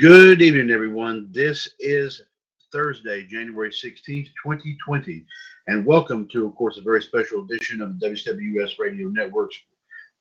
Good 0.00 0.40
evening, 0.40 0.70
everyone. 0.70 1.28
This 1.30 1.68
is 1.78 2.22
Thursday, 2.72 3.24
January 3.24 3.68
16th, 3.68 4.28
2020. 4.42 5.26
And 5.66 5.84
welcome 5.84 6.26
to, 6.28 6.46
of 6.46 6.54
course, 6.54 6.78
a 6.78 6.80
very 6.80 7.02
special 7.02 7.44
edition 7.44 7.82
of 7.82 8.00
the 8.00 8.06
WCWUS 8.06 8.78
Radio 8.78 9.08
Network's 9.08 9.58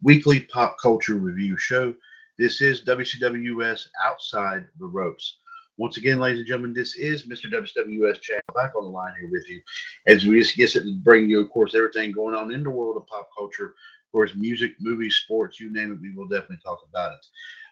weekly 0.03 0.41
pop 0.41 0.75
culture 0.81 1.13
review 1.13 1.55
show. 1.55 1.93
This 2.37 2.59
is 2.59 2.81
WCWUS 2.81 3.87
Outside 4.03 4.65
the 4.81 4.85
Ropes. 4.85 5.37
Once 5.77 5.95
again, 5.95 6.19
ladies 6.19 6.39
and 6.39 6.47
gentlemen, 6.49 6.73
this 6.73 6.97
is 6.97 7.25
Mr. 7.25 7.45
WCWUS 7.49 8.19
Chad 8.19 8.41
back 8.53 8.75
on 8.75 8.83
the 8.83 8.89
line 8.89 9.13
here 9.17 9.29
with 9.31 9.49
you 9.49 9.61
as 10.07 10.25
we 10.25 10.41
just 10.41 10.57
get 10.57 10.73
to 10.73 10.93
bring 10.97 11.29
you, 11.29 11.39
of 11.39 11.49
course, 11.51 11.73
everything 11.73 12.11
going 12.11 12.35
on 12.35 12.53
in 12.53 12.65
the 12.65 12.69
world 12.69 12.97
of 12.97 13.07
pop 13.07 13.29
culture. 13.33 13.67
Of 13.67 14.11
course, 14.11 14.31
music, 14.35 14.73
movies, 14.81 15.15
sports, 15.15 15.57
you 15.57 15.71
name 15.71 15.93
it, 15.93 16.01
we 16.01 16.11
will 16.11 16.27
definitely 16.27 16.59
talk 16.65 16.79
about 16.89 17.13
it. 17.13 17.25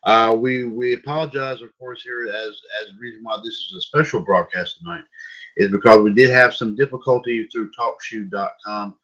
Uh, 0.07 0.33
we 0.33 0.63
we 0.63 0.93
apologize, 0.93 1.61
of 1.61 1.77
course, 1.77 2.01
here 2.01 2.29
as 2.29 2.61
as 2.81 2.93
the 2.93 2.97
reason 2.97 3.19
why 3.23 3.35
this 3.43 3.53
is 3.53 3.75
a 3.77 3.81
special 3.81 4.21
broadcast 4.21 4.77
tonight 4.77 5.03
is 5.57 5.69
because 5.69 5.99
we 6.01 6.13
did 6.13 6.29
have 6.29 6.55
some 6.55 6.77
difficulty 6.77 7.45
through 7.47 7.69
TalkShoe.com 7.77 8.95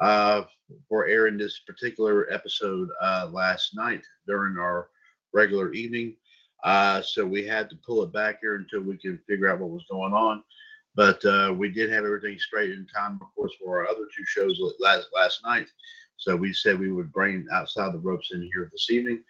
uh, 0.00 0.42
for 0.88 1.06
airing 1.06 1.38
this 1.38 1.60
particular 1.60 2.26
episode 2.32 2.88
uh, 3.00 3.28
last 3.30 3.76
night 3.76 4.02
during 4.26 4.58
our 4.58 4.88
regular 5.32 5.72
evening. 5.72 6.16
Uh, 6.64 7.00
so 7.00 7.24
we 7.24 7.46
had 7.46 7.70
to 7.70 7.76
pull 7.86 8.02
it 8.02 8.12
back 8.12 8.38
here 8.40 8.56
until 8.56 8.80
we 8.80 8.98
could 8.98 9.20
figure 9.28 9.48
out 9.48 9.60
what 9.60 9.70
was 9.70 9.86
going 9.88 10.12
on. 10.12 10.42
But 10.96 11.24
uh, 11.24 11.54
we 11.56 11.70
did 11.70 11.90
have 11.90 12.04
everything 12.04 12.40
straight 12.40 12.72
in 12.72 12.88
time, 12.92 13.20
of 13.22 13.32
course, 13.36 13.52
for 13.62 13.78
our 13.78 13.88
other 13.88 14.08
two 14.16 14.24
shows 14.26 14.60
last 14.80 15.06
last 15.14 15.44
night. 15.44 15.68
So 16.16 16.34
we 16.34 16.52
said 16.52 16.80
we 16.80 16.90
would 16.90 17.12
bring 17.12 17.46
outside 17.52 17.94
the 17.94 17.98
ropes 17.98 18.32
in 18.32 18.42
here 18.52 18.68
this 18.72 18.90
evening, 18.90 19.22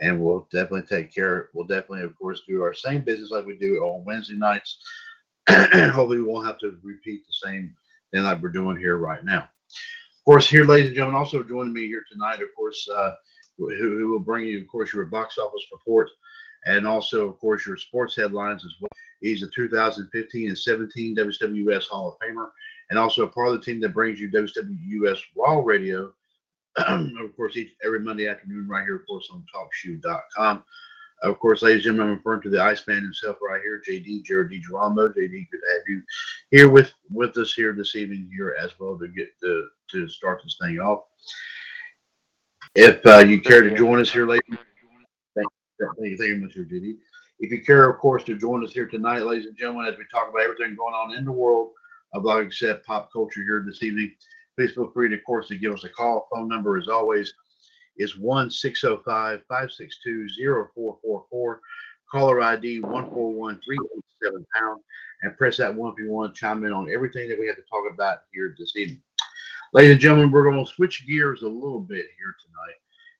and 0.00 0.20
we'll 0.20 0.48
definitely 0.52 0.82
take 0.82 1.14
care. 1.14 1.48
We'll 1.52 1.66
definitely, 1.66 2.02
of 2.02 2.16
course, 2.18 2.42
do 2.46 2.62
our 2.62 2.74
same 2.74 3.02
business 3.02 3.30
like 3.30 3.46
we 3.46 3.56
do 3.56 3.78
on 3.78 4.04
Wednesday 4.04 4.34
nights. 4.34 4.78
Hopefully, 5.48 6.18
we 6.18 6.24
won't 6.24 6.46
have 6.46 6.58
to 6.60 6.78
repeat 6.82 7.22
the 7.26 7.48
same 7.48 7.74
thing 8.12 8.22
like 8.22 8.42
we're 8.42 8.48
doing 8.48 8.76
here 8.76 8.96
right 8.96 9.24
now. 9.24 9.42
Of 9.42 10.24
course, 10.24 10.48
here, 10.48 10.64
ladies 10.64 10.88
and 10.88 10.96
gentlemen, 10.96 11.18
also 11.18 11.42
joining 11.42 11.72
me 11.72 11.86
here 11.86 12.04
tonight, 12.10 12.40
of 12.40 12.48
course, 12.56 12.88
uh, 12.94 13.12
who, 13.58 13.74
who 13.76 14.08
will 14.08 14.20
bring 14.20 14.46
you, 14.46 14.60
of 14.60 14.68
course, 14.68 14.92
your 14.92 15.04
box 15.04 15.38
office 15.38 15.64
report 15.70 16.10
and 16.66 16.86
also, 16.86 17.28
of 17.28 17.38
course, 17.38 17.66
your 17.66 17.76
sports 17.76 18.16
headlines 18.16 18.64
as 18.64 18.72
well. 18.80 18.88
He's 19.20 19.42
a 19.42 19.48
2015 19.48 20.48
and 20.48 20.58
17 20.58 21.16
WWS 21.16 21.84
Hall 21.88 22.08
of 22.08 22.18
Famer, 22.26 22.50
and 22.90 22.98
also 22.98 23.22
a 23.22 23.28
part 23.28 23.48
of 23.48 23.54
the 23.54 23.64
team 23.64 23.80
that 23.80 23.94
brings 23.94 24.20
you 24.20 24.30
WWS 24.30 25.18
Wall 25.34 25.62
Radio, 25.62 26.12
of 26.88 27.36
course, 27.36 27.56
each, 27.56 27.72
every 27.84 28.00
Monday 28.00 28.28
afternoon, 28.28 28.66
right 28.68 28.84
here, 28.84 28.96
of 28.96 29.06
course, 29.06 29.28
on 29.32 29.44
TalkShoe.com. 29.54 30.64
Of 31.22 31.38
course, 31.38 31.62
ladies 31.62 31.86
and 31.86 31.96
gentlemen, 31.96 32.12
I'm 32.12 32.16
referring 32.18 32.42
to 32.42 32.50
the 32.50 32.60
Iceman 32.60 33.02
himself 33.02 33.36
right 33.40 33.62
here, 33.62 33.82
JD, 33.88 34.24
Jared 34.24 34.50
DiGirolamo. 34.50 35.08
JD, 35.08 35.16
good 35.16 35.60
to 35.60 35.72
have 35.72 35.82
you 35.88 36.02
here 36.50 36.68
with, 36.68 36.92
with 37.10 37.36
us 37.38 37.54
here 37.54 37.72
this 37.72 37.96
evening 37.96 38.28
here 38.34 38.56
as 38.60 38.72
well 38.78 38.98
to 38.98 39.08
get 39.08 39.28
to, 39.40 39.68
to 39.92 40.08
start 40.08 40.40
this 40.42 40.58
thing 40.60 40.80
off. 40.80 41.04
If 42.74 43.06
uh, 43.06 43.18
you 43.18 43.40
care 43.40 43.62
to 43.62 43.74
join 43.74 44.00
us 44.00 44.10
here, 44.10 44.26
ladies 44.26 44.58
Thank 45.78 46.10
you, 46.10 46.16
thank 46.16 46.28
you, 46.28 46.36
Mr. 46.36 46.70
JD. 46.70 46.96
If 47.40 47.50
you 47.50 47.62
care, 47.62 47.88
of 47.88 47.98
course, 47.98 48.24
to 48.24 48.36
join 48.36 48.64
us 48.64 48.72
here 48.72 48.86
tonight, 48.86 49.20
ladies 49.20 49.46
and 49.46 49.56
gentlemen, 49.56 49.86
as 49.86 49.98
we 49.98 50.04
talk 50.10 50.28
about 50.28 50.42
everything 50.42 50.76
going 50.76 50.94
on 50.94 51.14
in 51.16 51.24
the 51.24 51.32
world 51.32 51.70
of, 52.12 52.24
like 52.24 52.46
I 52.46 52.50
said, 52.50 52.84
pop 52.84 53.12
culture 53.12 53.42
here 53.42 53.64
this 53.66 53.82
evening, 53.82 54.14
please 54.56 54.72
feel 54.72 54.90
free, 54.90 55.08
to, 55.08 55.16
of 55.16 55.24
course, 55.24 55.48
to 55.48 55.58
give 55.58 55.72
us 55.72 55.84
a 55.84 55.88
call. 55.88 56.28
Phone 56.32 56.48
number, 56.48 56.78
as 56.78 56.88
always, 56.88 57.32
is 57.96 58.16
1 58.18 58.50
605 58.50 59.42
562 59.48 60.28
0444. 60.74 61.60
Caller 62.10 62.42
ID 62.42 62.80
141387 62.80 64.46
pound. 64.54 64.80
And 65.22 65.36
press 65.36 65.56
that 65.56 65.74
one 65.74 65.92
if 65.92 65.98
you 65.98 66.10
want 66.10 66.34
to 66.34 66.40
chime 66.40 66.64
in 66.64 66.72
on 66.72 66.92
everything 66.92 67.28
that 67.28 67.38
we 67.38 67.46
have 67.46 67.56
to 67.56 67.62
talk 67.62 67.84
about 67.92 68.18
here 68.32 68.54
this 68.58 68.76
evening. 68.76 69.00
Ladies 69.72 69.92
and 69.92 70.00
gentlemen, 70.00 70.30
we're 70.30 70.44
going 70.44 70.64
to 70.64 70.70
switch 70.70 71.06
gears 71.06 71.42
a 71.42 71.48
little 71.48 71.80
bit 71.80 72.06
here 72.18 72.36
tonight 72.44 72.76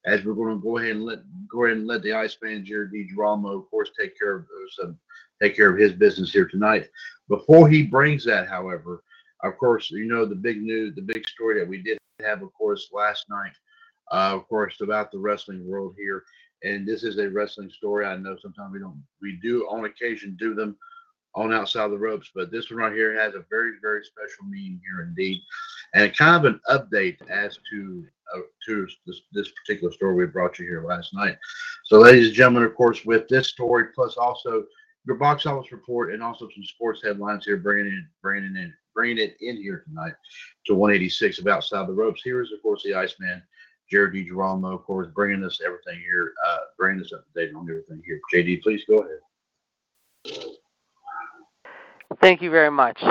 as 0.07 0.25
we're 0.25 0.35
going 0.35 0.55
to 0.55 0.63
go 0.63 0.79
ahead 0.79 0.97
and 0.97 1.05
let 1.05 1.21
go 1.49 1.65
ahead 1.65 1.79
and 1.79 1.87
let 1.87 2.03
the 2.03 2.13
Ice 2.13 2.37
Iceman 2.43 2.65
Jared 2.65 2.93
DiGirolamo, 2.93 3.59
of 3.59 3.71
course, 3.71 3.91
take 3.99 4.19
care 4.19 4.37
of 4.37 4.43
uh, 4.43 4.71
some 4.71 4.99
take 5.43 5.57
care 5.57 5.71
of 5.71 5.79
his 5.79 5.93
business 5.93 6.31
here 6.31 6.47
tonight. 6.47 6.89
Before 7.29 7.69
he 7.69 7.83
brings 7.83 8.25
that, 8.25 8.49
however, 8.49 9.03
of 9.45 9.57
course, 9.59 9.91
you 9.91 10.07
know 10.07 10.25
the 10.25 10.35
big 10.35 10.63
news, 10.63 10.95
the 10.95 11.03
big 11.03 11.29
story 11.29 11.61
that 11.61 11.69
we 11.69 11.83
did 11.83 11.99
have, 12.25 12.43
of 12.43 12.53
course, 12.55 12.89
last 12.93 13.27
night, 13.29 13.53
uh, 14.11 14.35
of 14.35 14.49
course, 14.49 14.81
about 14.81 15.13
the 15.13 15.19
wrestling 15.19 15.67
world 15.67 15.95
here. 15.99 16.25
And 16.63 16.87
this 16.89 17.05
is 17.05 17.19
a 17.19 17.29
wrestling 17.29 17.71
story. 17.71 18.07
I 18.07 18.17
know 18.17 18.37
sometimes 18.41 18.73
we 18.73 18.79
don't, 18.79 19.03
we 19.21 19.39
do 19.43 19.67
on 19.69 19.85
occasion 19.85 20.37
do 20.39 20.55
them 20.55 20.77
on 21.35 21.53
outside 21.53 21.91
the 21.91 21.99
ropes, 21.99 22.31
but 22.35 22.51
this 22.51 22.71
one 22.71 22.79
right 22.79 22.93
here 22.93 23.21
has 23.21 23.35
a 23.35 23.45
very, 23.51 23.73
very 23.83 24.03
special 24.05 24.45
meaning 24.49 24.81
here 24.85 25.05
indeed, 25.05 25.41
and 25.95 26.17
kind 26.17 26.47
of 26.47 26.53
an 26.53 26.61
update 26.71 27.19
as 27.29 27.59
to 27.71 28.05
uh, 28.35 28.41
to 28.67 28.89
this, 29.07 29.21
this 29.33 29.51
particular 29.51 29.93
story 29.93 30.15
we 30.15 30.27
brought 30.27 30.59
you 30.59 30.65
here 30.65 30.87
last 30.87 31.13
night. 31.13 31.37
So, 31.85 31.99
ladies 31.99 32.29
and 32.29 32.37
gentlemen, 32.37 32.63
of 32.63 32.75
course, 32.75 33.05
with 33.05 33.29
this 33.29 33.49
story 33.49 33.87
plus 33.95 34.17
also 34.17 34.65
your 35.07 35.17
box 35.17 35.45
office 35.45 35.73
report 35.73 36.15
and 36.15 36.23
also 36.23 36.49
some 36.55 36.65
sports 36.65 37.03
headlines 37.05 37.45
here, 37.45 37.59
bringing 37.59 37.87
in, 37.87 38.09
bringing 38.23 38.57
in, 38.57 38.73
bringing 38.95 39.19
it 39.19 39.37
in 39.41 39.57
here 39.57 39.85
tonight 39.87 40.15
to 40.67 40.75
186 40.75 41.39
of 41.39 41.47
outside 41.47 41.87
the 41.87 41.93
ropes. 41.93 42.23
Here 42.23 42.43
is, 42.43 42.53
of 42.53 42.63
course, 42.63 42.83
the 42.83 42.95
Iceman. 42.95 43.43
Jared 43.91 44.15
DiGirolamo, 44.15 44.75
of 44.75 44.85
course, 44.85 45.09
bringing 45.15 45.45
us 45.45 45.61
everything 45.65 46.01
here, 46.01 46.33
uh, 46.47 46.59
bringing 46.79 47.03
us 47.03 47.13
up 47.13 47.25
to 47.27 47.33
date 47.39 47.55
on 47.55 47.69
everything 47.69 48.03
here. 48.05 48.19
JD, 48.33 48.63
please 48.63 48.83
go 48.89 49.05
ahead. 49.05 50.47
Thank 52.21 52.41
you 52.41 52.51
very 52.51 52.71
much. 52.71 53.03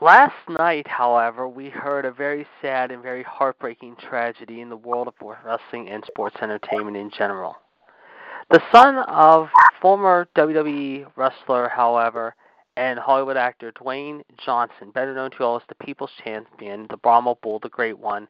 Last 0.00 0.34
night, 0.48 0.86
however, 0.86 1.48
we 1.48 1.70
heard 1.70 2.04
a 2.04 2.12
very 2.12 2.46
sad 2.60 2.90
and 2.90 3.02
very 3.02 3.22
heartbreaking 3.22 3.96
tragedy 3.96 4.60
in 4.60 4.68
the 4.68 4.76
world 4.76 5.08
of 5.08 5.14
wrestling 5.44 5.88
and 5.88 6.04
sports 6.04 6.36
entertainment 6.42 6.96
in 6.96 7.10
general. 7.10 7.56
The 8.50 8.62
son 8.70 8.98
of 9.08 9.48
former 9.80 10.28
WWE 10.36 11.06
wrestler, 11.16 11.70
however, 11.70 12.34
and 12.76 12.98
Hollywood 12.98 13.36
actor 13.36 13.72
Dwayne 13.72 14.22
Johnson, 14.44 14.90
better 14.92 15.14
known 15.14 15.30
to 15.32 15.44
all 15.44 15.56
as 15.56 15.62
the 15.68 15.84
People's 15.84 16.10
Champion, 16.22 16.86
the 16.90 16.96
Brahma 16.96 17.34
Bull, 17.42 17.58
the 17.60 17.68
Great 17.68 17.98
One, 17.98 18.28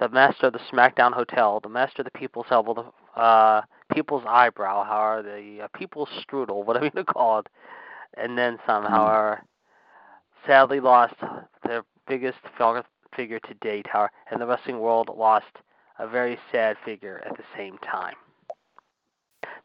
the 0.00 0.08
Master 0.08 0.46
of 0.46 0.54
the 0.54 0.60
SmackDown 0.72 1.12
Hotel, 1.12 1.60
the 1.60 1.68
Master 1.68 2.02
of 2.02 2.06
the 2.06 2.18
People's 2.18 2.46
Elbow, 2.50 2.74
the 2.74 3.20
uh, 3.20 3.62
People's 3.92 4.24
Eyebrow, 4.26 4.84
however, 4.84 5.22
the 5.22 5.64
uh, 5.64 5.68
People's 5.76 6.08
Strudel, 6.22 6.64
whatever 6.66 6.90
you 6.94 7.04
call 7.04 7.40
it, 7.40 7.48
and 8.16 8.36
then 8.36 8.58
somehow 8.66 9.06
mm. 9.06 9.10
are 9.10 9.44
sadly 10.46 10.80
lost 10.80 11.14
their 11.66 11.84
biggest 12.08 12.38
figure 13.14 13.40
to 13.40 13.54
date, 13.60 13.86
however, 13.86 14.10
and 14.30 14.40
the 14.40 14.46
wrestling 14.46 14.80
world 14.80 15.10
lost 15.14 15.46
a 15.98 16.08
very 16.08 16.38
sad 16.50 16.76
figure 16.84 17.22
at 17.26 17.36
the 17.36 17.44
same 17.56 17.78
time. 17.78 18.14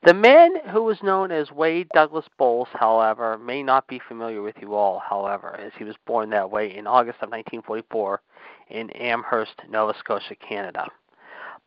The 0.04 0.14
man 0.14 0.56
who 0.70 0.84
was 0.84 1.02
known 1.02 1.32
as 1.32 1.52
Wayde 1.52 1.90
Douglas 1.94 2.28
Bowles, 2.38 2.68
however, 2.72 3.38
may 3.38 3.64
not 3.64 3.88
be 3.88 4.00
familiar 4.00 4.42
with 4.42 4.56
you 4.62 4.76
all, 4.76 5.00
however, 5.00 5.56
as 5.60 5.74
he 5.78 5.84
was 5.84 5.96
born 6.06 6.30
that 6.30 6.52
way 6.52 6.76
in 6.78 6.86
August 6.86 7.18
of 7.18 7.32
1944 7.32 8.22
in 8.70 8.90
Amherst, 8.92 9.62
Nova 9.70 9.96
Scotia, 9.98 10.36
Canada. 10.36 10.86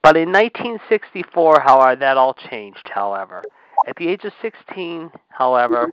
But 0.03 0.17
in 0.17 0.31
1964, 0.33 1.61
however, 1.61 1.97
that 1.97 2.17
all 2.17 2.35
changed, 2.35 2.89
however. 2.95 3.43
At 3.87 3.97
the 3.97 4.09
age 4.09 4.25
of 4.25 4.33
16, 4.41 5.11
however, 5.29 5.93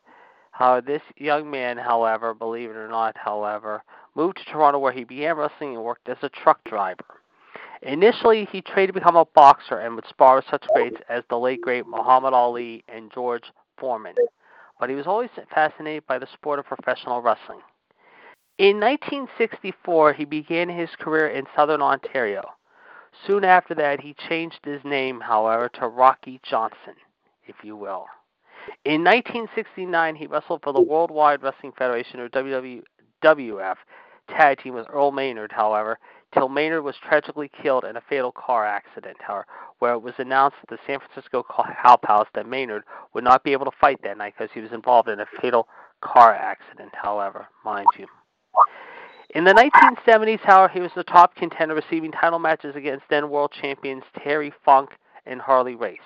how 0.51 0.79
this 0.79 1.01
young 1.17 1.49
man, 1.49 1.77
however, 1.77 2.33
believe 2.33 2.69
it 2.69 2.77
or 2.77 2.87
not, 2.87 3.17
however, 3.17 3.83
moved 4.15 4.37
to 4.37 4.45
Toronto 4.45 4.79
where 4.79 4.93
he 4.93 5.03
began 5.03 5.37
wrestling 5.37 5.75
and 5.75 5.83
worked 5.83 6.07
as 6.07 6.17
a 6.21 6.29
truck 6.29 6.63
driver. 6.65 7.21
Initially, 7.81 8.45
he 8.51 8.61
trained 8.61 8.89
to 8.89 8.93
become 8.93 9.15
a 9.15 9.25
boxer 9.25 9.77
and 9.79 9.95
would 9.95 10.07
spar 10.07 10.37
with 10.37 10.45
such 10.49 10.65
greats 10.73 10.97
as 11.09 11.23
the 11.29 11.37
late 11.37 11.61
great 11.61 11.85
Muhammad 11.85 12.33
Ali 12.33 12.83
and 12.87 13.11
George 13.13 13.43
Foreman. 13.77 14.15
But 14.79 14.89
he 14.89 14.95
was 14.95 15.07
always 15.07 15.29
fascinated 15.53 16.05
by 16.07 16.19
the 16.19 16.27
sport 16.33 16.59
of 16.59 16.65
professional 16.65 17.21
wrestling. 17.21 17.59
In 18.57 18.79
1964, 18.79 20.13
he 20.13 20.25
began 20.25 20.69
his 20.69 20.89
career 20.99 21.27
in 21.27 21.45
southern 21.55 21.81
Ontario. 21.81 22.43
Soon 23.25 23.43
after 23.43 23.75
that, 23.75 23.99
he 23.99 24.15
changed 24.27 24.59
his 24.63 24.83
name, 24.83 25.19
however, 25.19 25.69
to 25.75 25.87
Rocky 25.87 26.39
Johnson, 26.43 26.95
if 27.45 27.55
you 27.63 27.75
will. 27.75 28.05
In 28.83 29.03
1969, 29.03 30.15
he 30.15 30.27
wrestled 30.27 30.61
for 30.63 30.73
the 30.73 30.81
Worldwide 30.81 31.41
Wrestling 31.41 31.71
Federation, 31.77 32.19
or 32.19 32.29
WWF, 32.29 33.75
tag 34.27 34.61
team 34.61 34.73
with 34.73 34.87
Earl 34.89 35.11
Maynard, 35.11 35.51
however, 35.51 35.99
till 36.33 36.49
Maynard 36.49 36.83
was 36.83 36.95
tragically 36.97 37.49
killed 37.61 37.85
in 37.85 37.95
a 37.97 38.01
fatal 38.09 38.31
car 38.31 38.65
accident, 38.65 39.17
where 39.79 39.93
it 39.93 40.01
was 40.01 40.13
announced 40.17 40.57
at 40.63 40.69
the 40.69 40.77
San 40.85 40.99
Francisco 40.99 41.43
Cow 41.43 41.97
Palace 41.97 42.29
that 42.35 42.47
Maynard 42.47 42.83
would 43.13 43.23
not 43.23 43.43
be 43.43 43.53
able 43.53 43.65
to 43.65 43.77
fight 43.79 43.99
that 44.03 44.17
night 44.17 44.33
because 44.37 44.51
he 44.53 44.61
was 44.61 44.71
involved 44.71 45.09
in 45.09 45.19
a 45.19 45.25
fatal 45.41 45.67
car 46.01 46.33
accident, 46.33 46.91
however, 46.93 47.47
mind 47.63 47.87
you. 47.97 48.07
In 49.31 49.43
the 49.43 49.53
1970s, 49.53 50.39
however, 50.39 50.71
he 50.73 50.79
was 50.79 50.91
the 50.95 51.03
top 51.03 51.35
contender, 51.35 51.75
receiving 51.75 52.11
title 52.11 52.39
matches 52.39 52.75
against 52.75 53.05
then 53.09 53.29
world 53.29 53.51
champions 53.51 54.03
Terry 54.23 54.53
Funk 54.63 54.91
and 55.25 55.41
Harley 55.41 55.75
Race. 55.75 55.99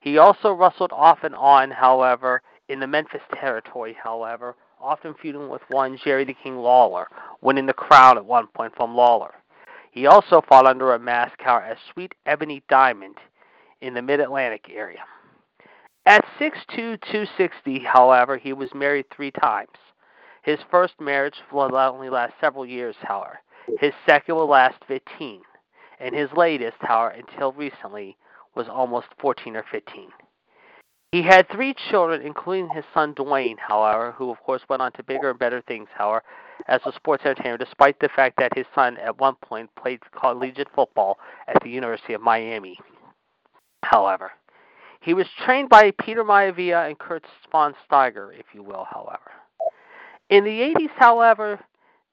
He 0.00 0.18
also 0.18 0.52
wrestled 0.52 0.92
off 0.92 1.24
and 1.24 1.34
on, 1.34 1.70
however, 1.70 2.42
in 2.68 2.80
the 2.80 2.86
Memphis 2.86 3.22
territory, 3.34 3.96
however, 4.00 4.54
often 4.80 5.14
feuding 5.20 5.48
with 5.48 5.62
one 5.68 5.98
Jerry 6.02 6.24
the 6.24 6.34
King 6.34 6.56
Lawler, 6.56 7.08
winning 7.40 7.66
the 7.66 7.72
crown 7.72 8.16
at 8.16 8.24
one 8.24 8.46
point 8.48 8.74
from 8.76 8.94
Lawler. 8.94 9.34
He 9.90 10.06
also 10.06 10.42
fought 10.48 10.66
under 10.66 10.94
a 10.94 10.98
mask 10.98 11.40
however, 11.40 11.72
as 11.72 11.78
Sweet 11.92 12.14
Ebony 12.26 12.62
Diamond 12.68 13.16
in 13.80 13.94
the 13.94 14.02
Mid 14.02 14.20
Atlantic 14.20 14.66
area. 14.72 15.00
At 16.06 16.24
6'2", 16.40 17.00
260, 17.02 17.80
however, 17.80 18.36
he 18.38 18.52
was 18.52 18.74
married 18.74 19.06
three 19.10 19.30
times. 19.30 19.76
His 20.42 20.58
first 20.70 20.94
marriage 21.00 21.34
will 21.52 21.74
only 21.76 22.08
last 22.08 22.32
several 22.40 22.64
years, 22.64 22.96
however. 23.02 23.40
His 23.80 23.92
second 24.06 24.34
will 24.34 24.46
last 24.46 24.82
15. 24.86 25.42
And 26.00 26.14
his 26.14 26.30
latest, 26.32 26.76
however, 26.80 27.16
until 27.16 27.52
recently, 27.52 28.16
was 28.54 28.68
almost 28.68 29.08
14 29.20 29.56
or 29.56 29.64
15. 29.70 30.08
He 31.12 31.22
had 31.22 31.48
three 31.48 31.74
children, 31.90 32.20
including 32.20 32.68
his 32.68 32.84
son 32.92 33.14
Dwayne, 33.14 33.56
however, 33.58 34.12
who 34.12 34.30
of 34.30 34.38
course 34.40 34.62
went 34.68 34.82
on 34.82 34.92
to 34.92 35.02
bigger 35.02 35.30
and 35.30 35.38
better 35.38 35.62
things, 35.62 35.88
however, 35.94 36.22
as 36.66 36.80
a 36.84 36.92
sports 36.92 37.24
entertainer, 37.24 37.56
despite 37.56 37.98
the 37.98 38.10
fact 38.14 38.36
that 38.38 38.54
his 38.54 38.66
son 38.74 38.98
at 38.98 39.18
one 39.18 39.36
point 39.36 39.70
played 39.74 40.00
collegiate 40.12 40.68
football 40.74 41.18
at 41.46 41.62
the 41.62 41.70
University 41.70 42.12
of 42.12 42.20
Miami. 42.20 42.78
However, 43.84 44.32
he 45.00 45.14
was 45.14 45.26
trained 45.44 45.70
by 45.70 45.92
Peter 45.92 46.24
Maivia 46.24 46.86
and 46.86 46.98
Kurt 46.98 47.24
von 47.50 47.74
Steiger, 47.90 48.38
if 48.38 48.46
you 48.52 48.62
will, 48.62 48.86
however. 48.90 49.30
In 50.28 50.44
the 50.44 50.60
80s, 50.60 50.90
however, 50.96 51.58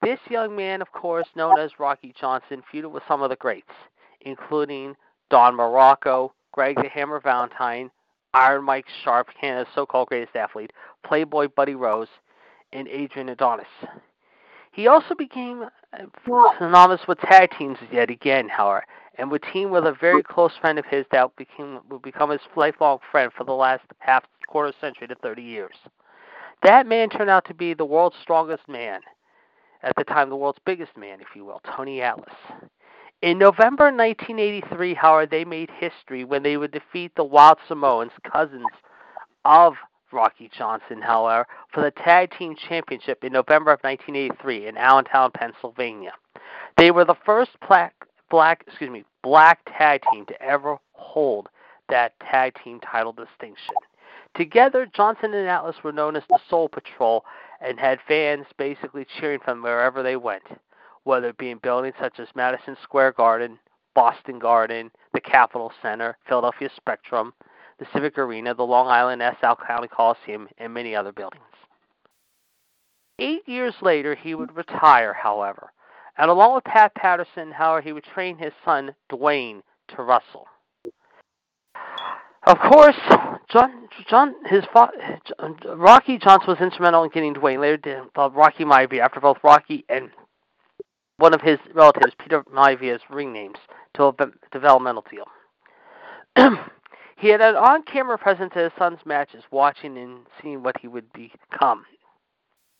this 0.00 0.20
young 0.30 0.56
man, 0.56 0.80
of 0.80 0.90
course, 0.92 1.26
known 1.34 1.58
as 1.58 1.78
Rocky 1.78 2.14
Johnson, 2.18 2.62
feuded 2.72 2.90
with 2.90 3.02
some 3.06 3.20
of 3.20 3.28
the 3.28 3.36
greats, 3.36 3.72
including 4.22 4.94
Don 5.28 5.54
Muraco, 5.54 6.30
Greg 6.52 6.76
the 6.76 6.88
Hammer 6.88 7.20
Valentine, 7.20 7.90
Iron 8.36 8.64
Mike 8.64 8.84
Sharpe, 9.02 9.28
Canada's 9.40 9.72
so-called 9.74 10.08
greatest 10.08 10.36
athlete, 10.36 10.70
Playboy 11.04 11.48
Buddy 11.56 11.74
Rose, 11.74 12.08
and 12.70 12.86
Adrian 12.86 13.30
Adonis. 13.30 13.66
He 14.72 14.88
also 14.88 15.14
became 15.14 15.62
uh, 15.94 16.50
synonymous 16.58 17.00
with 17.08 17.18
tag 17.20 17.50
teams 17.58 17.78
yet 17.90 18.10
again, 18.10 18.50
however, 18.50 18.84
and 19.16 19.30
would 19.30 19.42
team 19.54 19.70
with 19.70 19.86
a 19.86 19.96
very 19.98 20.22
close 20.22 20.52
friend 20.60 20.78
of 20.78 20.84
his 20.84 21.06
that 21.12 21.34
became 21.36 21.80
would 21.88 22.02
become 22.02 22.28
his 22.28 22.42
lifelong 22.54 22.98
friend 23.10 23.32
for 23.34 23.44
the 23.44 23.52
last 23.52 23.84
half 24.00 24.24
quarter 24.46 24.74
century 24.82 25.08
to 25.08 25.14
30 25.14 25.42
years. 25.42 25.74
That 26.62 26.86
man 26.86 27.08
turned 27.08 27.30
out 27.30 27.46
to 27.46 27.54
be 27.54 27.72
the 27.72 27.86
world's 27.86 28.16
strongest 28.20 28.68
man, 28.68 29.00
at 29.82 29.96
the 29.96 30.04
time 30.04 30.28
the 30.28 30.36
world's 30.36 30.60
biggest 30.66 30.94
man, 30.94 31.22
if 31.22 31.28
you 31.34 31.46
will, 31.46 31.62
Tony 31.74 32.02
Atlas. 32.02 32.34
In 33.22 33.38
November 33.38 33.84
1983, 33.84 34.92
however, 34.94 35.26
they 35.26 35.44
made 35.44 35.70
history 35.70 36.24
when 36.24 36.42
they 36.42 36.58
would 36.58 36.70
defeat 36.70 37.12
the 37.16 37.24
Wild 37.24 37.56
Samoans, 37.66 38.12
cousins 38.30 38.66
of 39.46 39.74
Rocky 40.12 40.50
Johnson, 40.56 41.00
however, 41.00 41.46
for 41.72 41.80
the 41.80 41.90
Tag 41.90 42.30
Team 42.38 42.54
Championship 42.68 43.24
in 43.24 43.32
November 43.32 43.72
of 43.72 43.80
1983 43.80 44.68
in 44.68 44.76
Allentown, 44.76 45.30
Pennsylvania. 45.32 46.12
They 46.76 46.90
were 46.90 47.06
the 47.06 47.16
first 47.24 47.52
black, 47.66 47.94
black, 48.30 48.64
excuse 48.66 48.90
me, 48.90 49.04
black 49.22 49.60
tag 49.78 50.02
team 50.12 50.26
to 50.26 50.42
ever 50.42 50.76
hold 50.92 51.48
that 51.88 52.12
tag 52.20 52.54
team 52.62 52.80
title 52.80 53.12
distinction. 53.12 53.74
Together, 54.34 54.86
Johnson 54.94 55.32
and 55.32 55.48
Atlas 55.48 55.76
were 55.82 55.92
known 55.92 56.16
as 56.16 56.24
the 56.28 56.38
Soul 56.50 56.68
Patrol 56.68 57.24
and 57.62 57.80
had 57.80 57.98
fans 58.06 58.44
basically 58.58 59.06
cheering 59.18 59.40
from 59.42 59.62
wherever 59.62 60.02
they 60.02 60.16
went 60.16 60.42
whether 61.06 61.28
it 61.28 61.38
be 61.38 61.50
in 61.50 61.58
buildings 61.58 61.94
such 62.00 62.18
as 62.18 62.26
Madison 62.34 62.76
Square 62.82 63.12
Garden, 63.12 63.58
Boston 63.94 64.40
Garden, 64.40 64.90
the 65.14 65.20
Capitol 65.20 65.72
Center, 65.80 66.18
Philadelphia 66.28 66.68
Spectrum, 66.76 67.32
the 67.78 67.86
Civic 67.94 68.18
Arena, 68.18 68.54
the 68.54 68.64
Long 68.64 68.88
Island 68.88 69.20
Nassau 69.20 69.54
County 69.54 69.86
Coliseum, 69.86 70.48
and 70.58 70.74
many 70.74 70.96
other 70.96 71.12
buildings. 71.12 71.44
Eight 73.20 73.48
years 73.48 73.74
later, 73.80 74.16
he 74.16 74.34
would 74.34 74.56
retire, 74.56 75.14
however, 75.14 75.72
and 76.18 76.28
along 76.28 76.56
with 76.56 76.64
Pat 76.64 76.94
Patterson, 76.96 77.52
however, 77.52 77.82
he 77.82 77.92
would 77.92 78.04
train 78.04 78.36
his 78.36 78.52
son 78.64 78.94
Dwayne 79.10 79.62
to 79.96 80.02
wrestle. 80.02 80.48
Of 82.46 82.58
course, 82.58 82.96
John, 83.48 83.88
John, 84.08 84.34
his 84.46 84.64
father, 84.72 84.92
Rocky 85.76 86.18
Johnson 86.18 86.48
was 86.48 86.60
instrumental 86.60 87.04
in 87.04 87.10
getting 87.10 87.34
Dwayne. 87.34 87.60
Later, 87.60 87.76
did 87.76 87.98
uh, 88.16 88.30
Rocky 88.30 88.64
Maivia 88.64 89.00
after 89.00 89.20
both 89.20 89.38
Rocky 89.44 89.84
and 89.88 90.10
one 91.18 91.34
of 91.34 91.40
his 91.40 91.58
relatives, 91.74 92.12
Peter 92.18 92.42
Maivia's 92.44 93.02
ring 93.10 93.32
names, 93.32 93.58
to 93.94 94.04
a 94.04 94.14
developmental 94.52 95.04
deal. 95.10 95.26
he 97.16 97.28
had 97.28 97.40
an 97.40 97.56
on 97.56 97.82
camera 97.82 98.18
presence 98.18 98.52
at 98.54 98.64
his 98.64 98.72
son's 98.78 99.00
matches, 99.06 99.44
watching 99.50 99.96
and 99.96 100.20
seeing 100.40 100.62
what 100.62 100.78
he 100.80 100.88
would 100.88 101.10
become. 101.12 101.84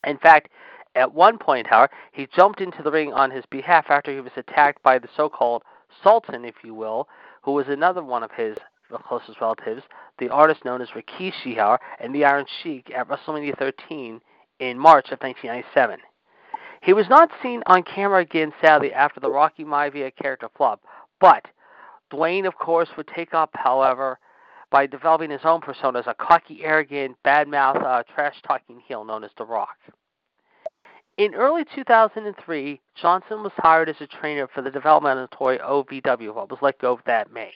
In 0.05 0.19
fact, 0.19 0.50
at 0.94 1.15
one 1.15 1.38
point, 1.38 1.67
however, 1.67 1.93
he 2.12 2.27
jumped 2.35 2.61
into 2.61 2.83
the 2.83 2.91
ring 2.91 3.12
on 3.12 3.31
his 3.31 3.44
behalf 3.47 3.87
after 3.88 4.12
he 4.12 4.21
was 4.21 4.33
attacked 4.37 4.82
by 4.82 4.99
the 4.99 5.09
so 5.17 5.29
called 5.29 5.62
Sultan, 6.03 6.44
if 6.44 6.56
you 6.65 6.75
will, 6.75 7.09
who 7.43 7.53
was 7.53 7.69
another 7.69 8.03
one 8.03 8.23
of 8.23 8.31
his 8.32 8.56
closest 9.06 9.41
relatives, 9.41 9.82
the 10.19 10.29
artist 10.29 10.65
known 10.65 10.81
as 10.81 10.89
Rikishi, 10.91 11.56
however, 11.56 11.82
and 12.00 12.15
the 12.15 12.25
Iron 12.25 12.47
Sheik 12.62 12.91
at 12.94 13.09
WrestleMania 13.09 13.59
13 13.59 14.21
in 14.61 14.79
March 14.79 15.06
of 15.11 15.21
1997. 15.21 16.00
He 16.87 16.93
was 16.93 17.09
not 17.09 17.33
seen 17.43 17.65
on 17.67 17.83
camera 17.83 18.21
again, 18.21 18.53
sadly, 18.61 18.93
after 18.93 19.19
the 19.19 19.29
Rocky 19.29 19.65
Maivia 19.65 20.15
character 20.15 20.49
flop. 20.56 20.85
But 21.21 21.44
Dwayne, 22.12 22.47
of 22.47 22.55
course, 22.59 22.88
would 22.97 23.09
take 23.09 23.35
up, 23.35 23.50
however, 23.55 24.21
by 24.71 24.87
developing 24.87 25.31
his 25.31 25.41
own 25.43 25.60
persona 25.60 25.99
as 25.99 26.06
a 26.06 26.15
cocky, 26.15 26.60
arrogant, 26.63 27.17
bad-mouth, 27.25 27.79
uh, 27.79 28.05
trash-talking 28.15 28.82
heel 28.87 29.05
known 29.05 29.25
as 29.25 29.32
The 29.37 29.44
Rock. 29.44 29.77
In 31.17 31.34
early 31.34 31.65
2003, 31.75 32.81
Johnson 32.94 33.43
was 33.43 33.53
hired 33.56 33.89
as 33.89 34.01
a 34.01 34.06
trainer 34.06 34.46
for 34.46 34.63
the 34.63 34.70
developmental 34.70 35.27
toy 35.32 35.58
OVW, 35.58 36.37
but 36.37 36.51
was 36.51 36.63
let 36.63 36.79
go 36.79 37.01
that 37.05 37.32
May. 37.32 37.53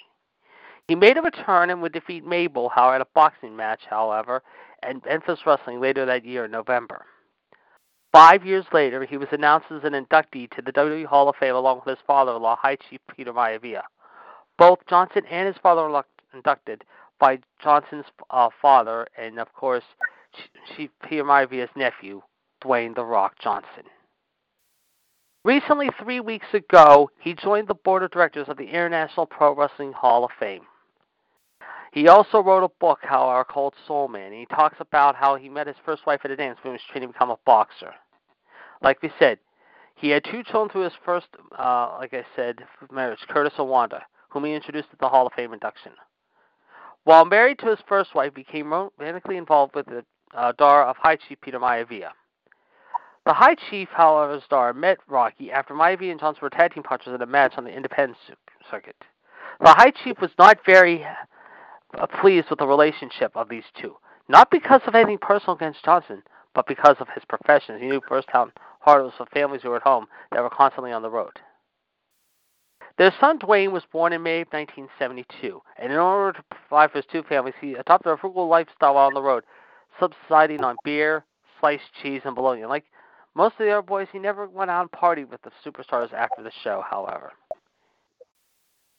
He 0.89 0.97
made 0.97 1.17
a 1.17 1.23
return 1.23 1.71
and 1.71 1.81
would 1.83 1.93
defeat 1.93 2.27
Mabel, 2.27 2.69
however, 2.69 2.97
at 2.97 3.03
a 3.03 3.07
boxing 3.15 3.55
match, 3.55 3.83
however, 3.89 4.43
at 4.83 5.05
Memphis 5.05 5.47
Wrestling 5.47 5.81
later 5.81 6.05
that 6.05 6.25
year 6.25 6.47
in 6.47 6.51
November. 6.51 7.07
Five 8.13 8.45
years 8.45 8.65
later, 8.73 9.05
he 9.05 9.17
was 9.17 9.29
announced 9.31 9.67
as 9.71 9.85
an 9.85 9.93
inductee 9.93 10.51
to 10.51 10.63
the 10.63 10.73
WWE 10.73 11.07
Hall 11.07 11.29
of 11.29 11.37
Fame 11.37 11.55
along 11.55 11.83
with 11.85 11.97
his 11.97 12.05
father-in-law, 12.07 12.57
High 12.57 12.77
Chief 12.89 13.01
Peter 13.15 13.33
Maivia. 13.33 13.83
Both 14.59 14.81
Johnson 14.89 15.23
and 15.31 15.47
his 15.47 15.57
father-in-law 15.63 16.03
inducted 16.35 16.85
by 17.21 17.39
Johnson's 17.63 18.07
uh, 18.31 18.49
father 18.61 19.07
and, 19.17 19.39
of 19.39 19.53
course, 19.53 19.85
Chief 20.77 20.91
Peter 21.09 21.25
Maivia's 21.25 21.71
nephew, 21.77 22.21
Dwayne 22.65 22.95
The 22.95 23.05
Rock 23.05 23.35
Johnson. 23.41 23.85
Recently, 25.45 25.89
three 26.03 26.21
weeks 26.21 26.47
ago, 26.53 27.11
he 27.21 27.35
joined 27.35 27.69
the 27.69 27.75
board 27.75 28.03
of 28.03 28.11
directors 28.11 28.49
of 28.49 28.57
the 28.57 28.67
International 28.69 29.25
Pro 29.25 29.55
Wrestling 29.55 29.93
Hall 29.93 30.25
of 30.25 30.31
Fame. 30.39 30.63
He 31.93 32.09
also 32.09 32.41
wrote 32.43 32.63
a 32.63 32.71
book, 32.81 33.01
however, 33.03 33.45
called 33.45 33.75
Soul 33.87 34.09
Man. 34.09 34.27
And 34.27 34.35
he 34.35 34.47
talks 34.47 34.77
about 34.81 35.17
how 35.17 35.37
he 35.37 35.49
met 35.49 35.67
his 35.67 35.77
first 35.85 36.07
wife 36.07 36.21
at 36.25 36.31
a 36.31 36.37
dance 36.37 36.59
when 36.63 36.73
he 36.73 36.75
was 36.75 36.83
training 36.91 37.09
to 37.09 37.13
become 37.13 37.31
a 37.31 37.39
boxer. 37.45 37.95
Like 38.83 39.03
we 39.03 39.11
said, 39.19 39.39
he 39.97 40.11
had 40.11 40.25
two 40.25 40.43
children 40.43 40.71
through 40.71 40.85
his 40.85 40.93
first, 41.05 41.27
uh, 41.59 41.97
like 41.99 42.15
I 42.15 42.25
said, 42.35 42.61
marriage, 42.91 43.19
Curtis 43.29 43.53
and 43.59 43.69
Wanda, 43.69 44.03
whom 44.31 44.45
he 44.45 44.55
introduced 44.55 44.89
at 44.93 44.99
the 44.99 45.09
Hall 45.09 45.27
of 45.27 45.33
Fame 45.35 45.53
induction. 45.53 45.93
While 47.05 47.25
married 47.25 47.59
to 47.59 47.67
his 47.67 47.79
first 47.89 48.15
wife, 48.15 48.33
he 48.35 48.43
became 48.43 48.73
romantically 48.73 49.37
involved 49.37 49.75
with 49.75 49.87
the 49.87 50.05
uh, 50.35 50.53
daughter 50.53 50.83
of 50.83 50.97
High 50.97 51.17
Chief 51.17 51.41
Peter 51.41 51.59
Maivia. 51.59 52.11
The 53.27 53.35
High 53.35 53.57
Chief, 53.69 53.89
however, 53.91 54.41
daughter 54.49 54.73
met 54.73 54.99
Rocky 55.07 55.51
after 55.51 55.75
Maivia 55.75 56.11
and 56.11 56.21
Johnson 56.21 56.41
were 56.43 56.51
tag 56.51 56.73
team 56.73 56.83
partners 56.83 57.15
in 57.15 57.21
a 57.21 57.27
match 57.27 57.55
on 57.57 57.65
the 57.65 57.71
independent 57.71 58.17
circuit. 58.71 58.97
The 59.61 59.75
High 59.75 59.91
Chief 59.91 60.19
was 60.21 60.31
not 60.39 60.59
very 60.65 61.05
Uh, 61.99 62.07
pleased 62.07 62.49
with 62.51 62.59
the 62.59 62.67
relationship 62.67 63.33
of 63.35 63.49
these 63.49 63.65
two. 63.81 63.97
Not 64.29 64.51
because 64.51 64.81
of 64.87 64.95
anything 64.95 65.19
personal 65.19 65.57
against 65.57 65.85
Johnson, 65.85 66.23
but 66.55 66.67
because 66.67 66.97
of 67.01 67.09
his 67.15 67.25
profession. 67.25 67.81
He 67.81 67.87
knew 67.87 68.01
first 68.09 68.29
how 68.31 68.51
hard 68.81 69.01
it 69.01 69.05
was 69.05 69.13
for 69.17 69.27
families 69.27 69.63
who 69.63 69.71
were 69.71 69.77
at 69.77 69.83
home 69.83 70.07
that 70.33 70.43
were 70.43 70.51
constantly 70.51 70.93
on 70.93 71.03
the 71.03 71.11
road. 71.11 71.33
Their 72.99 73.15
son 73.19 73.39
Dwayne 73.39 73.73
was 73.73 73.83
born 73.91 74.13
in 74.13 74.23
May 74.23 74.43
of 74.43 74.49
1972, 74.53 75.63
and 75.79 75.93
in 75.93 75.99
order 75.99 76.37
to 76.37 76.45
provide 76.51 76.91
for 76.91 76.99
his 76.99 77.07
two 77.11 77.23
families, 77.23 77.55
he 77.61 77.75
adopted 77.75 78.13
a 78.13 78.17
frugal 78.17 78.47
lifestyle 78.47 78.95
while 78.95 79.07
on 79.07 79.15
the 79.15 79.23
road, 79.23 79.45
subsiding 79.99 80.63
on 80.63 80.77
beer, 80.85 81.25
sliced 81.59 81.93
cheese, 82.03 82.23
and 82.25 82.35
bologna. 82.35 82.67
Like 82.67 82.85
most 83.35 83.55
of 83.55 83.67
the 83.67 83.71
other 83.71 83.83
boys, 83.83 84.09
he 84.13 84.19
never 84.19 84.47
went 84.47 84.71
out 84.71 84.83
and 84.83 84.91
partied 84.91 85.31
with 85.31 85.41
the 85.43 85.51
superstars 85.65 86.13
after 86.13 86.43
the 86.43 86.53
show, 86.63 86.85
however. 86.89 87.33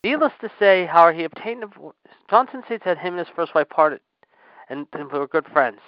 Needless 0.03 0.33
to 0.41 0.49
say, 0.57 0.85
however, 0.85 1.13
he 1.13 1.23
obtained 1.23 1.63
a, 1.63 1.67
Johnson 2.29 2.63
states 2.65 2.83
that 2.85 2.97
him 2.97 3.13
and 3.13 3.25
his 3.25 3.35
first 3.35 3.53
wife 3.53 3.69
parted 3.69 3.99
and, 4.69 4.87
and 4.93 5.11
were 5.11 5.27
good 5.27 5.47
friends. 5.53 5.79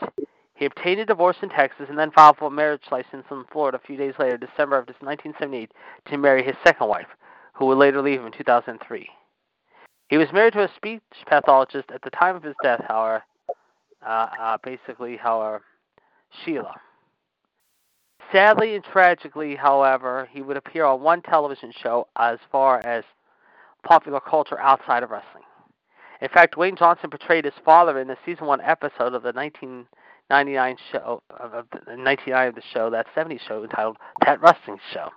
He 0.55 0.65
obtained 0.65 0.99
a 0.99 1.05
divorce 1.05 1.37
in 1.41 1.49
Texas 1.49 1.87
and 1.89 1.97
then 1.97 2.11
filed 2.11 2.37
for 2.37 2.45
a 2.45 2.51
marriage 2.51 2.83
license 2.91 3.25
in 3.31 3.43
Florida 3.51 3.79
a 3.81 3.87
few 3.87 3.97
days 3.97 4.13
later, 4.19 4.37
December 4.37 4.77
of 4.77 4.87
1978, 4.87 5.71
to 6.05 6.17
marry 6.17 6.43
his 6.43 6.55
second 6.63 6.87
wife, 6.87 7.07
who 7.53 7.65
would 7.65 7.79
later 7.79 8.01
leave 8.01 8.19
him 8.19 8.27
in 8.27 8.31
2003. 8.31 9.09
He 10.09 10.17
was 10.17 10.27
married 10.31 10.53
to 10.53 10.63
a 10.63 10.71
speech 10.75 11.01
pathologist 11.25 11.89
at 11.91 12.03
the 12.03 12.11
time 12.11 12.35
of 12.35 12.43
his 12.43 12.55
death, 12.61 12.83
however, 12.87 13.23
uh, 14.05 14.27
uh, 14.39 14.57
basically, 14.63 15.17
however, 15.17 15.63
Sheila. 16.43 16.75
Sadly 18.31 18.75
and 18.75 18.83
tragically, 18.83 19.55
however, 19.55 20.29
he 20.31 20.41
would 20.41 20.57
appear 20.57 20.85
on 20.85 21.01
one 21.01 21.21
television 21.21 21.71
show 21.71 22.07
as 22.15 22.37
far 22.51 22.79
as 22.85 23.03
popular 23.83 24.19
culture 24.19 24.59
outside 24.59 25.03
of 25.03 25.11
wrestling. 25.11 25.43
In 26.21 26.29
fact, 26.29 26.55
Wayne 26.55 26.77
Johnson 26.77 27.09
portrayed 27.09 27.45
his 27.45 27.53
father 27.65 27.99
in 27.99 28.07
the 28.07 28.17
season 28.25 28.47
one 28.47 28.61
episode 28.61 29.13
of 29.13 29.23
the 29.23 29.33
1999 29.33 30.77
show 30.91 31.21
of 31.29 31.51
the 31.51 31.57
1999 31.85 32.47
of 32.47 32.55
the 32.55 32.61
show, 32.73 32.89
that 32.89 33.07
70s 33.15 33.41
show 33.45 33.61
entitled 33.63 33.97
That 34.25 34.41
Wrestling 34.41 34.79
Show. 34.93 35.09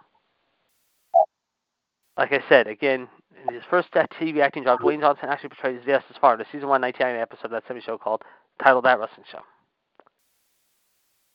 Like 2.18 2.32
I 2.32 2.42
said, 2.48 2.66
again, 2.66 3.08
in 3.46 3.54
his 3.54 3.62
first 3.70 3.88
TV 3.92 4.40
acting 4.40 4.64
job, 4.64 4.82
Wayne 4.82 5.00
Johnson 5.00 5.28
actually 5.28 5.50
portrayed 5.50 5.76
his 5.76 5.86
yes, 5.86 6.02
father 6.20 6.34
in 6.34 6.38
the 6.40 6.46
season 6.46 6.68
one 6.68 6.80
1999 6.80 7.22
episode 7.22 7.44
of 7.44 7.50
that 7.52 7.68
70s 7.72 7.84
show 7.84 7.98
called 7.98 8.22
titled 8.60 8.84
That 8.84 8.98
Wrestling 8.98 9.26
Show. 9.30 9.42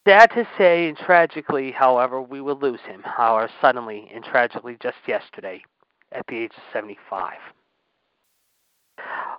Sad 0.05 0.31
to 0.31 0.47
say, 0.57 0.89
and 0.89 0.97
tragically, 0.97 1.71
however, 1.71 2.21
we 2.21 2.41
will 2.41 2.57
lose 2.57 2.81
him, 2.81 3.03
however, 3.03 3.49
suddenly 3.61 4.09
and 4.13 4.23
tragically 4.23 4.75
just 4.81 4.97
yesterday 5.07 5.63
at 6.11 6.25
the 6.27 6.37
age 6.37 6.51
of 6.55 6.63
75. 6.73 7.33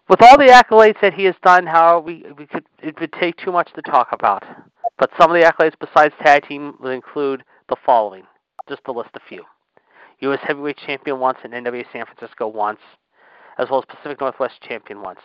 With 0.08 0.22
all 0.22 0.36
the 0.36 0.48
accolades 0.48 1.00
that 1.00 1.14
he 1.14 1.24
has 1.24 1.34
done, 1.44 1.66
however, 1.66 2.00
we, 2.00 2.24
we 2.36 2.46
could 2.46 2.64
it 2.82 2.98
would 3.00 3.12
take 3.12 3.36
too 3.36 3.52
much 3.52 3.72
to 3.74 3.82
talk 3.82 4.08
about. 4.12 4.44
But 4.98 5.10
some 5.18 5.30
of 5.30 5.40
the 5.40 5.46
accolades 5.46 5.74
besides 5.78 6.14
tag 6.24 6.46
team 6.46 6.74
would 6.80 6.92
include 6.92 7.44
the 7.68 7.76
following, 7.86 8.24
just 8.68 8.84
to 8.84 8.92
list 8.92 9.10
a 9.14 9.20
few. 9.28 9.44
U.S. 10.20 10.40
Heavyweight 10.42 10.78
Champion 10.86 11.18
once 11.18 11.38
and 11.42 11.52
NWA 11.52 11.84
San 11.92 12.04
Francisco 12.04 12.46
once, 12.48 12.80
as 13.58 13.68
well 13.70 13.80
as 13.80 13.96
Pacific 13.96 14.20
Northwest 14.20 14.60
Champion 14.62 15.02
once. 15.02 15.20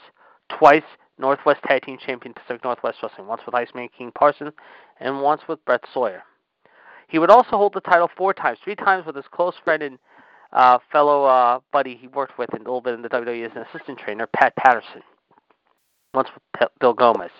Twice 0.57 0.83
Northwest 1.19 1.61
Tag 1.67 1.83
Team 1.83 1.97
Champion 2.03 2.33
Pacific 2.33 2.63
Northwest 2.63 2.97
Wrestling, 3.01 3.27
once 3.27 3.41
with 3.45 3.55
Iceman 3.55 3.89
King 3.95 4.11
Parson 4.11 4.51
and 4.99 5.21
once 5.21 5.41
with 5.47 5.63
Brett 5.65 5.83
Sawyer. 5.93 6.23
He 7.07 7.19
would 7.19 7.29
also 7.29 7.51
hold 7.51 7.73
the 7.73 7.81
title 7.81 8.09
four 8.17 8.33
times, 8.33 8.59
three 8.63 8.75
times 8.75 9.05
with 9.05 9.15
his 9.15 9.25
close 9.31 9.55
friend 9.63 9.81
and 9.81 9.97
uh, 10.53 10.79
fellow 10.91 11.25
uh, 11.25 11.59
buddy 11.71 11.95
he 11.95 12.07
worked 12.07 12.37
with 12.37 12.53
a 12.53 12.57
little 12.57 12.81
bit 12.81 12.93
in 12.93 13.01
the 13.01 13.09
WWE 13.09 13.45
as 13.45 13.51
an 13.55 13.65
assistant 13.71 13.99
trainer, 13.99 14.27
Pat 14.27 14.55
Patterson, 14.55 15.01
once 16.13 16.29
with 16.33 16.43
P- 16.59 16.73
Bill 16.79 16.93
Gomez. 16.93 17.31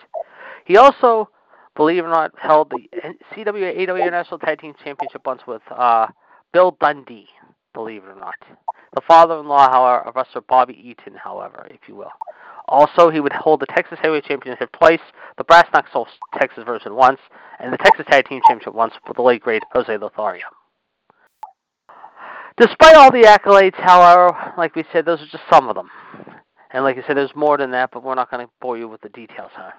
He 0.64 0.76
also, 0.76 1.28
believe 1.76 2.04
it 2.04 2.06
or 2.06 2.10
not, 2.10 2.32
held 2.38 2.70
the 2.70 2.88
CWA 3.34 3.88
AW 3.88 3.96
International 3.96 4.38
Tag 4.38 4.60
Team 4.60 4.74
Championship 4.84 5.22
once 5.24 5.42
with 5.46 5.62
uh, 5.70 6.06
Bill 6.52 6.76
Dundee, 6.80 7.28
believe 7.72 8.04
it 8.04 8.08
or 8.08 8.16
not. 8.16 8.36
The 8.94 9.02
father-in-law, 9.06 9.70
however, 9.70 10.08
of 10.08 10.16
wrestler 10.16 10.42
Bobby 10.42 10.74
Eaton, 10.74 11.14
however, 11.14 11.66
if 11.70 11.80
you 11.88 11.94
will. 11.94 12.12
Also, 12.68 13.08
he 13.08 13.20
would 13.20 13.32
hold 13.32 13.60
the 13.60 13.66
Texas 13.66 13.98
Heavyweight 14.02 14.24
Championship 14.24 14.70
twice, 14.72 15.00
the 15.38 15.44
Brass 15.44 15.66
Knuckles 15.72 16.08
Texas 16.38 16.64
version 16.64 16.94
once, 16.94 17.18
and 17.58 17.72
the 17.72 17.78
Texas 17.78 18.04
Tag 18.10 18.26
Team 18.28 18.42
Championship 18.46 18.74
once 18.74 18.92
with 19.06 19.16
the 19.16 19.22
late 19.22 19.40
great 19.40 19.62
Jose 19.72 19.96
Lothario. 19.96 20.44
Despite 22.58 22.96
all 22.96 23.12
the 23.12 23.22
accolades, 23.22 23.76
however, 23.76 24.36
like 24.56 24.74
we 24.74 24.84
said, 24.92 25.04
those 25.04 25.20
are 25.20 25.26
just 25.26 25.44
some 25.50 25.68
of 25.68 25.76
them. 25.76 25.90
And 26.70 26.84
like 26.84 26.98
I 26.98 27.06
said, 27.06 27.16
there's 27.16 27.34
more 27.34 27.56
than 27.56 27.70
that, 27.70 27.90
but 27.92 28.02
we're 28.02 28.14
not 28.14 28.30
going 28.30 28.44
to 28.44 28.52
bore 28.60 28.76
you 28.76 28.88
with 28.88 29.00
the 29.00 29.08
details, 29.10 29.50
huh? 29.54 29.70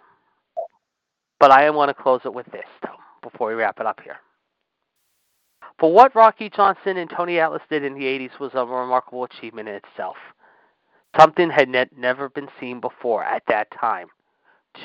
But 1.40 1.52
I 1.52 1.70
going 1.70 1.88
to 1.88 1.94
close 1.94 2.22
it 2.26 2.34
with 2.34 2.46
this, 2.48 2.66
though, 2.82 2.98
before 3.22 3.50
we 3.50 3.54
wrap 3.56 3.80
it 3.80 3.86
up 3.86 4.00
here. 4.04 4.18
For 5.80 5.92
what 5.92 6.16
Rocky 6.16 6.50
Johnson 6.50 6.98
and 6.98 7.10
Tony 7.10 7.40
Atlas 7.40 7.62
did 7.70 7.84
in 7.84 7.94
the 7.94 8.06
80s 8.06 8.40
was 8.40 8.52
a 8.54 8.66
remarkable 8.66 9.24
achievement 9.24 9.70
in 9.70 9.76
itself. 9.76 10.18
Something 11.20 11.50
had 11.50 11.70
ne- 11.70 11.90
never 11.98 12.30
been 12.30 12.50
seen 12.60 12.80
before 12.80 13.24
at 13.24 13.44
that 13.48 13.68
time. 13.72 14.08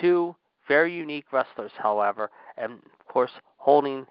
Two 0.00 0.36
very 0.68 0.94
unique 0.94 1.32
wrestlers, 1.32 1.72
however, 1.76 2.30
and 2.56 2.74
of 2.74 3.06
course 3.06 3.32
holding 3.56 4.06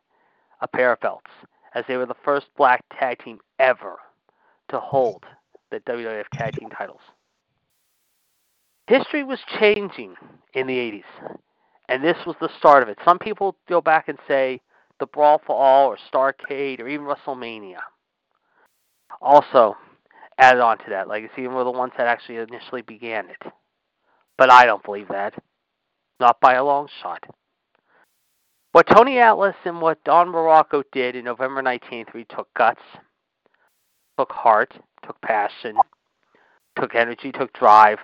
a 0.61 0.67
pair 0.67 0.91
of 0.91 0.99
belts, 0.99 1.31
as 1.75 1.85
they 1.87 1.97
were 1.97 2.05
the 2.05 2.15
first 2.23 2.47
black 2.57 2.83
tag 2.97 3.23
team 3.23 3.39
ever 3.59 3.97
to 4.69 4.79
hold 4.79 5.23
the 5.71 5.79
WWF 5.81 6.25
tag 6.33 6.55
team 6.57 6.69
titles. 6.69 7.01
History 8.87 9.23
was 9.23 9.39
changing 9.59 10.15
in 10.53 10.67
the 10.67 10.77
80s, 10.77 11.37
and 11.89 12.03
this 12.03 12.17
was 12.25 12.35
the 12.39 12.49
start 12.57 12.83
of 12.83 12.89
it. 12.89 12.97
Some 13.05 13.17
people 13.17 13.55
go 13.67 13.81
back 13.81 14.07
and 14.07 14.17
say 14.27 14.61
the 14.99 15.07
Brawl 15.07 15.41
for 15.45 15.55
All 15.55 15.87
or 15.87 15.97
Starcade 16.11 16.79
or 16.79 16.87
even 16.87 17.05
WrestleMania. 17.05 17.79
Also, 19.21 19.75
added 20.37 20.61
on 20.61 20.77
to 20.79 20.89
that. 20.89 21.07
Legacy 21.07 21.47
were 21.47 21.63
the 21.63 21.71
ones 21.71 21.93
that 21.97 22.07
actually 22.07 22.37
initially 22.37 22.81
began 22.81 23.29
it. 23.29 23.51
But 24.37 24.51
I 24.51 24.65
don't 24.65 24.83
believe 24.83 25.07
that. 25.09 25.33
Not 26.19 26.39
by 26.39 26.55
a 26.55 26.63
long 26.63 26.87
shot. 27.01 27.23
What 28.73 28.87
Tony 28.87 29.19
Atlas 29.19 29.55
and 29.65 29.79
what 29.79 30.03
Don 30.03 30.29
Muraco 30.29 30.81
did 30.91 31.15
in 31.15 31.25
November 31.25 31.61
19th, 31.61 32.11
we 32.15 32.23
took 32.23 32.51
guts, 32.55 32.81
took 34.17 34.31
heart, 34.31 34.73
took 35.05 35.21
passion, 35.21 35.77
took 36.79 36.95
energy, 36.95 37.31
took 37.31 37.53
drive, 37.53 37.99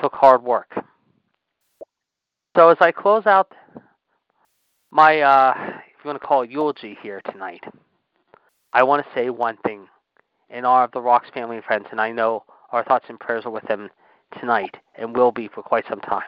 took 0.00 0.12
hard 0.14 0.42
work. 0.42 0.74
So 2.56 2.70
as 2.70 2.78
I 2.80 2.90
close 2.90 3.24
out 3.26 3.52
my, 4.90 5.20
uh, 5.20 5.54
if 5.56 6.04
you 6.04 6.08
want 6.08 6.20
to 6.20 6.26
call 6.26 6.42
it 6.42 6.50
eulogy 6.50 6.98
here 7.00 7.20
tonight, 7.30 7.62
I 8.72 8.82
want 8.82 9.06
to 9.06 9.14
say 9.14 9.30
one 9.30 9.58
thing 9.64 9.86
in 10.50 10.64
honor 10.64 10.82
of 10.82 10.90
the 10.90 11.00
Rock's 11.00 11.30
family 11.32 11.54
and 11.54 11.64
friends, 11.64 11.86
and 11.92 12.00
I 12.00 12.10
know 12.10 12.42
our 12.72 12.82
thoughts 12.82 13.06
and 13.08 13.20
prayers 13.20 13.44
are 13.46 13.52
with 13.52 13.68
them 13.68 13.90
tonight 14.40 14.76
and 14.98 15.14
will 15.14 15.30
be 15.30 15.46
for 15.46 15.62
quite 15.62 15.84
some 15.88 16.00
time. 16.00 16.26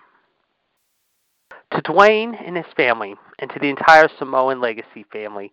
To 1.78 1.92
Dwayne 1.92 2.34
and 2.44 2.56
his 2.56 2.66
family, 2.76 3.14
and 3.38 3.48
to 3.52 3.60
the 3.60 3.68
entire 3.68 4.08
Samoan 4.18 4.60
Legacy 4.60 5.06
family, 5.12 5.52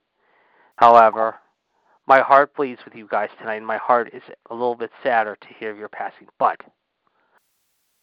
however, 0.76 1.36
my 2.08 2.22
heart 2.22 2.56
bleeds 2.56 2.82
with 2.84 2.96
you 2.96 3.08
guys 3.08 3.30
tonight, 3.38 3.58
and 3.58 3.68
my 3.68 3.78
heart 3.78 4.10
is 4.12 4.24
a 4.50 4.54
little 4.56 4.74
bit 4.74 4.90
sadder 5.04 5.38
to 5.40 5.48
hear 5.60 5.70
of 5.70 5.78
your 5.78 5.88
passing. 5.88 6.26
But 6.40 6.62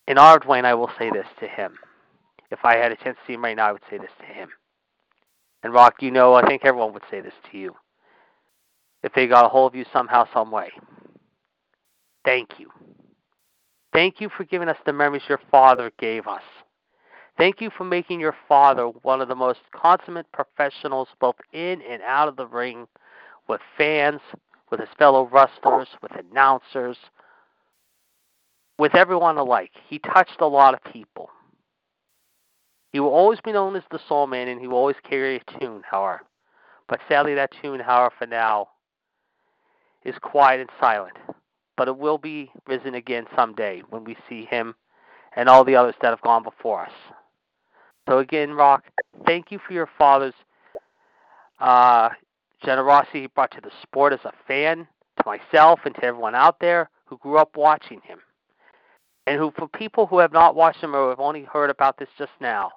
in 0.06 0.18
honor 0.18 0.36
of 0.36 0.42
Dwayne, 0.44 0.64
I 0.64 0.74
will 0.74 0.90
say 1.00 1.10
this 1.10 1.26
to 1.40 1.48
him. 1.48 1.74
If 2.52 2.60
I 2.64 2.76
had 2.76 2.92
a 2.92 2.96
chance 2.96 3.16
to 3.16 3.26
see 3.26 3.32
him 3.32 3.42
right 3.42 3.56
now, 3.56 3.70
I 3.70 3.72
would 3.72 3.82
say 3.90 3.98
this 3.98 4.12
to 4.20 4.24
him. 4.24 4.50
And 5.64 5.72
Rock, 5.72 5.96
you 6.00 6.12
know, 6.12 6.34
I 6.34 6.46
think 6.46 6.64
everyone 6.64 6.92
would 6.92 7.02
say 7.10 7.20
this 7.20 7.34
to 7.50 7.58
you 7.58 7.74
if 9.02 9.12
they 9.14 9.26
got 9.26 9.46
a 9.46 9.48
hold 9.48 9.72
of 9.72 9.76
you 9.76 9.84
somehow, 9.92 10.28
some 10.32 10.52
way. 10.52 10.70
Thank 12.24 12.60
you. 12.60 12.70
Thank 13.92 14.20
you 14.20 14.28
for 14.28 14.44
giving 14.44 14.68
us 14.68 14.78
the 14.86 14.92
memories 14.92 15.24
your 15.28 15.40
father 15.50 15.90
gave 15.98 16.28
us. 16.28 16.42
Thank 17.38 17.60
you 17.60 17.70
for 17.76 17.84
making 17.84 18.20
your 18.20 18.36
father 18.46 18.86
one 18.86 19.20
of 19.20 19.28
the 19.28 19.34
most 19.34 19.60
consummate 19.74 20.30
professionals 20.32 21.08
both 21.20 21.36
in 21.52 21.80
and 21.82 22.02
out 22.02 22.28
of 22.28 22.36
the 22.36 22.46
ring 22.46 22.86
with 23.48 23.60
fans, 23.76 24.20
with 24.70 24.80
his 24.80 24.88
fellow 24.98 25.28
wrestlers, 25.32 25.88
with 26.02 26.12
announcers, 26.12 26.96
with 28.78 28.94
everyone 28.94 29.38
alike. 29.38 29.72
He 29.88 29.98
touched 29.98 30.40
a 30.40 30.46
lot 30.46 30.74
of 30.74 30.92
people. 30.92 31.30
He 32.92 33.00
will 33.00 33.10
always 33.10 33.40
be 33.40 33.52
known 33.52 33.74
as 33.76 33.82
the 33.90 34.00
Soul 34.08 34.26
Man, 34.26 34.48
and 34.48 34.60
he 34.60 34.66
will 34.66 34.76
always 34.76 34.96
carry 35.08 35.36
a 35.36 35.58
tune, 35.58 35.82
however. 35.88 36.22
But 36.88 37.00
sadly, 37.08 37.34
that 37.34 37.52
tune, 37.62 37.80
however, 37.80 38.14
for 38.18 38.26
now, 38.26 38.68
is 40.04 40.14
quiet 40.20 40.60
and 40.60 40.70
silent, 40.78 41.16
but 41.76 41.88
it 41.88 41.96
will 41.96 42.18
be 42.18 42.50
risen 42.66 42.94
again 42.94 43.26
someday 43.34 43.82
when 43.88 44.04
we 44.04 44.16
see 44.28 44.44
him 44.44 44.74
and 45.36 45.48
all 45.48 45.64
the 45.64 45.76
others 45.76 45.94
that 46.02 46.10
have 46.10 46.20
gone 46.20 46.42
before 46.42 46.82
us. 46.82 46.92
So 48.08 48.18
again, 48.18 48.52
Rock, 48.52 48.84
thank 49.26 49.50
you 49.50 49.58
for 49.66 49.72
your 49.72 49.88
father's 49.98 50.34
uh, 51.60 52.10
generosity 52.64 53.22
he 53.22 53.26
brought 53.28 53.52
to 53.52 53.60
the 53.60 53.70
sport 53.82 54.12
as 54.12 54.20
a 54.24 54.32
fan, 54.46 54.86
to 55.18 55.22
myself, 55.24 55.80
and 55.84 55.94
to 55.94 56.04
everyone 56.04 56.34
out 56.34 56.58
there 56.60 56.90
who 57.06 57.16
grew 57.18 57.38
up 57.38 57.56
watching 57.56 58.00
him. 58.02 58.18
And 59.26 59.38
who, 59.38 59.52
for 59.56 59.68
people 59.68 60.06
who 60.06 60.18
have 60.18 60.32
not 60.32 60.56
watched 60.56 60.82
him 60.82 60.96
or 60.96 61.10
have 61.10 61.20
only 61.20 61.44
heard 61.44 61.70
about 61.70 61.96
this 61.98 62.08
just 62.18 62.32
now, 62.40 62.72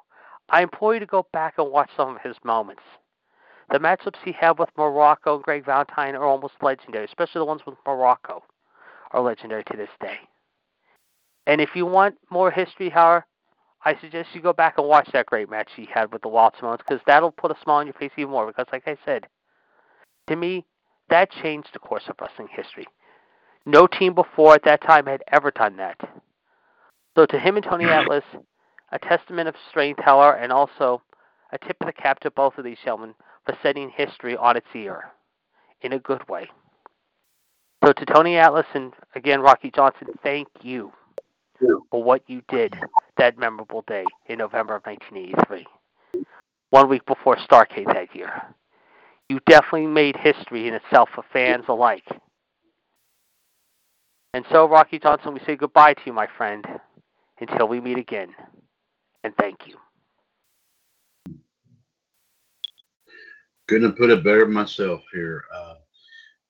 I 0.50 0.62
implore 0.62 0.94
you 0.94 1.00
to 1.00 1.05
go 1.08 1.25
back 1.34 1.55
and 1.58 1.72
watch 1.72 1.89
some 1.98 2.15
of 2.15 2.22
his 2.22 2.36
moments. 2.44 2.84
The 3.72 3.79
matchups 3.79 4.17
he 4.24 4.32
had 4.32 4.60
with 4.60 4.70
Muraco 4.77 5.36
and 5.36 5.44
Greg 5.44 5.65
Valentine 5.65 6.13
are 6.15 6.24
almost 6.24 6.53
legendary, 6.62 7.05
especially 7.05 7.39
the 7.39 7.46
ones 7.46 7.62
with 7.65 7.75
Muraco 7.88 8.41
are 9.12 9.22
legendary 9.22 9.63
to 9.63 9.77
this 9.77 9.89
day. 10.00 10.20
And 11.48 11.62
if 11.62 11.70
you 11.75 11.88
want 11.88 12.15
more 12.29 12.51
history, 12.51 12.89
however, 12.89 13.25
I 13.86 13.96
suggest 14.01 14.30
you 14.34 14.42
go 14.42 14.51
back 14.51 14.80
and 14.80 14.88
watch 14.88 15.08
that 15.13 15.27
great 15.27 15.50
match 15.50 15.70
he 15.75 15.88
had 15.94 16.12
with 16.12 16.24
the 16.24 16.27
Wild 16.27 16.54
Samoans 16.60 16.82
because 16.86 17.04
that'll 17.06 17.32
put 17.32 17.51
a 17.51 17.56
smile 17.63 17.77
on 17.77 17.86
your 17.86 17.94
face 17.94 18.12
even 18.18 18.32
more. 18.32 18.48
Because, 18.48 18.65
like 18.72 18.88
I 18.88 18.98
said, 19.06 19.27
to 20.27 20.36
me, 20.36 20.65
that 21.10 21.30
changed 21.32 21.70
the 21.72 21.80
course 21.80 22.04
of 22.10 22.15
wrestling 22.20 22.48
history. 22.51 22.88
No 23.68 23.86
team 23.86 24.15
before 24.15 24.56
at 24.56 24.63
that 24.65 24.82
time 24.82 25.06
had 25.06 25.24
ever 25.32 25.51
done 25.51 25.77
that. 25.77 26.00
So, 27.15 27.27
to 27.27 27.39
him 27.39 27.58
and 27.58 27.65
Tony 27.65 27.86
Atlas, 27.89 28.24
a 28.92 28.98
testament 28.98 29.48
of 29.48 29.56
strength, 29.70 30.01
however, 30.04 30.36
and 30.36 30.51
also 30.51 31.04
a 31.51 31.60
tip 31.60 31.77
of 31.80 31.86
the 31.86 31.94
cap 31.94 32.20
to 32.22 32.32
both 32.32 32.58
of 32.58 32.65
these 32.65 32.77
gentlemen 32.84 33.13
for 33.46 33.56
setting 33.62 33.92
history 33.96 34.36
on 34.36 34.58
its 34.58 34.68
ear 34.74 35.12
in 35.82 35.94
a 35.94 36.00
good 36.00 36.27
way. 36.27 36.50
So, 37.86 37.94
to 37.94 38.06
Tony 38.08 38.38
Atlas 38.38 38.65
and 38.74 38.94
again 39.13 39.42
Rocky 39.42 39.70
Johnson, 39.70 40.08
thank 40.24 40.48
you 40.63 40.92
for 41.90 42.04
what 42.04 42.24
you 42.28 42.42
did 42.50 42.76
that 43.18 43.38
memorable 43.38 43.84
day 43.88 44.06
in 44.28 44.40
November 44.40 44.76
of 44.76 44.84
1983, 44.86 45.66
one 46.70 46.90
week 46.90 47.06
before 47.06 47.36
Starcade 47.38 47.86
that 47.94 48.16
year. 48.16 48.44
You 49.30 49.40
definitely 49.48 49.88
made 49.88 50.16
history 50.16 50.68
in 50.68 50.74
itself 50.74 51.10
for 51.16 51.24
fans 51.34 51.66
alike. 51.68 52.06
And 54.34 54.46
so, 54.52 54.68
Rocky 54.68 55.00
Johnson, 55.00 55.34
we 55.34 55.40
say 55.46 55.56
goodbye 55.56 55.94
to 55.94 56.02
you, 56.06 56.14
my 56.14 56.28
friend, 56.38 56.66
until 57.40 57.68
we 57.68 57.80
meet 57.80 57.98
again. 57.98 58.36
And 59.24 59.34
thank 59.38 59.60
you. 59.66 59.78
Couldn't 63.68 63.90
have 63.90 63.98
put 63.98 64.12
it 64.12 64.24
better 64.24 64.46
myself 64.46 65.02
here. 65.12 65.46
Uh, 65.56 65.76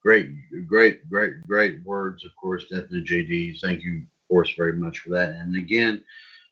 great, 0.01 0.29
great, 0.67 1.07
great, 1.09 1.41
great 1.47 1.81
words, 1.83 2.25
of 2.25 2.35
course, 2.35 2.63
definitely, 2.63 3.03
JD. 3.03 3.61
Thank 3.61 3.83
you, 3.83 4.03
of 4.35 4.37
course, 4.37 4.53
very 4.57 4.73
much 4.73 4.99
for 4.99 5.11
that. 5.11 5.29
And 5.29 5.55
again, 5.55 6.03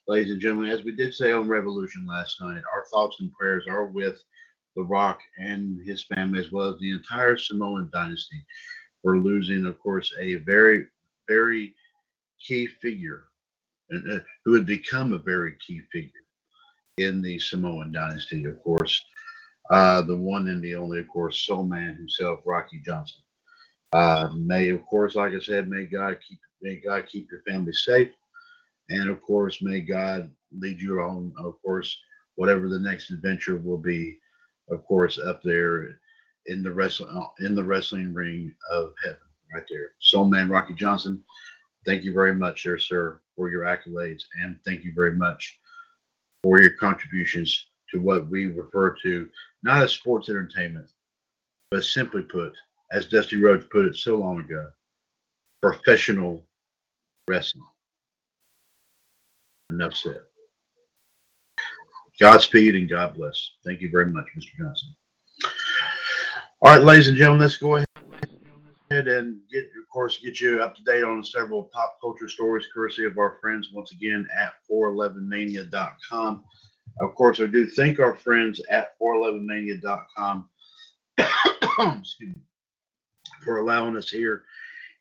ladies 0.07 0.31
and 0.31 0.39
gentlemen, 0.39 0.71
as 0.71 0.85
we 0.85 0.93
did 0.93 1.13
say 1.13 1.33
on 1.33 1.49
Revolution 1.49 2.05
last 2.07 2.39
night, 2.39 2.61
our 2.73 2.85
thoughts 2.89 3.17
and 3.19 3.33
prayers 3.33 3.65
are 3.67 3.87
with 3.87 4.23
The 4.77 4.83
Rock 4.83 5.19
and 5.37 5.85
his 5.85 6.05
family, 6.05 6.39
as 6.39 6.49
well 6.49 6.69
as 6.69 6.79
the 6.79 6.91
entire 6.91 7.35
Samoan 7.35 7.89
dynasty. 7.91 8.41
We're 9.03 9.17
losing, 9.17 9.65
of 9.65 9.77
course, 9.79 10.13
a 10.17 10.35
very, 10.35 10.85
very 11.27 11.75
key 12.39 12.67
figure 12.67 13.25
uh, 13.93 14.19
who 14.45 14.53
had 14.53 14.65
become 14.65 15.11
a 15.11 15.17
very 15.17 15.57
key 15.67 15.81
figure 15.91 16.11
in 16.97 17.21
the 17.21 17.37
Samoan 17.37 17.91
dynasty, 17.91 18.45
of 18.45 18.63
course. 18.63 19.03
Uh, 19.71 20.01
the 20.03 20.15
one 20.15 20.47
and 20.47 20.63
the 20.63 20.75
only, 20.75 20.99
of 20.99 21.07
course, 21.09 21.41
soul 21.41 21.63
man 21.63 21.95
himself, 21.95 22.39
Rocky 22.45 22.81
Johnson. 22.85 23.19
Uh, 23.91 24.29
may, 24.33 24.69
of 24.69 24.85
course, 24.85 25.15
like 25.15 25.33
I 25.33 25.39
said, 25.39 25.67
may 25.67 25.85
God 25.85 26.17
keep 26.25 26.39
may 26.63 26.77
God 26.77 27.05
keep 27.07 27.29
your 27.29 27.41
family 27.41 27.73
safe, 27.73 28.09
and 28.89 29.09
of 29.09 29.21
course, 29.21 29.61
may 29.61 29.81
God 29.81 30.31
lead 30.51 30.81
you 30.81 31.01
on, 31.01 31.33
of 31.37 31.61
course, 31.61 31.95
whatever 32.35 32.67
the 32.67 32.79
next 32.79 33.11
adventure 33.11 33.57
will 33.57 33.77
be, 33.77 34.17
of 34.69 34.83
course, 34.85 35.19
up 35.19 35.43
there 35.43 35.99
in 36.47 36.63
the 36.63 36.71
wrestling 36.71 37.15
uh, 37.15 37.27
in 37.45 37.53
the 37.53 37.63
wrestling 37.63 38.13
ring 38.13 38.53
of 38.71 38.93
heaven, 39.03 39.17
right 39.53 39.63
there. 39.69 39.91
Soul 39.99 40.25
man 40.25 40.49
Rocky 40.49 40.73
Johnson, 40.73 41.23
thank 41.85 42.03
you 42.03 42.13
very 42.13 42.33
much, 42.33 42.63
there, 42.63 42.79
sir, 42.79 43.19
for 43.35 43.49
your 43.49 43.63
accolades, 43.63 44.23
and 44.41 44.57
thank 44.65 44.83
you 44.83 44.93
very 44.95 45.15
much 45.15 45.59
for 46.41 46.61
your 46.61 46.71
contributions 46.71 47.67
to 47.91 48.01
what 48.01 48.27
we 48.29 48.47
refer 48.47 48.95
to 49.03 49.29
not 49.63 49.83
as 49.83 49.91
sports 49.91 50.29
entertainment, 50.29 50.89
but 51.71 51.85
simply 51.85 52.21
put, 52.21 52.53
as 52.91 53.05
Dusty 53.05 53.37
Rhodes 53.37 53.65
put 53.71 53.85
it 53.85 53.95
so 53.95 54.17
long 54.17 54.39
ago, 54.41 54.69
professional 55.61 56.43
wrestling. 57.27 57.63
Enough 59.69 59.95
said. 59.95 60.21
Godspeed 62.19 62.75
and 62.75 62.89
God 62.89 63.15
bless. 63.15 63.51
Thank 63.65 63.81
you 63.81 63.89
very 63.89 64.05
much, 64.05 64.25
Mr. 64.37 64.55
Johnson. 64.57 64.95
All 66.61 66.71
right, 66.71 66.83
ladies 66.83 67.07
and 67.07 67.17
gentlemen, 67.17 67.41
let's 67.41 67.57
go 67.57 67.75
ahead 67.75 67.87
and 69.07 69.39
get, 69.51 69.63
of 69.63 69.89
course, 69.91 70.19
get 70.19 70.39
you 70.39 70.61
up 70.61 70.75
to 70.75 70.83
date 70.83 71.03
on 71.03 71.23
several 71.23 71.63
pop 71.73 71.97
culture 71.99 72.29
stories, 72.29 72.67
courtesy 72.73 73.05
of 73.05 73.17
our 73.17 73.37
friends 73.41 73.69
once 73.73 73.91
again 73.91 74.27
at 74.37 74.53
411mania.com. 74.71 76.43
Of 77.01 77.15
course, 77.15 77.41
I 77.41 77.47
do 77.47 77.67
thank 77.67 77.99
our 77.99 78.15
friends 78.15 78.61
at 78.69 78.97
411mania.com 78.99 80.49
for 83.43 83.57
allowing 83.57 83.97
us 83.97 84.09
here 84.09 84.43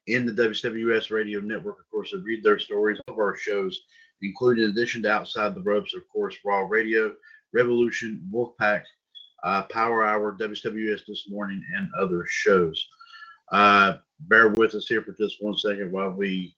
in 0.07 0.27
the 0.27 0.33
WWS 0.33 1.11
Radio 1.11 1.41
Network, 1.41 1.79
of 1.81 1.91
course, 1.91 2.11
to 2.11 2.19
read 2.19 2.43
their 2.43 2.59
stories 2.59 3.01
of 3.09 3.19
our 3.19 3.37
shows, 3.37 3.83
including 4.21 4.65
in 4.65 4.71
addition 4.71 5.03
to 5.03 5.11
Outside 5.11 5.55
the 5.55 5.63
Ropes, 5.63 5.95
of 5.95 6.03
course, 6.09 6.37
Raw 6.45 6.67
Radio, 6.69 7.15
Revolution, 7.53 8.29
Wolfpack, 8.33 8.83
uh, 9.45 9.63
Power 9.65 10.05
Hour, 10.05 10.37
WWS 10.39 11.07
This 11.07 11.27
Morning, 11.29 11.65
and 11.77 11.89
other 11.99 12.25
shows. 12.29 12.85
Uh, 13.51 13.95
bear 14.21 14.49
with 14.49 14.75
us 14.75 14.87
here 14.87 15.03
for 15.03 15.13
just 15.13 15.37
one 15.41 15.57
second 15.57 15.93
while 15.93 16.11
we, 16.11 16.55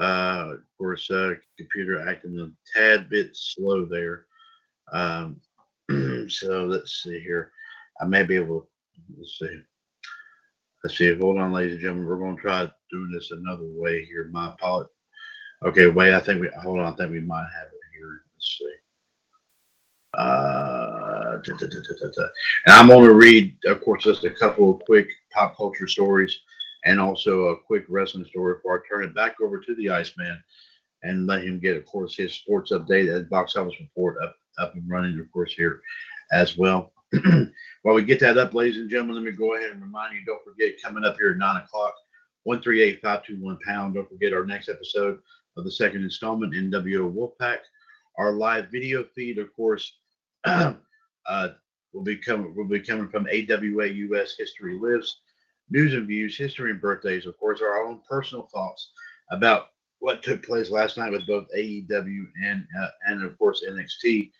uh, 0.00 0.52
of 0.54 0.60
course, 0.78 1.10
uh, 1.10 1.34
computer 1.58 2.08
acting 2.08 2.38
a 2.40 2.78
tad 2.78 3.08
bit 3.08 3.30
slow 3.34 3.84
there. 3.84 4.26
Um, 4.92 5.40
so 6.28 6.64
let's 6.64 7.02
see 7.02 7.20
here. 7.20 7.52
I 8.00 8.06
may 8.06 8.22
be 8.22 8.36
able 8.36 8.60
to, 8.60 8.66
let's 9.18 9.38
see. 9.38 9.60
Let's 10.84 10.98
see. 10.98 11.14
Hold 11.14 11.38
on, 11.38 11.50
ladies 11.50 11.72
and 11.72 11.80
gentlemen. 11.80 12.06
We're 12.06 12.18
going 12.18 12.36
to 12.36 12.42
try 12.42 12.68
doing 12.90 13.10
this 13.10 13.30
another 13.30 13.64
way 13.64 14.04
here. 14.04 14.28
My 14.30 14.48
apologies. 14.48 14.92
Okay, 15.64 15.86
wait. 15.86 16.12
I 16.12 16.20
think 16.20 16.42
we, 16.42 16.50
hold 16.62 16.78
on. 16.78 16.92
I 16.92 16.96
think 16.96 17.10
we 17.10 17.20
might 17.20 17.48
have 17.56 17.68
it 17.68 17.80
here. 17.96 18.20
Let's 18.34 18.58
see. 18.58 18.74
Uh, 20.12 21.38
da, 21.38 21.56
da, 21.56 21.66
da, 21.66 22.22
and 22.66 22.74
I'm 22.74 22.88
going 22.88 23.08
to 23.08 23.14
read, 23.14 23.56
of 23.64 23.82
course, 23.82 24.04
just 24.04 24.24
a 24.24 24.30
couple 24.30 24.74
of 24.74 24.84
quick 24.84 25.08
pop 25.32 25.56
culture 25.56 25.88
stories 25.88 26.38
and 26.84 27.00
also 27.00 27.46
a 27.46 27.56
quick 27.56 27.86
wrestling 27.88 28.26
story 28.26 28.56
before 28.56 28.76
I 28.76 28.86
turn 28.86 29.04
it 29.04 29.14
back 29.14 29.36
over 29.40 29.60
to 29.60 29.74
the 29.76 29.88
Iceman 29.88 30.38
and 31.02 31.26
let 31.26 31.44
him 31.44 31.58
get, 31.60 31.78
of 31.78 31.86
course, 31.86 32.14
his 32.14 32.34
sports 32.34 32.72
update 32.72 33.10
and 33.12 33.30
box 33.30 33.56
office 33.56 33.80
report 33.80 34.22
up, 34.22 34.36
up 34.58 34.74
and 34.74 34.84
running, 34.86 35.18
of 35.18 35.32
course, 35.32 35.54
here 35.54 35.80
as 36.30 36.58
well. 36.58 36.92
While 37.82 37.94
we 37.94 38.02
get 38.02 38.20
that 38.20 38.38
up, 38.38 38.54
ladies 38.54 38.78
and 38.78 38.90
gentlemen, 38.90 39.16
let 39.16 39.24
me 39.24 39.32
go 39.32 39.56
ahead 39.56 39.70
and 39.70 39.82
remind 39.82 40.14
you, 40.14 40.24
don't 40.24 40.44
forget, 40.44 40.80
coming 40.82 41.04
up 41.04 41.16
here 41.16 41.32
at 41.32 41.36
9 41.36 41.56
o'clock, 41.62 41.94
138-521 42.46 43.60
pound. 43.60 43.94
Don't 43.94 44.08
forget 44.08 44.32
our 44.32 44.46
next 44.46 44.68
episode 44.68 45.18
of 45.56 45.64
the 45.64 45.70
second 45.70 46.02
installment, 46.02 46.54
NWO 46.54 47.12
Wolfpack. 47.12 47.58
Our 48.18 48.32
live 48.32 48.70
video 48.70 49.04
feed, 49.14 49.38
of 49.38 49.54
course, 49.54 49.98
uh, 50.44 50.74
will 51.92 52.02
be 52.02 52.16
coming 52.16 52.54
will 52.54 52.66
be 52.66 52.80
coming 52.80 53.08
from 53.08 53.26
AWA 53.26 53.86
US 53.86 54.34
History 54.36 54.78
Lives. 54.78 55.20
News 55.70 55.94
and 55.94 56.06
views, 56.06 56.36
history 56.36 56.70
and 56.70 56.80
birthdays, 56.80 57.26
of 57.26 57.38
course, 57.38 57.62
our 57.62 57.84
own 57.84 58.00
personal 58.08 58.48
thoughts 58.52 58.90
about 59.30 59.68
what 60.00 60.22
took 60.22 60.44
place 60.44 60.70
last 60.70 60.98
night 60.98 61.12
with 61.12 61.26
both 61.26 61.46
AEW 61.56 62.26
and 62.44 62.66
uh, 62.78 62.88
and 63.06 63.24
of 63.24 63.38
course 63.38 63.64
NXT, 63.66 64.30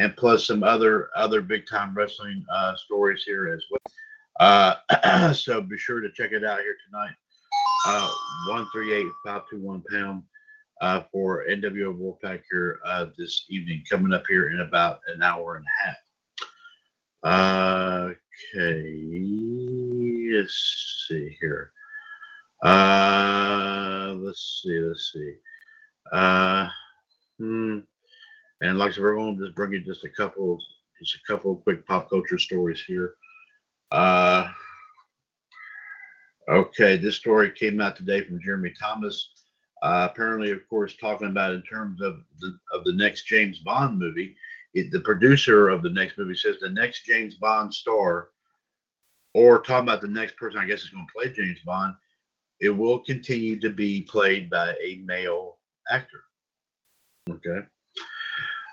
and 0.00 0.16
plus 0.16 0.46
some 0.46 0.62
other 0.62 1.10
other 1.14 1.42
big 1.42 1.66
time 1.66 1.94
wrestling 1.94 2.44
uh, 2.50 2.74
stories 2.74 3.22
here 3.24 3.52
as 3.52 3.62
well. 3.70 3.80
Uh, 4.40 5.32
so 5.34 5.60
be 5.60 5.76
sure 5.76 6.00
to 6.00 6.10
check 6.12 6.32
it 6.32 6.42
out 6.44 6.60
here 6.60 6.76
tonight. 6.86 7.14
Uh, 7.86 8.10
one 8.48 8.66
three 8.72 8.94
eight 8.94 9.06
five 9.24 9.42
two 9.50 9.58
one 9.58 9.82
pound 9.92 10.22
uh, 10.80 11.02
for 11.12 11.44
NWO 11.50 11.94
Wolfpack 11.94 12.40
here 12.50 12.80
uh, 12.86 13.06
this 13.18 13.44
evening, 13.50 13.84
coming 13.90 14.14
up 14.14 14.24
here 14.26 14.48
in 14.48 14.60
about 14.60 15.00
an 15.14 15.22
hour 15.22 15.56
and 15.56 15.66
a 15.66 15.68
half. 15.84 15.96
Okay, 18.54 19.04
let's 20.32 21.06
see 21.08 21.36
here. 21.38 21.72
Uh, 22.64 24.14
let's 24.16 24.62
see, 24.62 24.78
let's 24.80 25.12
see. 25.12 25.34
Uh, 26.10 26.68
hmm. 27.38 27.80
And 28.60 28.78
like 28.78 28.92
I 28.92 28.94
said, 28.94 29.02
we're 29.02 29.14
going 29.14 29.38
to 29.38 29.44
just 29.44 29.56
bring 29.56 29.72
you 29.72 29.80
just 29.80 30.04
a 30.04 30.08
couple, 30.08 30.58
just 30.98 31.14
a 31.14 31.32
couple 31.32 31.56
quick 31.56 31.86
pop 31.86 32.10
culture 32.10 32.38
stories 32.38 32.82
here. 32.86 33.14
Uh, 33.90 34.48
okay, 36.48 36.96
this 36.96 37.16
story 37.16 37.50
came 37.50 37.80
out 37.80 37.96
today 37.96 38.22
from 38.22 38.40
Jeremy 38.42 38.72
Thomas. 38.78 39.30
Uh, 39.82 40.08
apparently, 40.10 40.50
of 40.50 40.68
course, 40.68 40.94
talking 40.96 41.28
about 41.28 41.54
in 41.54 41.62
terms 41.62 42.02
of 42.02 42.20
the 42.40 42.58
of 42.72 42.84
the 42.84 42.92
next 42.92 43.24
James 43.26 43.58
Bond 43.60 43.98
movie. 43.98 44.36
It, 44.74 44.92
the 44.92 45.00
producer 45.00 45.68
of 45.68 45.82
the 45.82 45.90
next 45.90 46.18
movie 46.18 46.34
says 46.34 46.56
the 46.60 46.68
next 46.68 47.04
James 47.06 47.36
Bond 47.36 47.74
star, 47.74 48.28
or 49.34 49.62
talking 49.62 49.88
about 49.88 50.02
the 50.02 50.08
next 50.08 50.36
person, 50.36 50.60
I 50.60 50.66
guess 50.66 50.82
is 50.82 50.90
going 50.90 51.06
to 51.06 51.12
play 51.12 51.32
James 51.32 51.58
Bond, 51.64 51.94
it 52.60 52.68
will 52.68 52.98
continue 52.98 53.58
to 53.58 53.70
be 53.70 54.02
played 54.02 54.50
by 54.50 54.74
a 54.74 55.00
male 55.04 55.56
actor. 55.90 56.24
Okay. 57.28 57.66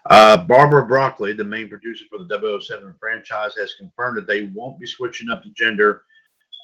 Uh, 0.10 0.38
Barbara 0.38 0.86
Broccoli, 0.86 1.34
the 1.34 1.44
main 1.44 1.68
producer 1.68 2.06
for 2.10 2.20
the 2.20 2.62
007 2.62 2.96
franchise, 3.00 3.52
has 3.58 3.74
confirmed 3.74 4.18
that 4.18 4.28
they 4.28 4.44
won't 4.54 4.80
be 4.80 4.88
switching 4.88 5.30
up 5.30 5.44
the 5.44 5.50
gender 5.50 6.04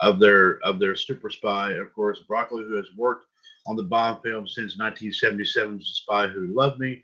of 0.02 0.20
their 0.20 0.60
of 0.64 0.80
their 0.80 0.96
super 0.96 1.30
spy. 1.30 1.74
Of 1.74 1.94
course, 1.94 2.20
Broccoli, 2.28 2.64
who 2.64 2.76
has 2.76 2.88
worked 2.96 3.26
on 3.68 3.76
the 3.76 3.84
Bond 3.84 4.22
film 4.24 4.48
since 4.48 4.78
1977's 4.78 5.88
The 5.88 5.94
Spy 5.94 6.28
Who 6.28 6.48
Loved 6.48 6.80
Me, 6.80 7.02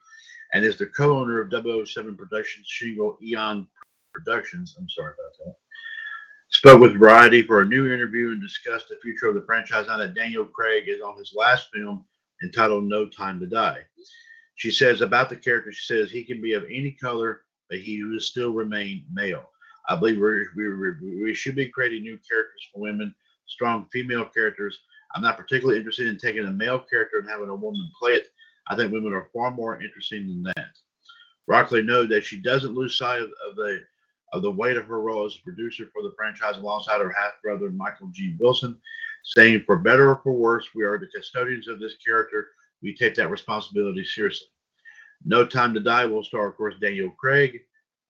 and 0.53 0.63
is 0.63 0.77
the 0.77 0.87
co-owner 0.87 1.41
of 1.41 1.51
007 1.51 2.15
Productions 2.15 2.67
Shingle 2.67 3.17
Eon 3.21 3.67
Productions. 4.13 4.75
I'm 4.77 4.89
sorry 4.89 5.13
about 5.13 5.45
that. 5.45 5.55
Spoke 6.51 6.81
with 6.81 6.99
Variety 6.99 7.43
for 7.43 7.61
a 7.61 7.65
new 7.65 7.93
interview 7.93 8.31
and 8.31 8.41
discussed 8.41 8.89
the 8.89 8.97
future 9.01 9.27
of 9.27 9.35
the 9.35 9.43
franchise 9.43 9.87
now 9.87 9.97
that 9.97 10.15
Daniel 10.15 10.45
Craig 10.45 10.85
is 10.87 11.01
on 11.01 11.17
his 11.17 11.33
last 11.35 11.69
film 11.73 12.05
entitled 12.43 12.85
No 12.85 13.07
Time 13.07 13.39
to 13.39 13.45
Die. 13.45 13.79
She 14.59 14.71
says 14.71 14.99
about 14.99 15.29
the 15.29 15.37
character, 15.37 15.71
she 15.71 15.85
says 15.85 16.11
he 16.11 16.21
can 16.21 16.41
be 16.41 16.51
of 16.51 16.65
any 16.65 16.91
color, 16.91 17.43
but 17.69 17.79
he 17.79 18.03
will 18.03 18.19
still 18.19 18.51
remain 18.51 19.05
male. 19.09 19.49
I 19.87 19.95
believe 19.95 20.19
we 20.19 21.23
we 21.23 21.33
should 21.33 21.55
be 21.55 21.69
creating 21.69 22.03
new 22.03 22.19
characters 22.29 22.67
for 22.73 22.81
women, 22.81 23.15
strong 23.47 23.87
female 23.93 24.25
characters. 24.25 24.77
I'm 25.15 25.21
not 25.21 25.37
particularly 25.37 25.79
interested 25.79 26.07
in 26.07 26.17
taking 26.17 26.45
a 26.45 26.51
male 26.51 26.79
character 26.79 27.19
and 27.19 27.29
having 27.29 27.47
a 27.47 27.55
woman 27.55 27.89
play 27.97 28.11
it. 28.11 28.27
I 28.67 28.75
think 28.75 28.91
women 28.91 29.13
are 29.13 29.29
far 29.33 29.49
more 29.49 29.81
interesting 29.81 30.27
than 30.27 30.43
that. 30.43 30.71
Rockley 31.47 31.81
noted 31.81 32.11
that 32.11 32.25
she 32.25 32.35
doesn't 32.35 32.75
lose 32.75 32.97
sight 32.97 33.21
of, 33.21 33.29
of 33.49 33.55
the 33.55 33.81
of 34.33 34.41
the 34.41 34.51
weight 34.51 34.75
of 34.75 34.87
her 34.87 34.99
role 34.99 35.25
as 35.25 35.37
a 35.37 35.43
producer 35.43 35.89
for 35.93 36.03
the 36.03 36.13
franchise 36.17 36.57
alongside 36.57 36.99
her 36.99 37.15
half 37.17 37.41
brother 37.41 37.71
Michael 37.71 38.09
G. 38.11 38.35
Wilson, 38.37 38.77
saying, 39.23 39.63
For 39.65 39.77
better 39.77 40.09
or 40.09 40.19
for 40.21 40.33
worse, 40.33 40.67
we 40.75 40.83
are 40.83 40.99
the 40.99 41.07
custodians 41.07 41.69
of 41.69 41.79
this 41.79 41.95
character 42.05 42.49
we 42.81 42.95
take 42.95 43.15
that 43.15 43.29
responsibility 43.29 44.03
seriously. 44.03 44.47
No 45.25 45.45
Time 45.45 45.73
to 45.73 45.79
Die 45.79 46.05
will 46.05 46.23
star, 46.23 46.47
of 46.47 46.55
course, 46.55 46.75
Daniel 46.81 47.11
Craig, 47.11 47.59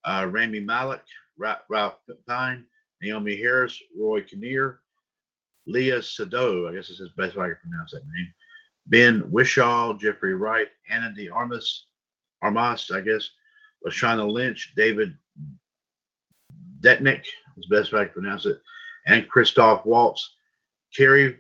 uh, 0.06 0.28
Rami 0.30 0.60
Malek, 0.60 1.02
Ra- 1.38 1.58
Ralph 1.70 1.96
Pine, 2.28 2.66
Naomi 3.02 3.36
Harris, 3.36 3.82
Roy 3.98 4.22
Kinnear, 4.22 4.82
Léa 5.68 6.04
Sado, 6.04 6.68
I 6.68 6.74
guess 6.74 6.88
this 6.88 7.00
is 7.00 7.10
best 7.18 7.36
way 7.36 7.46
I 7.46 7.50
can 7.50 7.58
pronounce 7.70 7.92
that 7.92 8.04
name, 8.16 8.34
Ben 8.88 9.22
Whishaw, 9.32 10.00
Jeffrey 10.00 10.36
Wright, 10.36 10.68
Ana 10.90 11.14
de 11.14 11.30
Armas, 11.30 11.86
Armas, 12.42 12.92
I 12.92 13.02
guess, 13.02 13.30
Lashana 13.86 14.30
Lynch, 14.30 14.74
David 14.76 15.16
Detnick, 16.82 17.26
is 17.58 17.66
best 17.70 17.92
way 17.92 18.02
I 18.02 18.06
can 18.06 18.14
pronounce 18.14 18.46
it, 18.46 18.62
and 19.08 19.28
Christoph 19.30 19.86
Waltz. 19.86 20.36
Cary 20.96 21.38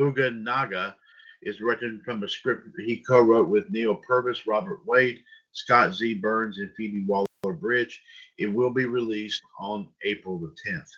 Fukunaga 0.00 0.94
is 1.42 1.60
written 1.60 2.00
from 2.04 2.22
a 2.22 2.28
script 2.28 2.68
he 2.84 2.96
co-wrote 2.98 3.48
with 3.48 3.70
Neil 3.70 3.94
Purvis, 3.94 4.46
Robert 4.46 4.80
Wade, 4.86 5.22
Scott 5.52 5.94
Z. 5.94 6.14
Burns, 6.14 6.58
and 6.58 6.70
Phoebe 6.76 7.04
Waller-Bridge. 7.04 8.00
It 8.38 8.46
will 8.46 8.70
be 8.70 8.84
released 8.86 9.42
on 9.60 9.88
April 10.04 10.38
the 10.38 10.54
10th. 10.68 10.88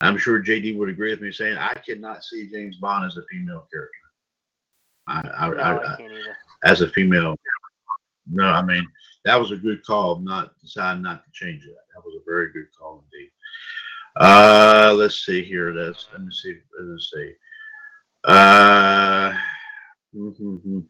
I'm 0.00 0.18
sure 0.18 0.42
JD 0.42 0.76
would 0.76 0.88
agree 0.88 1.10
with 1.10 1.20
me 1.22 1.32
saying 1.32 1.56
I 1.58 1.74
cannot 1.74 2.22
see 2.24 2.50
James 2.50 2.76
Bond 2.76 3.06
as 3.06 3.16
a 3.16 3.22
female 3.30 3.66
character. 3.72 3.92
I, 5.06 5.20
I, 5.38 5.48
No, 5.50 5.56
I, 5.56 5.72
I 5.72 5.92
I, 5.92 5.96
can't 5.96 6.12
either. 6.12 6.36
as 6.64 6.80
a 6.82 6.88
female. 6.90 7.36
No, 8.28 8.44
I 8.44 8.62
mean 8.62 8.86
that 9.24 9.38
was 9.40 9.52
a 9.52 9.56
good 9.56 9.84
call. 9.86 10.18
Not 10.18 10.52
deciding 10.60 11.02
not 11.02 11.24
to 11.24 11.30
change 11.32 11.62
that. 11.64 11.76
That 11.94 12.04
was 12.04 12.14
a 12.16 12.24
very 12.28 12.52
good 12.52 12.66
call 12.78 13.04
indeed. 13.12 13.30
Uh, 14.16 14.94
let's 14.96 15.24
see 15.24 15.42
here. 15.44 15.72
That's 15.72 16.06
let 16.12 16.22
me 16.22 16.30
see. 16.32 16.56
Let's 16.80 17.10
see. 17.14 17.32
Uh, 18.24 19.32
mhm. 20.16 20.84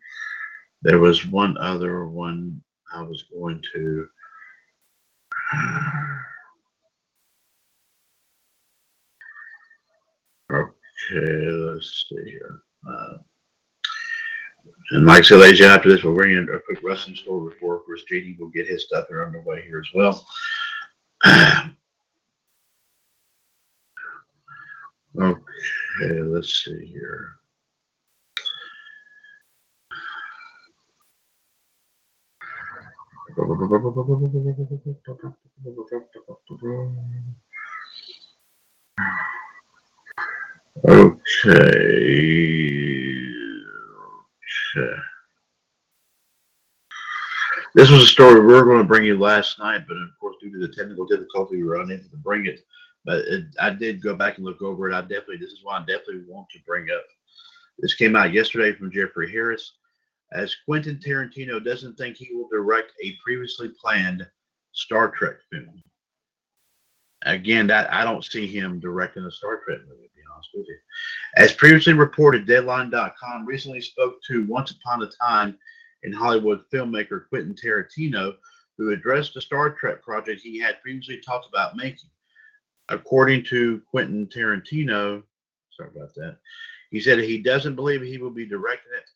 there 0.82 0.98
was 0.98 1.26
one 1.26 1.56
other 1.58 2.06
one 2.06 2.62
I 2.92 3.02
was 3.02 3.24
going 3.32 3.62
to. 3.74 4.08
Okay, 11.08 11.50
let's 11.50 12.06
see 12.08 12.30
here. 12.30 12.60
Uh, 12.88 13.18
and 14.90 15.06
like 15.06 15.18
I 15.18 15.22
said, 15.22 15.40
ladies, 15.40 15.60
after 15.60 15.88
this, 15.88 16.02
we'll 16.04 16.14
bring 16.14 16.36
in 16.36 16.48
a 16.48 16.60
quick 16.60 16.80
wrestling 16.82 17.16
store 17.16 17.50
before 17.50 17.80
course, 17.96 18.04
JD 18.10 18.38
will 18.38 18.48
get 18.48 18.66
his 18.66 18.84
stuff 18.84 19.06
there 19.08 19.26
underway 19.26 19.62
here 19.62 19.80
as 19.80 19.88
well. 19.94 20.26
okay, 25.20 26.20
let's 26.22 26.64
see 26.64 26.86
here. 26.86 27.36
Okay. 40.88 41.66
This 47.74 47.90
was 47.90 48.04
a 48.04 48.06
story 48.06 48.40
we 48.40 48.54
were 48.54 48.64
going 48.64 48.78
to 48.78 48.84
bring 48.84 49.04
you 49.04 49.18
last 49.18 49.58
night, 49.58 49.84
but 49.86 49.98
of 49.98 50.08
course, 50.18 50.36
due 50.40 50.50
to 50.50 50.58
the 50.58 50.74
technical 50.74 51.04
difficulty, 51.04 51.56
we 51.56 51.64
were 51.64 51.80
unable 51.80 52.08
to 52.08 52.16
bring 52.16 52.46
it. 52.46 52.60
But 53.04 53.18
it, 53.26 53.44
I 53.60 53.68
did 53.68 54.02
go 54.02 54.14
back 54.14 54.38
and 54.38 54.46
look 54.46 54.62
over 54.62 54.90
it. 54.90 54.94
I 54.94 55.02
definitely, 55.02 55.36
this 55.36 55.50
is 55.50 55.60
why 55.62 55.76
I 55.76 55.80
definitely 55.80 56.22
want 56.26 56.48
to 56.50 56.58
bring 56.66 56.86
up. 56.90 57.04
This 57.78 57.94
came 57.94 58.16
out 58.16 58.32
yesterday 58.32 58.72
from 58.72 58.90
Jeffrey 58.90 59.30
Harris. 59.30 59.72
As 60.32 60.56
Quentin 60.64 60.98
Tarantino 60.98 61.64
doesn't 61.64 61.96
think 61.96 62.16
he 62.16 62.34
will 62.34 62.48
direct 62.48 62.92
a 63.02 63.16
previously 63.24 63.70
planned 63.80 64.26
Star 64.72 65.10
Trek 65.10 65.36
film. 65.50 65.82
Again, 67.22 67.66
that 67.68 67.92
I 67.92 68.04
don't 68.04 68.24
see 68.24 68.46
him 68.46 68.78
directing 68.78 69.24
a 69.24 69.30
Star 69.30 69.60
Trek 69.64 69.80
movie, 69.88 70.08
to 70.08 70.14
be 70.14 70.22
honest 70.32 70.50
with 70.54 70.66
you. 70.68 70.76
As 71.36 71.52
previously 71.52 71.92
reported, 71.92 72.46
Deadline.com 72.46 73.46
recently 73.46 73.80
spoke 73.80 74.22
to 74.28 74.46
Once 74.46 74.72
Upon 74.72 75.02
a 75.02 75.10
Time 75.20 75.58
in 76.02 76.12
Hollywood 76.12 76.62
filmmaker 76.72 77.28
Quentin 77.28 77.54
Tarantino, 77.54 78.34
who 78.76 78.92
addressed 78.92 79.34
the 79.34 79.40
Star 79.40 79.70
Trek 79.70 80.02
project 80.02 80.42
he 80.42 80.58
had 80.58 80.80
previously 80.82 81.20
talked 81.20 81.48
about 81.48 81.76
making. 81.76 82.10
According 82.88 83.44
to 83.44 83.82
Quentin 83.90 84.26
Tarantino, 84.26 85.22
sorry 85.72 85.90
about 85.96 86.14
that, 86.16 86.36
he 86.90 87.00
said 87.00 87.18
he 87.18 87.38
doesn't 87.38 87.74
believe 87.74 88.02
he 88.02 88.18
will 88.18 88.30
be 88.30 88.46
directing 88.46 88.92
it. 88.96 89.08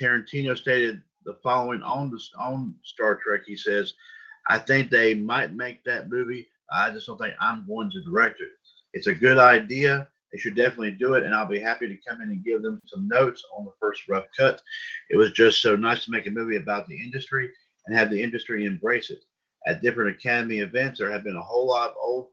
Tarantino 0.00 0.56
stated 0.56 1.02
the 1.24 1.34
following 1.42 1.82
on 1.82 2.10
the 2.10 2.20
on 2.38 2.74
Star 2.82 3.16
Trek. 3.16 3.42
He 3.46 3.56
says, 3.56 3.94
"I 4.48 4.58
think 4.58 4.90
they 4.90 5.14
might 5.14 5.52
make 5.52 5.84
that 5.84 6.08
movie. 6.08 6.48
I 6.72 6.90
just 6.90 7.06
don't 7.06 7.18
think 7.18 7.34
I'm 7.40 7.66
going 7.66 7.90
to 7.90 8.02
direct 8.02 8.40
it. 8.40 8.48
It's 8.92 9.08
a 9.08 9.14
good 9.14 9.38
idea. 9.38 10.08
They 10.32 10.38
should 10.38 10.54
definitely 10.54 10.92
do 10.92 11.14
it, 11.14 11.24
and 11.24 11.34
I'll 11.34 11.46
be 11.46 11.58
happy 11.58 11.88
to 11.88 11.96
come 12.08 12.20
in 12.22 12.30
and 12.30 12.44
give 12.44 12.62
them 12.62 12.80
some 12.86 13.08
notes 13.08 13.44
on 13.56 13.64
the 13.64 13.72
first 13.80 14.08
rough 14.08 14.26
cut. 14.36 14.62
It 15.10 15.16
was 15.16 15.32
just 15.32 15.60
so 15.60 15.74
nice 15.76 16.04
to 16.04 16.12
make 16.12 16.26
a 16.26 16.30
movie 16.30 16.56
about 16.56 16.86
the 16.86 16.96
industry 16.96 17.50
and 17.86 17.96
have 17.96 18.10
the 18.10 18.22
industry 18.22 18.64
embrace 18.64 19.10
it. 19.10 19.24
At 19.66 19.82
different 19.82 20.16
Academy 20.16 20.60
events, 20.60 20.98
there 20.98 21.10
have 21.10 21.24
been 21.24 21.36
a 21.36 21.42
whole 21.42 21.66
lot 21.66 21.90
of 21.90 21.96
old 22.00 22.28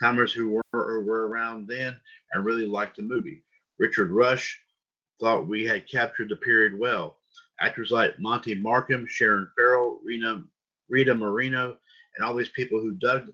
timers 0.00 0.32
who 0.32 0.50
were 0.50 0.62
or 0.72 1.02
were 1.02 1.26
around 1.26 1.66
then 1.66 1.98
and 2.32 2.44
really 2.44 2.66
liked 2.66 2.96
the 2.96 3.02
movie. 3.02 3.42
Richard 3.78 4.10
Rush 4.10 4.60
thought 5.20 5.46
we 5.46 5.64
had 5.64 5.88
captured 5.88 6.28
the 6.28 6.36
period 6.36 6.78
well. 6.78 7.16
Actors 7.60 7.90
like 7.90 8.18
Monty 8.18 8.54
Markham, 8.54 9.06
Sharon 9.08 9.48
Farrell, 9.56 10.00
Rita, 10.04 10.42
Rita 10.88 11.14
Moreno, 11.14 11.76
and 12.16 12.24
all 12.24 12.34
these 12.34 12.50
people 12.50 12.80
who 12.80 12.92
dug 12.92 13.28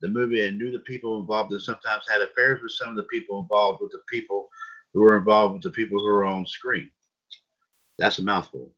the 0.00 0.08
movie 0.08 0.46
and 0.46 0.58
knew 0.58 0.70
the 0.70 0.80
people 0.80 1.20
involved 1.20 1.52
and 1.52 1.62
sometimes 1.62 2.04
had 2.08 2.20
affairs 2.20 2.60
with 2.62 2.72
some 2.72 2.90
of 2.90 2.96
the 2.96 3.04
people 3.04 3.40
involved 3.40 3.80
with 3.80 3.92
the 3.92 4.02
people 4.10 4.48
who 4.92 5.00
were 5.00 5.16
involved 5.16 5.54
with 5.54 5.62
the 5.62 5.70
people 5.70 5.98
who 5.98 6.06
were 6.06 6.24
on 6.24 6.46
screen. 6.46 6.90
That's 7.98 8.18
a 8.18 8.22
mouthful. 8.22 8.70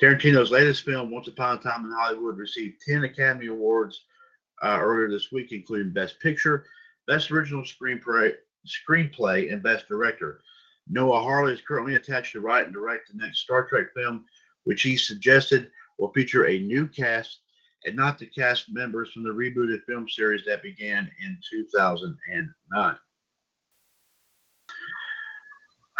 Tarantino's 0.00 0.50
latest 0.50 0.84
film, 0.84 1.10
Once 1.10 1.28
Upon 1.28 1.58
a 1.58 1.60
Time 1.60 1.84
in 1.84 1.92
Hollywood, 1.92 2.36
received 2.36 2.80
10 2.86 3.04
Academy 3.04 3.48
Awards 3.48 4.04
uh, 4.62 4.78
earlier 4.80 5.10
this 5.10 5.32
week, 5.32 5.52
including 5.52 5.92
Best 5.92 6.20
Picture, 6.20 6.64
Best 7.06 7.30
Original 7.30 7.62
Screenplay, 7.62 8.34
Screenplay, 8.66 9.52
and 9.52 9.62
Best 9.62 9.88
Director. 9.88 10.40
Noah 10.90 11.20
Hawley 11.20 11.52
is 11.52 11.60
currently 11.66 11.94
attached 11.94 12.32
to 12.32 12.40
write 12.40 12.64
and 12.64 12.74
direct 12.74 13.10
the 13.10 13.18
next 13.18 13.38
Star 13.40 13.66
Trek 13.66 13.86
film, 13.94 14.24
which 14.64 14.82
he 14.82 14.96
suggested 14.96 15.70
will 15.98 16.12
feature 16.12 16.46
a 16.46 16.58
new 16.58 16.88
cast 16.88 17.38
and 17.84 17.96
not 17.96 18.18
the 18.18 18.26
cast 18.26 18.66
members 18.70 19.10
from 19.12 19.22
the 19.22 19.30
rebooted 19.30 19.84
film 19.84 20.08
series 20.08 20.44
that 20.46 20.62
began 20.62 21.10
in 21.22 21.38
2009. 21.48 22.96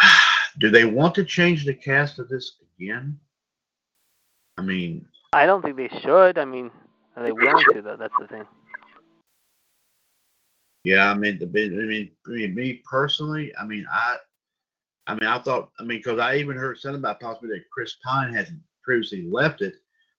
Do 0.58 0.70
they 0.70 0.84
want 0.84 1.14
to 1.14 1.24
change 1.24 1.64
the 1.64 1.74
cast 1.74 2.18
of 2.18 2.28
this 2.28 2.56
again? 2.78 3.18
I 4.58 4.62
mean, 4.62 5.06
I 5.32 5.46
don't 5.46 5.62
think 5.62 5.76
they 5.76 5.88
should. 6.00 6.36
I 6.36 6.44
mean, 6.44 6.70
are 7.16 7.22
they 7.22 7.32
willing 7.32 7.64
to 7.72 7.82
though? 7.82 7.96
That's 7.96 8.12
the 8.20 8.26
thing. 8.26 8.44
yeah, 10.84 11.10
I 11.10 11.14
mean, 11.14 11.38
the 11.38 11.46
I 11.46 11.86
mean, 11.86 12.10
I 12.26 12.30
mean, 12.30 12.54
me 12.54 12.82
personally, 12.84 13.54
I 13.56 13.64
mean, 13.64 13.86
I, 13.90 14.16
I 15.10 15.14
mean, 15.14 15.28
I 15.28 15.40
thought, 15.40 15.70
I 15.80 15.82
mean, 15.82 15.98
because 15.98 16.20
I 16.20 16.36
even 16.36 16.56
heard 16.56 16.78
something 16.78 17.00
about 17.00 17.18
possibly 17.18 17.48
that 17.50 17.68
Chris 17.72 17.96
Pine 18.04 18.32
had 18.32 18.48
previously 18.84 19.22
left 19.22 19.60
it, 19.60 19.74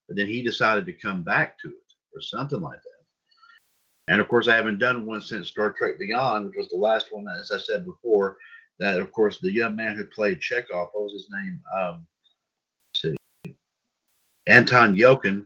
but 0.07 0.17
then 0.17 0.27
he 0.27 0.43
decided 0.43 0.85
to 0.85 0.93
come 0.93 1.23
back 1.23 1.57
to 1.59 1.69
it 1.69 1.93
or 2.13 2.21
something 2.21 2.59
like 2.59 2.81
that. 2.81 4.11
And 4.11 4.19
of 4.19 4.27
course, 4.27 4.49
I 4.49 4.55
haven't 4.57 4.79
done 4.79 5.05
one 5.05 5.21
since 5.21 5.47
Star 5.47 5.71
Trek 5.71 5.97
Beyond, 5.97 6.47
which 6.47 6.57
was 6.57 6.67
the 6.67 6.77
last 6.77 7.07
one, 7.11 7.25
as 7.39 7.51
I 7.51 7.57
said 7.57 7.85
before, 7.85 8.35
that, 8.79 8.99
of 8.99 9.13
course, 9.13 9.39
the 9.39 9.51
young 9.51 9.77
man 9.77 9.95
who 9.95 10.03
played 10.03 10.41
Chekov, 10.41 10.89
what 10.91 11.03
was 11.03 11.13
his 11.13 11.27
name? 11.31 11.61
Um, 11.79 12.05
see, 12.93 13.15
Anton 14.47 14.97
Yelchin 14.97 15.45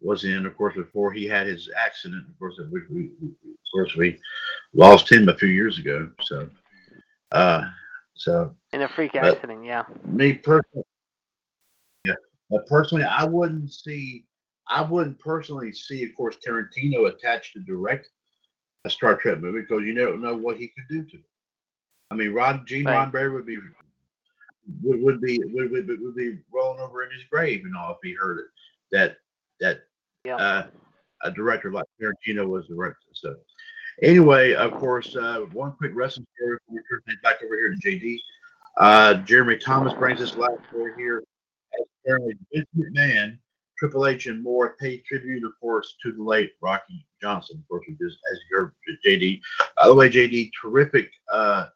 was 0.00 0.24
in, 0.24 0.46
of 0.46 0.56
course, 0.56 0.74
before 0.74 1.12
he 1.12 1.26
had 1.26 1.46
his 1.46 1.68
accident. 1.76 2.24
Of 2.30 2.38
course, 2.38 2.58
we, 2.70 2.80
we, 2.88 3.10
we 3.20 3.28
of 3.28 3.72
course, 3.74 3.94
we 3.94 4.18
lost 4.72 5.12
him 5.12 5.28
a 5.28 5.36
few 5.36 5.48
years 5.48 5.78
ago. 5.78 6.08
So, 6.22 6.48
uh, 7.32 7.64
so 8.20 8.54
in 8.74 8.82
a 8.82 8.88
freak 8.88 9.14
accident, 9.14 9.64
yeah. 9.64 9.84
me 10.04 10.34
personally, 10.34 10.84
yeah, 12.04 12.14
but 12.50 12.66
personally, 12.66 13.04
I 13.04 13.24
wouldn't 13.24 13.72
see, 13.72 14.26
I 14.68 14.82
wouldn't 14.82 15.18
personally 15.18 15.72
see, 15.72 16.04
of 16.04 16.14
course, 16.14 16.36
Tarantino 16.46 17.08
attached 17.08 17.54
to 17.54 17.60
direct 17.60 18.10
a 18.84 18.90
Star 18.90 19.16
Trek 19.16 19.40
movie 19.40 19.62
because 19.62 19.84
you 19.84 19.94
don't 19.94 20.20
know 20.20 20.36
what 20.36 20.58
he 20.58 20.68
could 20.68 20.84
do 20.90 21.02
to 21.02 21.16
it. 21.16 21.24
I 22.10 22.14
mean, 22.14 22.34
Rod 22.34 22.66
Gene 22.66 22.84
Right. 22.84 23.10
Roddenberry 23.10 23.32
would 23.32 23.46
be 23.46 23.56
would, 24.82 25.00
would 25.00 25.20
be 25.22 25.40
would, 25.54 25.70
would, 25.70 25.88
would 25.88 26.14
be 26.14 26.40
rolling 26.52 26.80
over 26.80 27.02
in 27.04 27.10
his 27.12 27.24
grave 27.30 27.64
and 27.64 27.74
all 27.74 27.92
if 27.92 27.98
he 28.02 28.12
heard 28.12 28.38
it 28.38 28.46
that 28.92 29.16
that 29.60 29.84
Yeah. 30.26 30.36
uh, 30.36 30.66
a 31.22 31.30
director 31.30 31.72
like 31.72 31.86
Tarantino 31.98 32.46
was 32.46 32.66
directing. 32.66 33.14
So 33.14 33.36
anyway, 34.02 34.54
of 34.54 34.72
course, 34.72 35.16
uh, 35.16 35.40
one 35.52 35.72
quick 35.72 35.92
wrestling 35.94 36.26
story 36.36 36.58
before 36.58 36.76
we 36.76 36.82
turn 36.88 37.00
things 37.06 37.18
back 37.22 37.42
over 37.44 37.54
here 37.54 37.74
to 37.74 37.88
JD. 37.88 38.18
Uh, 38.76 39.14
Jeremy 39.14 39.58
Thomas 39.58 39.92
brings 39.94 40.20
us 40.20 40.36
last 40.36 40.60
story 40.68 40.92
here. 40.96 41.22
As 41.74 41.86
apparently 42.04 42.34
Vince 42.52 42.66
McMahon, 42.76 43.38
Triple 43.78 44.06
H, 44.06 44.26
and 44.26 44.42
more 44.42 44.76
paid 44.80 45.04
tribute, 45.04 45.44
of 45.44 45.52
course, 45.60 45.94
to 46.02 46.12
the 46.12 46.22
late 46.22 46.52
Rocky 46.60 47.06
Johnson. 47.20 47.58
Of 47.58 47.68
course, 47.68 47.84
we 47.88 47.94
just 47.94 48.18
as 48.32 48.38
you 48.50 48.56
heard 48.56 48.72
JD. 49.06 49.40
By 49.78 49.86
the 49.86 49.94
way, 49.94 50.10
JD, 50.10 50.50
terrific, 50.60 51.10
uh, 51.32 51.66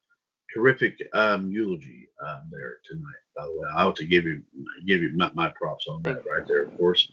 terrific 0.52 1.00
um, 1.12 1.50
eulogy 1.50 2.08
um, 2.26 2.42
there 2.50 2.78
tonight. 2.88 3.12
By 3.36 3.44
the 3.44 3.52
way, 3.52 3.68
I 3.74 3.84
ought 3.84 3.96
to 3.96 4.04
give 4.04 4.24
you 4.24 4.42
give 4.86 5.02
you 5.02 5.10
my, 5.14 5.30
my 5.34 5.48
props 5.50 5.86
on 5.88 6.02
that 6.02 6.24
right 6.26 6.46
there, 6.46 6.62
of 6.62 6.76
course. 6.76 7.10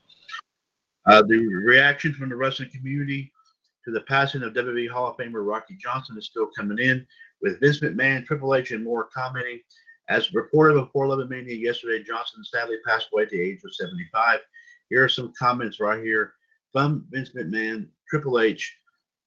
Uh, 1.06 1.22
the 1.24 1.38
reaction 1.38 2.14
from 2.14 2.30
the 2.30 2.36
wrestling 2.36 2.70
community 2.70 3.32
to 3.86 3.92
the 3.92 4.02
passing 4.02 4.44
of 4.44 4.54
WWE 4.54 4.90
Hall 4.90 5.08
of 5.08 5.18
Famer 5.18 5.46
Rocky 5.46 5.76
Johnson 5.76 6.18
is 6.18 6.26
still 6.26 6.50
coming 6.58 6.80
in, 6.80 7.06
with 7.42 7.60
Vince 7.60 7.80
McMahon, 7.80 8.26
Triple 8.26 8.56
H, 8.56 8.72
and 8.72 8.84
more 8.84 9.10
commenting. 9.14 9.60
As 10.10 10.34
reported 10.34 10.76
before 10.76 11.06
11 11.06 11.30
Mania 11.30 11.56
yesterday, 11.56 12.04
Johnson 12.04 12.44
sadly 12.44 12.78
passed 12.86 13.08
away 13.14 13.24
at 13.24 13.30
the 13.30 13.42
age 13.42 13.62
of 13.64 13.74
75. 13.74 14.40
Here 14.90 15.04
are 15.04 15.10
some 15.10 15.34
comments 15.38 15.80
right 15.80 16.04
here 16.04 16.34
from 16.72 17.06
Vince 17.10 17.32
McMahon, 17.36 17.88
Triple 18.10 18.40
H, 18.40 18.78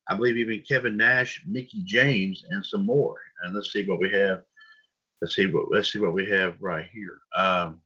I 0.09 0.15
believe 0.15 0.37
even 0.37 0.63
Kevin 0.69 0.97
Nash, 0.97 1.43
Mickie 1.47 1.83
James, 1.85 2.45
and 2.51 2.65
some 2.65 2.85
more. 2.85 3.17
And 3.43 3.55
let's 3.55 3.73
see 3.73 3.85
what 3.85 4.01
we 4.01 4.11
have. 4.13 4.43
Let's 5.23 5.35
see 5.35 5.47
what 5.47 5.71
let's 5.71 5.91
see 5.93 5.99
what 5.99 6.13
we 6.13 6.29
have 6.29 6.57
right 6.61 6.87
here. 6.93 7.19
Um, 7.35 7.81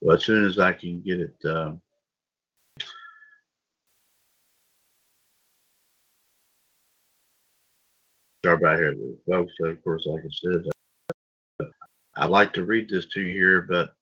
well, 0.00 0.16
as 0.16 0.24
soon 0.24 0.46
as 0.46 0.58
I 0.58 0.72
can 0.72 1.02
get 1.02 1.20
it. 1.20 1.36
Um, 1.44 1.80
start 8.42 8.60
right 8.60 8.76
here, 8.76 8.96
folks. 9.28 9.52
Of 9.60 9.84
course, 9.84 10.04
like 10.04 10.24
I 10.24 10.28
said, 10.32 11.70
I'd 12.16 12.30
like 12.30 12.52
to 12.54 12.64
read 12.64 12.88
this 12.88 13.06
to 13.10 13.20
you 13.20 13.32
here, 13.32 13.62
but 13.62 13.94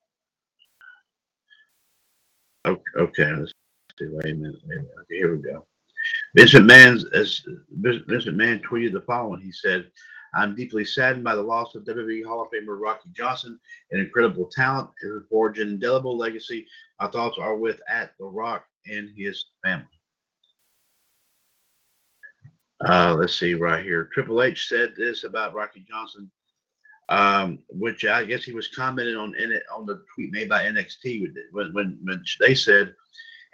okay, 2.67 3.33
let's 3.35 3.53
see. 3.99 4.07
Wait 4.07 4.33
a 4.33 4.35
minute. 4.35 4.63
Okay, 4.67 4.85
here 5.11 5.37
we 5.37 5.43
go. 5.43 5.67
Vince 6.35 6.55
McMahon, 6.55 7.05
as 7.13 7.43
Vince 7.71 8.25
McMahon 8.25 8.63
tweeted 8.63 8.95
the 8.95 9.03
following. 9.03 9.43
He 9.43 9.53
said, 9.53 9.91
"I'm 10.33 10.57
deeply 10.57 10.87
saddened 10.87 11.23
by 11.25 11.35
the 11.35 11.43
loss 11.43 11.75
of 11.75 11.85
WWE 11.85 12.25
Hall 12.25 12.41
of 12.41 12.49
Famer 12.51 12.81
Rocky 12.81 13.11
Johnson, 13.13 13.61
an 13.91 14.01
incredible 14.01 14.47
talent 14.47 14.89
who 15.03 15.23
forged 15.29 15.61
an 15.61 15.69
indelible 15.69 16.17
legacy. 16.17 16.67
My 16.99 17.09
thoughts 17.09 17.37
are 17.39 17.57
with 17.57 17.79
at 17.91 18.15
The 18.19 18.25
Rock 18.25 18.65
and 18.87 19.11
his 19.15 19.45
family." 19.63 20.00
Uh, 22.87 23.15
let's 23.19 23.39
see 23.39 23.55
right 23.55 23.85
here. 23.85 24.09
Triple 24.13 24.43
H 24.43 24.69
said 24.69 24.95
this 24.97 25.25
about 25.25 25.55
Rocky 25.55 25.85
Johnson, 25.89 26.31
um, 27.11 27.59
which 27.69 28.05
I 28.05 28.25
guess 28.25 28.43
he 28.43 28.53
was 28.53 28.69
commenting 28.69 29.17
on 29.17 29.35
in 29.37 29.53
it 29.53 29.65
on 29.75 29.85
the 29.85 30.03
tweet 30.15 30.33
made 30.33 30.49
by 30.49 30.65
NXT 30.65 31.33
when 31.53 31.73
when, 31.75 31.99
when 32.03 32.25
they 32.41 32.55
said 32.55 32.95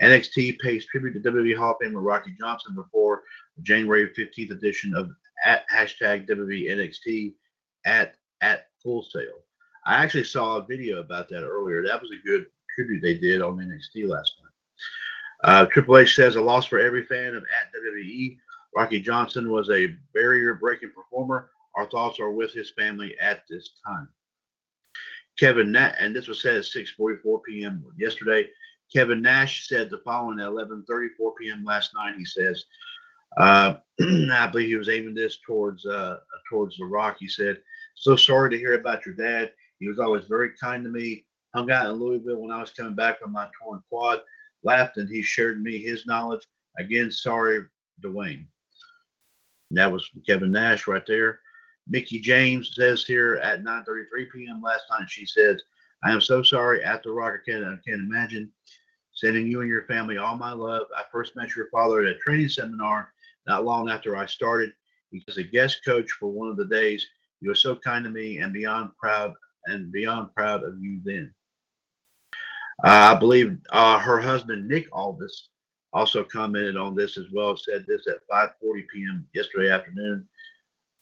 NXT 0.00 0.58
pays 0.60 0.86
tribute 0.86 1.14
to 1.14 1.30
WWE 1.30 1.56
Hall 1.56 1.72
of 1.72 1.78
Famer 1.78 2.04
Rocky 2.04 2.34
Johnson 2.38 2.74
before 2.74 3.22
January 3.62 4.08
15th 4.10 4.50
edition 4.52 4.94
of 4.94 5.10
at 5.44 5.64
hashtag 5.74 6.28
WWE 6.28 6.70
NXT 6.70 7.34
at 7.84 8.14
at 8.42 8.66
Full 8.82 9.02
Sail. 9.02 9.40
I 9.86 10.02
actually 10.02 10.24
saw 10.24 10.56
a 10.56 10.64
video 10.64 11.00
about 11.00 11.28
that 11.30 11.44
earlier. 11.44 11.82
That 11.82 12.00
was 12.00 12.10
a 12.10 12.26
good 12.26 12.46
tribute 12.74 13.00
they 13.00 13.18
did 13.18 13.42
on 13.42 13.56
NXT 13.56 14.08
last 14.08 14.34
night. 14.42 14.52
Uh, 15.44 15.66
Triple 15.66 15.98
H 15.98 16.14
says 16.14 16.36
a 16.36 16.40
loss 16.40 16.66
for 16.66 16.78
every 16.78 17.04
fan 17.04 17.34
of 17.34 17.42
at 17.42 17.72
WWE. 17.72 18.38
Rocky 18.76 19.00
Johnson 19.00 19.50
was 19.50 19.70
a 19.70 19.94
barrier 20.12 20.52
breaking 20.52 20.92
performer. 20.94 21.48
Our 21.76 21.88
thoughts 21.88 22.20
are 22.20 22.30
with 22.30 22.52
his 22.52 22.72
family 22.72 23.16
at 23.18 23.42
this 23.48 23.70
time. 23.86 24.06
Kevin 25.38 25.72
Nash, 25.72 25.96
and 25.98 26.14
this 26.14 26.28
was 26.28 26.42
said 26.42 26.56
at 26.56 26.64
6:44 26.64 27.40
p.m. 27.48 27.82
yesterday. 27.96 28.46
Kevin 28.94 29.22
Nash 29.22 29.66
said 29.66 29.88
the 29.88 30.02
following 30.04 30.40
at 30.40 30.48
11:34 30.48 31.32
p.m. 31.40 31.64
last 31.64 31.92
night. 31.94 32.16
He 32.18 32.26
says, 32.26 32.66
uh, 33.38 33.76
"I 34.00 34.46
believe 34.52 34.68
he 34.68 34.76
was 34.76 34.90
aiming 34.90 35.14
this 35.14 35.38
towards 35.46 35.86
uh, 35.86 36.18
towards 36.50 36.76
the 36.76 36.84
Rock." 36.84 37.16
He 37.18 37.28
said, 37.28 37.62
"So 37.94 38.14
sorry 38.14 38.50
to 38.50 38.58
hear 38.58 38.74
about 38.74 39.06
your 39.06 39.14
dad. 39.14 39.52
He 39.80 39.88
was 39.88 39.98
always 39.98 40.26
very 40.26 40.50
kind 40.60 40.84
to 40.84 40.90
me. 40.90 41.24
Hung 41.54 41.70
out 41.70 41.86
in 41.86 41.92
Louisville 41.92 42.42
when 42.42 42.50
I 42.50 42.60
was 42.60 42.72
coming 42.72 42.94
back 42.94 43.20
from 43.20 43.32
my 43.32 43.48
torn 43.58 43.82
quad. 43.88 44.20
Laughed 44.64 44.98
and 44.98 45.08
he 45.08 45.22
shared 45.22 45.62
me 45.62 45.78
his 45.78 46.04
knowledge. 46.04 46.46
Again, 46.78 47.10
sorry, 47.10 47.64
Dwayne." 48.02 48.46
And 49.70 49.78
that 49.78 49.90
was 49.90 50.10
Kevin 50.26 50.52
Nash 50.52 50.86
right 50.86 51.06
there. 51.06 51.40
Mickie 51.88 52.20
James 52.20 52.74
says 52.74 53.04
here 53.04 53.36
at 53.36 53.62
9:33 53.62 54.30
p.m. 54.32 54.60
last 54.62 54.84
night. 54.90 55.08
She 55.08 55.26
says, 55.26 55.62
"I 56.04 56.12
am 56.12 56.20
so 56.20 56.42
sorry. 56.42 56.82
At 56.84 57.02
the 57.02 57.10
Rock, 57.10 57.34
I 57.34 57.50
can't, 57.50 57.64
I 57.64 57.76
can't 57.86 58.00
imagine 58.00 58.50
sending 59.12 59.46
you 59.46 59.60
and 59.60 59.70
your 59.70 59.84
family 59.84 60.18
all 60.18 60.36
my 60.36 60.52
love. 60.52 60.86
I 60.96 61.04
first 61.10 61.36
met 61.36 61.54
your 61.54 61.68
father 61.70 62.00
at 62.00 62.16
a 62.16 62.18
training 62.18 62.48
seminar 62.48 63.12
not 63.46 63.64
long 63.64 63.88
after 63.88 64.16
I 64.16 64.26
started. 64.26 64.72
He 65.10 65.22
was 65.26 65.38
a 65.38 65.42
guest 65.42 65.80
coach 65.84 66.10
for 66.12 66.28
one 66.28 66.48
of 66.48 66.56
the 66.56 66.66
days. 66.66 67.06
You 67.40 67.50
were 67.50 67.54
so 67.54 67.76
kind 67.76 68.04
to 68.04 68.10
me 68.10 68.38
and 68.38 68.52
beyond 68.52 68.90
proud 68.98 69.32
and 69.66 69.92
beyond 69.92 70.34
proud 70.34 70.64
of 70.64 70.80
you 70.80 71.00
then." 71.04 71.32
Uh, 72.84 73.14
I 73.14 73.18
believe 73.18 73.58
uh, 73.70 73.98
her 73.98 74.20
husband 74.20 74.68
Nick 74.68 74.88
Aldis 74.92 75.48
also 75.96 76.22
commented 76.22 76.76
on 76.76 76.94
this 76.94 77.16
as 77.16 77.24
well. 77.32 77.56
Said 77.56 77.86
this 77.88 78.06
at 78.06 78.26
5:40 78.30 78.84
p.m. 78.92 79.26
yesterday 79.34 79.70
afternoon, 79.70 80.28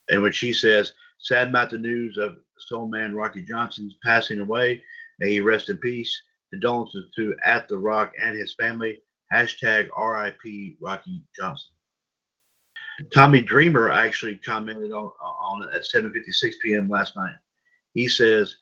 in 0.07 0.21
which 0.21 0.39
he 0.39 0.53
says, 0.53 0.93
"Sad 1.19 1.49
about 1.49 1.69
the 1.69 1.77
news 1.77 2.17
of 2.17 2.37
Soul 2.57 2.87
Man 2.87 3.13
Rocky 3.13 3.41
Johnson's 3.41 3.95
passing 4.03 4.39
away. 4.39 4.81
May 5.19 5.31
he 5.31 5.39
rest 5.41 5.69
in 5.69 5.77
peace. 5.77 6.21
Condolences 6.49 7.11
to 7.17 7.35
At 7.43 7.67
the 7.67 7.77
Rock 7.77 8.13
and 8.21 8.37
his 8.37 8.55
family. 8.55 9.01
Hashtag 9.33 9.89
RIP 9.97 10.77
Rocky 10.79 11.21
Johnson." 11.35 11.71
Tommy 13.13 13.41
Dreamer 13.41 13.91
actually 13.91 14.37
commented 14.37 14.93
on, 14.93 15.11
on 15.21 15.63
it 15.63 15.75
at 15.75 15.83
7:56 15.83 16.53
p.m. 16.63 16.87
last 16.87 17.17
night. 17.17 17.35
He 17.93 18.07
says, 18.07 18.55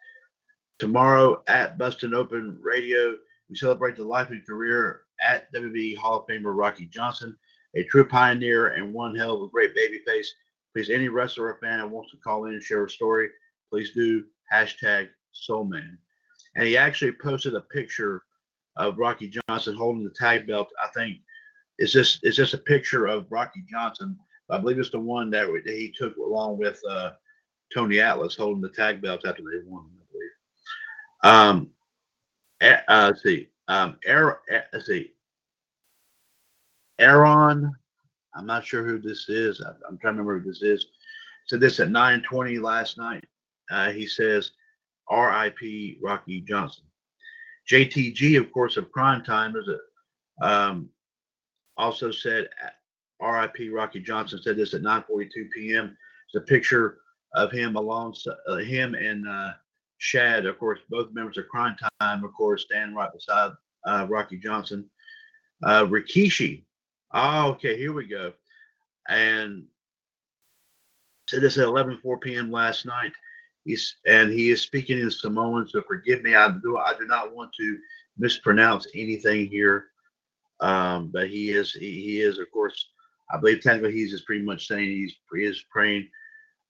"Tomorrow 0.80 1.44
at 1.48 1.78
Bustin' 1.78 2.16
Open 2.16 2.58
Radio, 2.60 3.18
we 3.50 3.56
celebrate 3.56 3.98
the 3.98 4.04
life 4.04 4.32
and 4.32 4.44
career 4.48 5.03
at 5.26 5.52
WWE 5.54 5.98
Hall 5.98 6.20
of 6.20 6.28
Famer 6.28 6.56
Rocky 6.56 6.86
Johnson, 6.86 7.36
a 7.76 7.84
true 7.84 8.08
pioneer 8.08 8.68
and 8.68 8.94
one 8.94 9.16
hell 9.16 9.36
of 9.36 9.44
a 9.44 9.48
great 9.48 9.76
babyface. 9.76 10.28
Please, 10.74 10.90
any 10.90 11.08
wrestler 11.08 11.48
or 11.48 11.60
fan 11.62 11.80
that 11.80 11.90
wants 11.90 12.12
to 12.12 12.18
call 12.18 12.46
in 12.46 12.54
and 12.54 12.64
share 12.64 12.86
a 12.86 12.90
story, 12.90 13.30
please 13.70 13.92
do 13.92 14.24
hashtag 14.52 15.10
Soulman." 15.48 15.98
And 16.56 16.68
he 16.68 16.78
actually 16.78 17.12
posted 17.12 17.56
a 17.56 17.62
picture 17.62 18.24
of 18.78 18.98
Rocky 18.98 19.32
Johnson 19.50 19.76
holding 19.76 20.04
the 20.04 20.10
tag 20.12 20.48
belt. 20.48 20.70
I 20.84 20.88
think 20.96 21.20
it's 21.78 21.94
just 21.94 22.20
it's 22.24 22.38
just 22.38 22.54
a 22.54 22.60
picture 22.60 23.06
of 23.08 23.32
Rocky 23.32 23.64
Johnson. 23.70 24.18
I 24.50 24.58
believe 24.58 24.80
it's 24.80 24.92
the 24.92 25.00
one 25.00 25.30
that 25.32 25.48
he 25.66 25.94
took 25.98 26.16
along 26.18 26.58
with 26.58 26.80
uh, 26.90 27.12
Tony 27.74 28.00
Atlas 28.00 28.36
holding 28.36 28.62
the 28.62 28.70
tag 28.70 29.02
belts 29.02 29.26
after 29.26 29.42
they 29.42 29.66
won. 29.66 29.86
I 29.86 30.06
believe. 30.12 31.36
Um, 31.36 31.70
eh, 32.62 32.78
uh, 32.88 33.12
let's 33.12 33.24
see. 33.24 33.50
Um, 33.68 33.98
Aaron, 34.06 34.36
eh, 34.50 34.62
let's 34.74 34.88
see. 34.88 35.13
Aaron, 37.00 37.72
I'm 38.36 38.46
not 38.46 38.66
sure 38.66 38.86
who 38.86 39.00
this 39.00 39.30
is. 39.30 39.62
I, 39.62 39.70
I'm 39.88 39.98
trying 39.98 40.16
to 40.16 40.24
remember 40.24 40.40
who 40.40 40.50
this 40.50 40.62
is. 40.62 40.86
Said 41.48 41.60
this 41.60 41.80
at 41.80 41.90
9:20 41.90 42.62
last 42.62 42.98
night. 42.98 43.24
Uh, 43.70 43.92
he 43.92 44.08
says, 44.08 44.52
"R.I.P. 45.08 45.98
Rocky 46.02 46.42
Johnson." 46.42 46.86
JTG, 47.70 48.38
of 48.38 48.52
course, 48.52 48.78
of 48.78 48.92
Crime 48.92 49.24
Time, 49.24 49.56
is 49.56 49.68
a 49.68 50.46
um, 50.46 50.90
also 51.78 52.12
said, 52.12 52.50
"R.I.P. 53.20 53.70
Rocky 53.70 54.00
Johnson." 54.00 54.42
Said 54.42 54.58
this 54.58 54.74
at 54.74 54.82
9:42 54.82 55.30
p.m. 55.56 55.98
It's 56.28 56.36
a 56.36 56.46
picture 56.46 57.00
of 57.36 57.52
him 57.52 57.76
alongside 57.76 58.36
uh, 58.48 58.58
him 58.58 58.96
and 58.96 59.28
uh, 59.28 59.52
Shad, 60.04 60.46
of 60.46 60.60
course, 60.60 60.80
both 60.90 61.14
members 61.14 61.38
of 61.38 61.48
Crime 61.48 61.78
Time, 62.02 62.26
of 62.26 62.34
course, 62.34 62.66
stand 62.66 62.94
right 62.94 63.10
beside 63.14 63.52
uh, 63.86 64.06
Rocky 64.10 64.38
Johnson. 64.38 64.90
Uh, 65.64 65.86
Rikishi. 65.86 66.66
Oh, 67.14 67.50
okay, 67.52 67.78
here 67.78 67.94
we 67.94 68.08
go. 68.08 68.34
And 69.08 69.66
said 71.28 71.42
this 71.42 71.58
at 71.58 71.68
11:04 71.68 72.22
p.m. 72.22 72.52
last 72.52 72.86
night. 72.86 73.14
He's 73.66 73.96
and 74.06 74.32
he 74.32 74.52
is 74.52 74.62
speaking 74.62 75.00
in 75.00 75.10
Samoan, 75.12 75.68
so 75.68 75.82
forgive 75.88 76.22
me. 76.24 76.36
I 76.36 76.50
do 76.64 76.78
I 76.78 76.94
do 76.98 77.06
not 77.06 77.34
want 77.34 77.54
to 77.60 77.78
mispronounce 78.18 78.88
anything 78.94 79.48
here. 79.48 79.86
Um, 80.60 81.10
but 81.14 81.30
he 81.30 81.52
is 81.52 81.72
he, 81.72 82.02
he 82.02 82.22
is 82.22 82.40
of 82.40 82.52
course 82.52 82.90
I 83.32 83.38
believe 83.38 83.62
technically 83.62 83.94
he's 83.94 84.12
just 84.12 84.26
pretty 84.26 84.44
much 84.44 84.68
saying 84.68 84.90
he's 84.90 85.16
he 85.34 85.44
is 85.44 85.64
praying. 85.72 86.10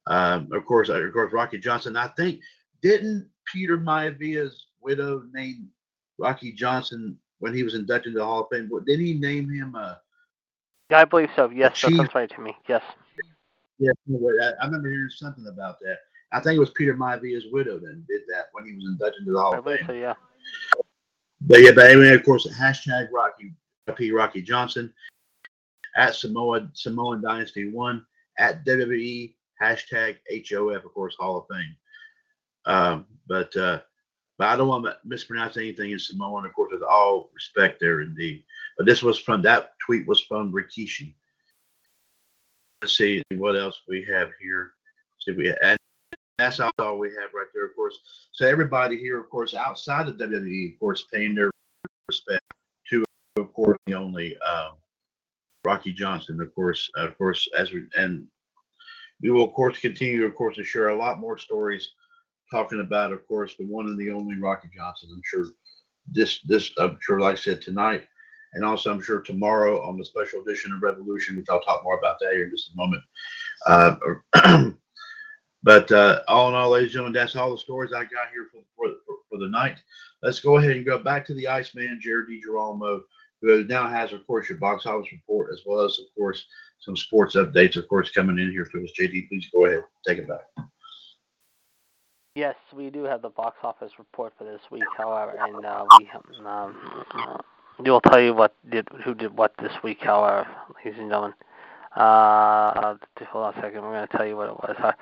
Um, 0.08 0.50
of 0.52 0.66
course, 0.66 0.90
of 0.90 1.14
course, 1.14 1.34
Rocky 1.34 1.58
Johnson. 1.58 1.96
I 1.96 2.08
think 2.10 2.42
didn't 2.82 3.30
Peter 3.52 3.78
Maivia's 3.78 4.66
widow 4.82 5.24
name 5.34 5.70
Rocky 6.18 6.52
Johnson 6.52 7.18
when 7.40 7.54
he 7.54 7.64
was 7.64 7.76
inducted 7.76 8.14
to 8.14 8.20
the 8.20 8.26
Hall 8.26 8.42
of 8.42 8.48
Fame? 8.52 8.70
Didn't 8.86 9.06
he 9.06 9.14
name 9.14 9.50
him? 9.50 9.76
Uh, 9.76 9.96
yeah, 10.90 11.00
I 11.00 11.06
believe 11.06 11.30
so. 11.36 11.50
Yes, 11.50 11.82
that 11.82 11.92
sounds 11.92 12.16
right 12.16 12.30
to 12.30 12.42
me. 12.42 12.56
Yes. 12.68 12.84
Yeah, 13.80 13.92
I 14.08 14.66
remember 14.66 14.90
hearing 14.90 15.10
something 15.10 15.48
about 15.48 15.80
that. 15.82 15.98
I 16.32 16.40
think 16.40 16.56
it 16.56 16.60
was 16.60 16.72
Peter 16.72 16.96
Maivia's 16.96 17.46
widow 17.52 17.80
that 17.80 18.08
did 18.08 18.22
that 18.30 18.46
when 18.54 18.66
he 18.66 18.74
was 18.74 18.86
inducted 18.86 19.22
into 19.22 19.34
the 19.34 19.42
Hall 19.42 19.54
I 19.54 19.58
of 19.58 19.66
Fame. 19.66 19.78
So, 19.86 19.94
yeah. 19.94 20.14
But 21.42 21.62
yeah, 21.62 21.72
but 21.72 21.86
anyway, 21.86 22.14
of 22.14 22.24
course, 22.24 22.48
hashtag 22.48 23.10
Rocky 23.12 23.54
P 23.96 24.12
Rocky 24.12 24.42
Johnson 24.42 24.94
at 25.96 26.16
Samoa 26.16 26.70
Samoan 26.74 27.22
Dynasty 27.22 27.70
One 27.70 28.06
at 28.40 28.66
WWE 28.66 29.34
hashtag 29.62 30.18
HOF, 30.50 30.86
of 30.86 30.94
course, 30.94 31.16
Hall 31.20 31.38
of 31.38 31.46
Fame. 31.56 31.76
Um, 32.66 33.06
but 33.28 33.56
uh, 33.56 33.82
but 34.38 34.48
I 34.48 34.56
don't 34.56 34.68
want 34.68 34.86
to 34.86 34.98
mispronounce 35.06 35.58
anything 35.58 35.92
in 35.92 36.00
Samoan, 36.00 36.46
of 36.46 36.54
course, 36.54 36.72
with 36.72 36.82
all 36.82 37.30
respect 37.36 37.80
there 37.80 38.02
indeed. 38.02 38.44
But 38.78 38.86
this 38.86 39.04
was 39.04 39.20
from 39.20 39.42
that 39.44 39.73
tweet 39.86 40.08
was 40.08 40.22
from 40.22 40.52
Rikishi. 40.52 41.14
Let's 42.82 42.98
see 42.98 43.24
what 43.36 43.56
else 43.56 43.82
we 43.88 44.06
have 44.10 44.30
here. 44.42 44.74
See 45.20 45.32
we 45.32 45.54
and 45.62 45.78
that's 46.38 46.60
all 46.60 46.98
we 46.98 47.10
have 47.10 47.30
right 47.34 47.48
there, 47.54 47.66
of 47.66 47.76
course. 47.76 48.00
So 48.32 48.48
everybody 48.48 48.98
here, 48.98 49.20
of 49.20 49.30
course, 49.30 49.54
outside 49.54 50.08
of 50.08 50.18
WWE, 50.18 50.74
of 50.74 50.80
course, 50.80 51.06
paying 51.14 51.36
their 51.36 51.52
respect 52.08 52.42
to, 52.90 53.06
of 53.38 53.54
course, 53.54 53.78
the 53.86 53.94
only 53.94 54.36
um, 54.40 54.72
Rocky 55.64 55.94
Johnson, 55.94 56.42
of 56.42 56.54
course, 56.54 56.90
of 56.96 57.18
course, 57.18 57.48
as 57.58 57.72
we 57.72 57.84
and 57.96 58.28
we 59.22 59.30
will, 59.30 59.46
of 59.46 59.54
course, 59.54 59.80
continue, 59.80 60.26
of 60.26 60.36
course, 60.36 60.56
to 60.58 60.64
share 60.64 60.90
a 60.90 60.98
lot 60.98 61.20
more 61.20 61.38
stories 61.38 61.92
talking 62.52 62.82
about, 62.82 63.14
of 63.14 63.26
course, 63.28 63.56
the 63.58 63.66
one 63.66 63.86
and 63.86 63.98
the 63.98 64.12
only 64.12 64.36
Rocky 64.36 64.70
Johnson. 64.76 65.10
I'm 65.14 65.22
sure 65.24 65.46
this, 66.12 66.40
this, 66.42 66.72
I'm 66.78 66.98
sure, 67.02 67.20
like 67.20 67.34
I 67.34 67.40
said 67.40 67.62
tonight, 67.62 68.06
and 68.54 68.64
also 68.64 68.92
I'm 68.92 69.02
sure 69.02 69.22
tomorrow 69.22 69.82
on 69.88 69.98
the 69.98 70.06
special 70.06 70.42
edition 70.42 70.74
of 70.74 70.82
Revolution, 70.82 71.38
which 71.38 71.50
I'll 71.50 71.62
talk 71.62 71.84
more 71.84 71.98
about 71.98 72.20
that 72.20 72.34
here 72.34 72.46
in 72.46 72.52
just 72.52 72.72
a 72.72 72.76
moment. 72.76 73.04
Uh, 73.66 74.72
but 75.64 75.92
uh, 75.92 76.22
all 76.28 76.50
in 76.50 76.56
all, 76.56 76.70
ladies 76.70 76.88
and 76.88 76.94
gentlemen, 76.94 77.14
that's 77.14 77.36
all 77.36 77.52
the 77.52 77.58
stories 77.58 77.94
I 77.94 78.04
got 78.04 78.30
here 78.34 78.48
for, 78.52 78.62
for, 78.76 79.16
for 79.30 79.40
the 79.40 79.50
night. 79.50 79.78
Let's 80.22 80.40
go 80.40 80.58
ahead 80.58 80.72
and 80.78 80.86
go 80.86 80.98
back 81.00 81.26
to 81.28 81.34
the 81.34 81.48
Iceman, 81.48 82.00
Jared 82.02 82.30
DiGirolamo, 82.30 83.02
who 83.42 83.64
now 83.66 83.88
has, 83.90 84.14
of 84.14 84.26
course, 84.26 84.50
your 84.50 84.58
box 84.58 84.86
office 84.86 85.12
report, 85.12 85.50
as 85.52 85.62
well 85.66 85.82
as, 85.82 86.00
of 86.00 86.06
course, 86.18 86.46
some 86.80 86.96
sports 86.96 87.36
updates, 87.36 87.76
of 87.76 87.88
course, 87.88 88.12
coming 88.12 88.40
in 88.40 88.52
here 88.52 88.66
to 88.66 88.84
us. 88.84 88.92
JD, 89.00 89.28
please 89.30 89.50
go 89.54 89.66
ahead, 89.66 89.84
take 90.08 90.20
it 90.20 90.28
back. 90.28 90.42
Yes, 92.36 92.56
we 92.74 92.90
do 92.90 93.04
have 93.04 93.22
the 93.22 93.30
box 93.30 93.58
office 93.64 93.92
report 94.00 94.34
for 94.38 94.44
this 94.44 94.62
week, 94.72 94.84
however, 94.98 95.38
and 95.40 95.66
uh, 95.66 95.86
we 96.00 96.10
um, 96.46 96.76
will 97.80 98.02
tell 98.02 98.22
you 98.22 98.34
what 98.34 98.56
did 98.70 98.88
who 99.04 99.14
did 99.14 99.36
what 99.36 99.54
this 99.62 99.74
week, 99.84 100.00
however, 100.02 100.48
ladies 100.84 101.00
and 101.00 101.10
gentlemen. 101.10 101.34
Uh, 101.96 102.96
hold 103.30 103.46
on 103.46 103.54
a 103.54 103.62
second. 103.62 103.84
We're 103.84 103.94
going 103.94 104.08
to 104.08 104.18
tell 104.18 104.26
you 104.26 104.36
what 104.36 104.50
it 104.50 104.56
was. 104.56 104.76
Uh, 104.80 104.94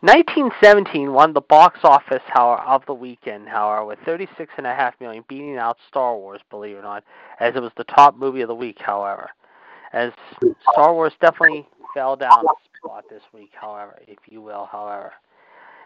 1917 0.00 1.12
won 1.12 1.32
the 1.32 1.40
box 1.40 1.78
office, 1.84 2.22
hour 2.36 2.58
of 2.62 2.84
the 2.86 2.94
weekend, 2.94 3.48
however, 3.48 3.84
with 3.84 4.00
36.5 4.00 4.92
million, 5.00 5.24
beating 5.28 5.56
out 5.56 5.76
Star 5.86 6.16
Wars, 6.16 6.40
believe 6.50 6.74
it 6.74 6.80
or 6.80 6.82
not, 6.82 7.04
as 7.38 7.54
it 7.54 7.62
was 7.62 7.70
the 7.76 7.84
top 7.84 8.16
movie 8.16 8.40
of 8.40 8.48
the 8.48 8.54
week. 8.56 8.78
However, 8.80 9.30
as 9.92 10.12
Star 10.72 10.92
Wars 10.92 11.12
definitely 11.20 11.64
fell 11.94 12.16
down 12.16 12.44
a 12.44 12.78
spot 12.78 13.04
this 13.08 13.22
week, 13.32 13.50
however, 13.54 14.00
if 14.08 14.18
you 14.28 14.40
will, 14.40 14.68
however. 14.72 15.12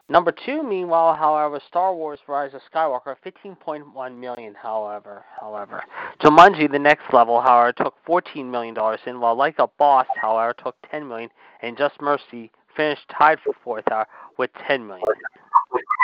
Number 0.09 0.31
two, 0.31 0.63
meanwhile, 0.63 1.15
however, 1.15 1.61
Star 1.67 1.93
Wars: 1.93 2.21
Rise 2.29 2.55
of 2.55 2.61
Skywalker, 2.73 3.17
15.1 3.25 4.17
million. 4.19 4.55
However, 4.55 5.25
however, 5.41 5.83
Jumanji: 6.21 6.71
The 6.71 6.79
Next 6.79 7.13
Level, 7.13 7.41
however, 7.41 7.73
took 7.73 7.95
14 8.05 8.49
million 8.49 8.73
dollars 8.75 9.01
in, 9.05 9.19
while 9.19 9.35
Like 9.35 9.59
a 9.59 9.67
Boss, 9.79 10.07
however, 10.21 10.55
took 10.63 10.77
10 10.91 11.09
million, 11.09 11.31
and 11.61 11.77
Just 11.77 12.01
Mercy 12.01 12.53
finished 12.77 13.09
tied 13.19 13.41
for 13.41 13.53
fourth, 13.65 13.85
however, 13.89 14.09
with 14.39 14.51
10 14.69 14.87
million. 14.87 15.05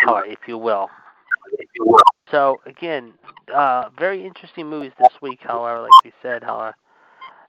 However, 0.04 0.26
if 0.26 0.40
you 0.48 0.58
will. 0.58 0.90
So 2.30 2.60
again, 2.66 3.12
uh, 3.54 3.90
very 3.96 4.26
interesting 4.26 4.68
movies 4.68 4.92
this 4.98 5.12
week. 5.20 5.40
However, 5.42 5.82
like 5.82 6.04
we 6.04 6.12
said, 6.22 6.42
however, 6.42 6.74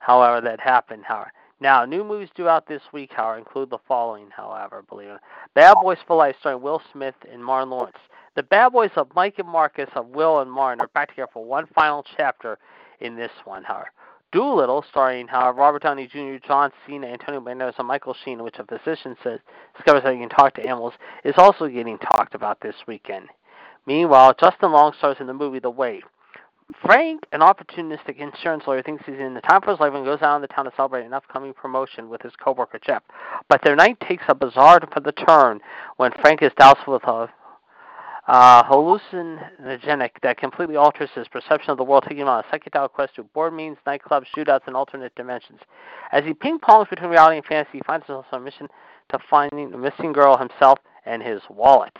however 0.01 0.39
that 0.41 0.59
happened. 0.59 1.03
However. 1.07 1.31
Now, 1.63 1.85
new 1.85 2.03
movies 2.03 2.27
due 2.35 2.49
out 2.49 2.67
this 2.67 2.81
week, 2.91 3.13
however, 3.13 3.37
include 3.37 3.69
the 3.69 3.77
following, 3.87 4.27
however, 4.35 4.83
believe 4.89 5.07
it. 5.07 5.21
Bad 5.53 5.75
Boys 5.75 5.97
for 6.05 6.17
Life, 6.17 6.35
starring 6.41 6.61
Will 6.61 6.81
Smith 6.91 7.15
and 7.31 7.41
Martin 7.41 7.69
Lawrence. 7.69 7.95
The 8.35 8.43
Bad 8.43 8.73
Boys 8.73 8.89
of 8.97 9.07
Mike 9.15 9.39
and 9.39 9.47
Marcus, 9.47 9.89
of 9.95 10.07
Will 10.09 10.41
and 10.41 10.51
Martin, 10.51 10.81
are 10.81 10.89
back 10.89 11.07
together 11.07 11.29
for 11.31 11.45
one 11.45 11.65
final 11.73 12.05
chapter 12.17 12.59
in 12.99 13.15
this 13.15 13.31
one, 13.45 13.63
however. 13.63 13.91
Dolittle, 14.33 14.83
starring 14.89 15.25
however, 15.25 15.57
Robert 15.57 15.83
Downey 15.83 16.05
Jr., 16.05 16.45
John 16.45 16.69
Cena, 16.85 17.07
Antonio 17.07 17.39
Banderas, 17.39 17.79
and 17.79 17.87
Michael 17.87 18.17
Sheen, 18.25 18.43
which 18.43 18.59
a 18.59 18.65
physician 18.65 19.15
says 19.23 19.39
discovers 19.77 20.03
how 20.03 20.09
you 20.09 20.19
can 20.19 20.27
talk 20.27 20.55
to 20.55 20.67
animals, 20.67 20.95
is 21.23 21.35
also 21.37 21.69
getting 21.69 21.97
talked 21.97 22.35
about 22.35 22.59
this 22.59 22.75
weekend. 22.87 23.29
Meanwhile, 23.85 24.35
Justin 24.37 24.73
Long 24.73 24.91
stars 24.97 25.15
in 25.21 25.27
the 25.27 25.33
movie 25.33 25.59
The 25.59 25.69
Wave. 25.69 26.03
Frank, 26.81 27.23
an 27.31 27.41
opportunistic 27.41 28.17
insurance 28.17 28.63
lawyer, 28.67 28.81
thinks 28.81 29.03
he's 29.05 29.19
in 29.19 29.33
the 29.33 29.41
time 29.41 29.61
for 29.61 29.71
his 29.71 29.79
life 29.79 29.93
and 29.93 30.05
goes 30.05 30.21
out 30.21 30.35
in 30.35 30.41
the 30.41 30.47
town 30.47 30.65
to 30.65 30.71
celebrate 30.75 31.05
an 31.05 31.13
upcoming 31.13 31.53
promotion 31.53 32.09
with 32.09 32.21
his 32.21 32.33
coworker 32.35 32.79
Jeff. 32.85 33.03
But 33.49 33.61
their 33.63 33.75
night 33.75 33.97
takes 33.99 34.23
a 34.27 34.35
bizarre 34.35 34.79
turn 34.79 35.59
when 35.97 36.11
Frank 36.21 36.41
is 36.41 36.51
doused 36.57 36.87
with 36.87 37.03
a 37.03 37.29
uh, 38.27 38.63
hallucinogenic 38.63 40.11
that 40.21 40.37
completely 40.37 40.75
alters 40.75 41.09
his 41.13 41.27
perception 41.27 41.71
of 41.71 41.77
the 41.77 41.83
world, 41.83 42.03
taking 42.03 42.19
him 42.19 42.27
on 42.27 42.43
a 42.43 42.55
psychedelic 42.55 42.91
quest 42.91 43.15
through 43.15 43.25
board 43.33 43.53
meetings, 43.53 43.77
nightclubs, 43.85 44.25
shootouts, 44.35 44.61
and 44.65 44.75
alternate 44.75 45.13
dimensions. 45.15 45.59
As 46.11 46.23
he 46.23 46.33
ping 46.33 46.59
pongs 46.59 46.89
between 46.89 47.09
reality 47.09 47.37
and 47.37 47.45
fantasy, 47.45 47.79
he 47.79 47.81
finds 47.85 48.05
himself 48.05 48.25
on 48.31 48.41
a 48.41 48.43
mission 48.43 48.67
to 49.09 49.19
finding 49.29 49.71
the 49.71 49.77
missing 49.77 50.13
girl 50.13 50.37
himself 50.37 50.79
and 51.05 51.21
his 51.21 51.41
wallet. 51.49 51.97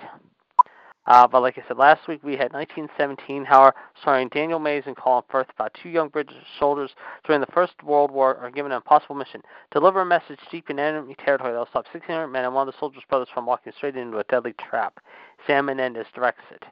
Uh, 1.05 1.27
but 1.27 1.41
like 1.41 1.57
I 1.57 1.63
said, 1.67 1.77
last 1.77 2.07
week 2.07 2.23
we 2.23 2.33
had 2.33 2.53
1917, 2.53 3.43
however, 3.43 3.75
starring 4.01 4.29
Daniel 4.29 4.59
Mays 4.59 4.83
and 4.85 4.95
Colin 4.95 5.23
Firth 5.29 5.47
about 5.53 5.75
two 5.81 5.89
young 5.89 6.07
British 6.07 6.35
soldiers 6.57 6.91
during 7.25 7.41
the 7.41 7.51
First 7.53 7.73
World 7.83 8.09
War 8.09 8.37
are 8.37 8.49
given 8.49 8.71
an 8.71 8.77
impossible 8.77 9.15
mission 9.15 9.41
deliver 9.71 10.01
a 10.01 10.05
message 10.05 10.39
deep 10.49 10.69
in 10.69 10.79
enemy 10.79 11.15
territory 11.15 11.51
that 11.51 11.59
will 11.59 11.65
stop 11.65 11.85
1,600 11.85 12.27
men 12.27 12.45
and 12.45 12.53
one 12.53 12.67
of 12.67 12.73
the 12.73 12.79
soldiers' 12.79 13.03
brothers 13.09 13.27
from 13.33 13.45
walking 13.45 13.73
straight 13.75 13.97
into 13.97 14.17
a 14.17 14.23
deadly 14.25 14.53
trap. 14.53 14.99
Sam 15.45 15.65
Menendez 15.65 16.07
directs 16.15 16.43
it. 16.51 16.63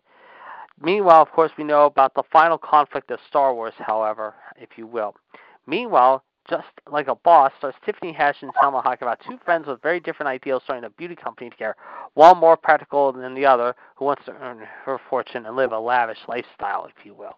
Meanwhile, 0.79 1.21
of 1.21 1.31
course, 1.31 1.51
we 1.57 1.63
know 1.63 1.85
about 1.85 2.13
the 2.13 2.23
final 2.31 2.57
conflict 2.57 3.11
of 3.11 3.19
Star 3.27 3.53
Wars, 3.53 3.73
however, 3.77 4.33
if 4.55 4.69
you 4.77 4.87
will. 4.87 5.13
Meanwhile, 5.67 6.23
just 6.49 6.67
like 6.91 7.07
a 7.07 7.15
boss, 7.15 7.51
stars 7.57 7.75
Tiffany 7.85 8.13
Haddish 8.13 8.41
and 8.41 8.53
Salma 8.55 8.83
Hayek 8.83 9.01
about 9.01 9.19
two 9.27 9.39
friends 9.45 9.67
with 9.67 9.81
very 9.81 9.99
different 9.99 10.27
ideals 10.27 10.63
starting 10.63 10.83
a 10.83 10.89
beauty 10.89 11.15
company 11.15 11.49
together, 11.49 11.75
one 12.13 12.37
more 12.37 12.57
practical 12.57 13.11
than 13.11 13.35
the 13.35 13.45
other, 13.45 13.75
who 13.95 14.05
wants 14.05 14.25
to 14.25 14.33
earn 14.41 14.59
her 14.85 14.99
fortune 15.09 15.45
and 15.45 15.55
live 15.55 15.71
a 15.71 15.79
lavish 15.79 16.17
lifestyle, 16.27 16.85
if 16.85 17.05
you 17.05 17.13
will. 17.13 17.35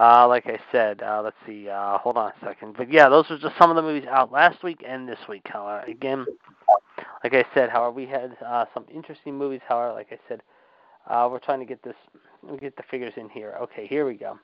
Uh, 0.00 0.26
like 0.26 0.46
I 0.46 0.58
said, 0.72 1.02
uh, 1.02 1.22
let's 1.22 1.36
see, 1.46 1.68
uh, 1.68 1.98
hold 1.98 2.16
on 2.16 2.32
a 2.32 2.44
second. 2.44 2.74
But 2.76 2.92
yeah, 2.92 3.08
those 3.08 3.30
are 3.30 3.38
just 3.38 3.56
some 3.56 3.70
of 3.70 3.76
the 3.76 3.82
movies 3.82 4.08
out 4.10 4.32
last 4.32 4.64
week 4.64 4.84
and 4.86 5.08
this 5.08 5.20
week. 5.28 5.42
However, 5.44 5.84
again, 5.86 6.26
like 7.22 7.32
I 7.32 7.44
said, 7.54 7.70
however, 7.70 7.92
we 7.92 8.06
had 8.06 8.36
uh, 8.44 8.64
some 8.74 8.86
interesting 8.92 9.38
movies. 9.38 9.60
However, 9.68 9.92
like 9.92 10.08
I 10.10 10.18
said, 10.28 10.42
uh, 11.08 11.28
we're 11.30 11.38
trying 11.38 11.60
to 11.60 11.66
get 11.66 11.80
this, 11.84 11.94
get 12.60 12.76
the 12.76 12.82
figures 12.90 13.12
in 13.16 13.28
here. 13.28 13.56
Okay, 13.62 13.86
here 13.86 14.04
we 14.04 14.14
go 14.14 14.36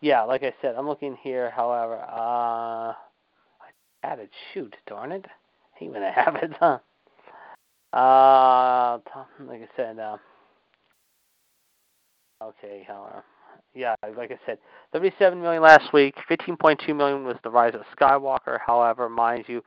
yeah, 0.00 0.22
like 0.22 0.42
I 0.42 0.52
said, 0.60 0.74
I'm 0.76 0.86
looking 0.86 1.16
here. 1.22 1.50
However, 1.50 1.96
uh, 1.96 2.92
I 2.92 2.94
added 4.02 4.28
shoot, 4.52 4.74
darn 4.86 5.12
it, 5.12 5.24
when 5.80 6.02
I 6.02 6.10
have 6.14 6.36
it. 6.36 6.52
Huh? 6.58 6.78
Uh, 7.92 8.98
like 9.40 9.62
I 9.62 9.68
said, 9.76 9.98
uh, 9.98 10.16
okay, 12.42 12.84
however, 12.86 13.24
yeah, 13.74 13.94
like 14.16 14.30
I 14.30 14.38
said, 14.44 14.58
37 14.92 15.40
million 15.40 15.62
last 15.62 15.92
week. 15.92 16.14
15.2 16.28 16.94
million 16.94 17.24
was 17.24 17.36
the 17.42 17.50
rise 17.50 17.74
of 17.74 17.82
Skywalker. 17.98 18.58
However, 18.66 19.08
mind 19.08 19.44
you, 19.48 19.62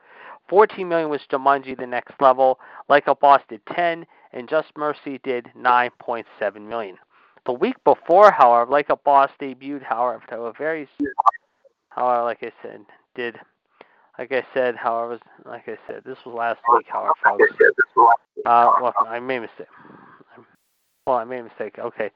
14 0.48 0.88
million 0.88 1.10
was 1.10 1.20
Jumanji: 1.30 1.76
The 1.78 1.86
Next 1.86 2.14
Level. 2.20 2.58
Like 2.88 3.06
a 3.06 3.14
Boss 3.14 3.40
did 3.48 3.60
10, 3.74 4.06
and 4.32 4.48
Just 4.48 4.68
Mercy 4.76 5.20
did 5.22 5.48
9.7 5.56 6.24
million. 6.68 6.96
The 7.46 7.52
week 7.52 7.76
before, 7.84 8.30
however, 8.30 8.70
Like 8.70 8.90
a 8.90 8.96
Boss 8.96 9.30
debuted, 9.40 9.82
however, 9.82 10.22
to 10.28 10.42
a 10.42 10.52
very, 10.52 10.88
however, 11.88 12.24
like 12.24 12.42
I 12.42 12.52
said, 12.62 12.80
did, 13.14 13.36
like 14.18 14.32
I 14.32 14.44
said, 14.52 14.76
however, 14.76 15.18
like 15.44 15.68
I 15.68 15.78
said, 15.86 16.02
this 16.04 16.18
was 16.24 16.34
last 16.34 16.60
week, 16.72 16.86
however, 16.88 17.14
folks. 17.24 17.44
Uh, 18.46 18.70
well, 18.80 18.94
I 19.06 19.20
made 19.20 19.38
a 19.38 19.40
mistake. 19.42 19.66
Well, 21.06 21.16
I 21.16 21.24
made 21.24 21.40
a 21.40 21.44
mistake. 21.44 21.78
Okay, 21.78 22.10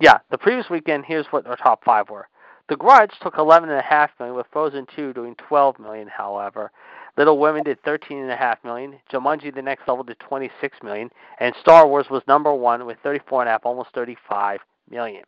yeah, 0.00 0.18
the 0.30 0.38
previous 0.38 0.70
weekend. 0.70 1.04
Here's 1.04 1.26
what 1.26 1.46
our 1.46 1.56
top 1.56 1.84
five 1.84 2.08
were. 2.08 2.28
The 2.68 2.76
Grudge 2.76 3.12
took 3.20 3.34
11.5 3.34 4.08
million, 4.20 4.36
with 4.36 4.46
Frozen 4.52 4.86
2 4.94 5.12
doing 5.12 5.34
12 5.34 5.78
million. 5.80 6.06
However, 6.06 6.70
Little 7.16 7.38
Women 7.38 7.64
did 7.64 7.82
13.5 7.82 8.56
million. 8.64 8.96
Jumanji: 9.12 9.54
The 9.54 9.62
Next 9.62 9.88
Level 9.88 10.04
did 10.04 10.18
26 10.20 10.78
million, 10.82 11.10
and 11.38 11.54
Star 11.60 11.86
Wars 11.86 12.06
was 12.10 12.22
number 12.26 12.52
one 12.54 12.86
with 12.86 12.98
34.5, 13.04 13.60
almost 13.64 13.90
35 13.94 14.60
million. 14.90 15.24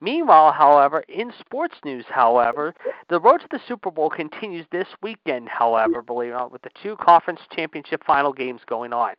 Meanwhile, 0.00 0.52
however, 0.52 1.04
in 1.08 1.32
sports 1.40 1.76
news, 1.84 2.04
however, 2.10 2.74
the 3.08 3.20
road 3.20 3.40
to 3.40 3.48
the 3.50 3.60
Super 3.66 3.90
Bowl 3.90 4.10
continues 4.10 4.66
this 4.70 4.88
weekend, 5.02 5.48
however, 5.48 6.02
believe 6.02 6.30
it 6.30 6.32
or 6.32 6.38
not, 6.38 6.52
with 6.52 6.62
the 6.62 6.70
two 6.82 6.96
conference 6.96 7.40
championship 7.50 8.04
final 8.04 8.32
games 8.32 8.60
going 8.66 8.92
on. 8.92 9.14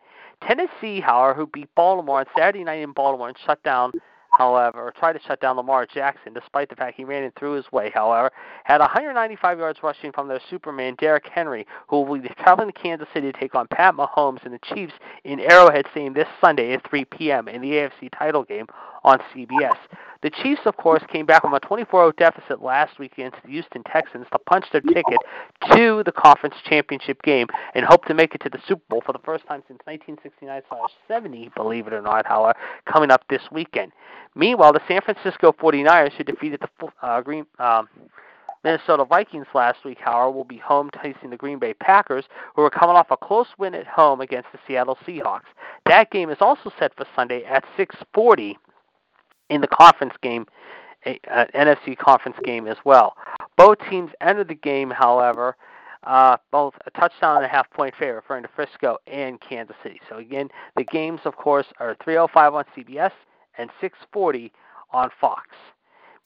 Tennessee, 0.45 0.99
however, 0.99 1.33
who 1.33 1.47
beat 1.47 1.73
Baltimore 1.75 2.19
on 2.19 2.25
Saturday 2.37 2.63
night 2.63 2.81
in 2.81 2.91
Baltimore 2.91 3.29
and 3.29 3.37
shut 3.45 3.63
down 3.63 3.93
however, 4.37 4.93
tried 4.97 5.13
to 5.13 5.19
shut 5.27 5.41
down 5.41 5.57
Lamar 5.57 5.85
Jackson, 5.85 6.33
despite 6.33 6.69
the 6.69 6.75
fact 6.75 6.97
he 6.97 7.03
ran 7.03 7.23
in 7.23 7.31
through 7.31 7.53
his 7.53 7.71
way, 7.71 7.91
however, 7.93 8.31
had 8.63 8.81
195 8.81 9.59
yards 9.59 9.79
rushing 9.83 10.11
from 10.11 10.27
their 10.27 10.39
Superman, 10.49 10.95
Derrick 10.99 11.27
Henry, 11.27 11.65
who 11.87 12.01
will 12.01 12.19
be 12.19 12.29
traveling 12.39 12.71
to 12.71 12.79
Kansas 12.79 13.07
City 13.13 13.31
to 13.31 13.39
take 13.39 13.55
on 13.55 13.67
Pat 13.67 13.95
Mahomes 13.95 14.43
and 14.43 14.53
the 14.53 14.59
Chiefs 14.73 14.93
in 15.23 15.39
Arrowhead 15.39 15.85
Stadium 15.91 16.13
this 16.13 16.27
Sunday 16.41 16.73
at 16.73 16.87
3 16.89 17.05
p.m. 17.05 17.47
in 17.47 17.61
the 17.61 17.71
AFC 17.71 18.09
title 18.17 18.43
game 18.43 18.67
on 19.03 19.19
CBS. 19.33 19.77
The 20.25 20.31
Chiefs, 20.41 20.61
of 20.65 20.75
course, 20.77 21.03
came 21.13 21.27
back 21.27 21.43
from 21.43 21.53
a 21.53 21.59
24-0 21.59 22.17
deficit 22.17 22.59
last 22.59 22.97
week 22.97 23.13
against 23.13 23.37
the 23.43 23.51
Houston 23.51 23.83
Texans 23.83 24.25
to 24.31 24.39
punch 24.39 24.65
their 24.71 24.81
ticket 24.81 25.19
to 25.73 26.01
the 26.03 26.11
conference 26.11 26.55
championship 26.67 27.21
game 27.21 27.45
and 27.75 27.85
hope 27.85 28.05
to 28.05 28.15
make 28.15 28.33
it 28.33 28.41
to 28.41 28.49
the 28.49 28.57
Super 28.67 28.81
Bowl 28.89 29.03
for 29.05 29.13
the 29.13 29.19
first 29.19 29.45
time 29.45 29.61
since 29.67 29.79
1969-70, 29.87 31.53
believe 31.53 31.85
it 31.85 31.93
or 31.93 32.01
not, 32.01 32.25
however, 32.25 32.57
coming 32.91 33.11
up 33.11 33.23
this 33.29 33.43
weekend. 33.51 33.91
Meanwhile, 34.33 34.73
the 34.73 34.81
San 34.87 35.01
Francisco 35.01 35.51
49ers, 35.51 36.13
who 36.13 36.23
defeated 36.23 36.59
the 36.59 36.87
uh, 37.03 37.21
Green 37.21 37.45
um, 37.59 37.87
Minnesota 38.63 39.05
Vikings 39.05 39.45
last 39.53 39.85
week, 39.85 39.99
however, 40.01 40.31
will 40.31 40.43
be 40.43 40.57
home 40.57 40.89
facing 41.03 41.29
the 41.29 41.37
Green 41.37 41.59
Bay 41.59 41.75
Packers, 41.75 42.25
who 42.55 42.63
are 42.63 42.71
coming 42.71 42.95
off 42.95 43.11
a 43.11 43.17
close 43.17 43.49
win 43.59 43.75
at 43.75 43.85
home 43.85 44.21
against 44.21 44.51
the 44.51 44.57
Seattle 44.65 44.97
Seahawks. 45.05 45.53
That 45.85 46.09
game 46.09 46.31
is 46.31 46.37
also 46.41 46.71
set 46.79 46.95
for 46.95 47.05
Sunday 47.15 47.43
at 47.43 47.63
6:40 47.77 48.55
in 49.49 49.61
the 49.61 49.67
conference 49.67 50.13
game, 50.21 50.45
uh, 51.05 51.45
NFC 51.53 51.97
conference 51.97 52.37
game 52.43 52.67
as 52.67 52.77
well. 52.83 53.15
Both 53.57 53.77
teams 53.89 54.11
ended 54.21 54.47
the 54.47 54.55
game, 54.55 54.89
however, 54.89 55.55
uh, 56.03 56.37
both 56.51 56.73
a 56.85 56.91
touchdown 56.91 57.37
and 57.37 57.45
a 57.45 57.47
half 57.47 57.69
point 57.71 57.93
favorite, 57.97 58.15
referring 58.15 58.43
to 58.43 58.49
Frisco 58.55 58.97
and 59.07 59.39
Kansas 59.41 59.75
City. 59.81 59.99
So 60.09 60.17
again, 60.17 60.49
the 60.75 60.83
games, 60.83 61.21
of 61.25 61.35
course, 61.35 61.67
are 61.79 61.95
3:05 61.95 62.53
on 62.53 62.65
CBS 62.75 63.11
and 63.57 63.71
6:40 63.81 64.51
on 64.91 65.09
Fox. 65.19 65.49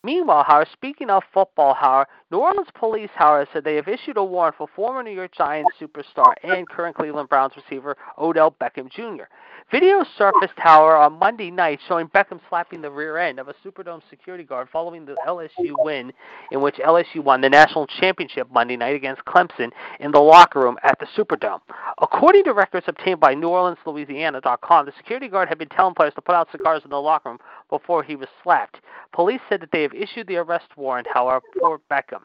Meanwhile, 0.01 0.45
Howard, 0.47 0.69
speaking 0.71 1.09
of 1.09 1.23
football, 1.33 1.73
Howard, 1.73 2.07
New 2.31 2.37
Orleans 2.37 2.69
police, 2.73 3.09
Howard, 3.15 3.49
said 3.51 3.65
they 3.65 3.75
have 3.75 3.89
issued 3.89 4.15
a 4.15 4.23
warrant 4.23 4.55
for 4.55 4.67
former 4.73 5.03
New 5.03 5.11
York 5.11 5.31
Giants 5.35 5.71
superstar 5.79 6.33
and 6.43 6.67
current 6.69 6.95
Cleveland 6.95 7.27
Browns 7.27 7.53
receiver 7.57 7.97
Odell 8.17 8.55
Beckham 8.61 8.89
Jr. 8.89 9.25
Video 9.71 10.03
surfaced, 10.17 10.57
however, 10.57 10.95
on 10.95 11.19
Monday 11.19 11.51
night 11.51 11.79
showing 11.87 12.07
Beckham 12.07 12.39
slapping 12.49 12.81
the 12.81 12.89
rear 12.89 13.17
end 13.17 13.39
of 13.39 13.49
a 13.49 13.53
Superdome 13.63 14.01
security 14.09 14.43
guard 14.43 14.67
following 14.71 15.05
the 15.05 15.15
LSU 15.27 15.73
win, 15.79 16.11
in 16.51 16.61
which 16.61 16.75
LSU 16.77 17.23
won 17.23 17.41
the 17.41 17.49
national 17.49 17.85
championship 17.85 18.47
Monday 18.51 18.77
night 18.77 18.95
against 18.95 19.23
Clemson 19.25 19.69
in 19.99 20.11
the 20.11 20.19
locker 20.19 20.59
room 20.61 20.77
at 20.81 20.97
the 20.99 21.05
Superdome. 21.15 21.59
According 22.01 22.45
to 22.45 22.53
records 22.53 22.87
obtained 22.87 23.19
by 23.19 23.35
NewOrleansLouisiana.com, 23.35 24.85
the 24.85 24.93
security 24.97 25.27
guard 25.27 25.49
had 25.49 25.59
been 25.59 25.69
telling 25.69 25.93
players 25.93 26.13
to 26.15 26.21
put 26.21 26.35
out 26.35 26.47
cigars 26.51 26.81
in 26.83 26.89
the 26.89 26.99
locker 26.99 27.29
room 27.29 27.39
before 27.69 28.01
he 28.01 28.15
was 28.15 28.29
slapped. 28.41 28.79
Police 29.13 29.41
said 29.49 29.61
that 29.61 29.71
they 29.71 29.88
have 29.89 30.01
issued 30.01 30.27
the 30.27 30.37
arrest 30.37 30.67
warrant, 30.75 31.07
however, 31.13 31.41
for 31.59 31.79
Beckham. 31.91 32.21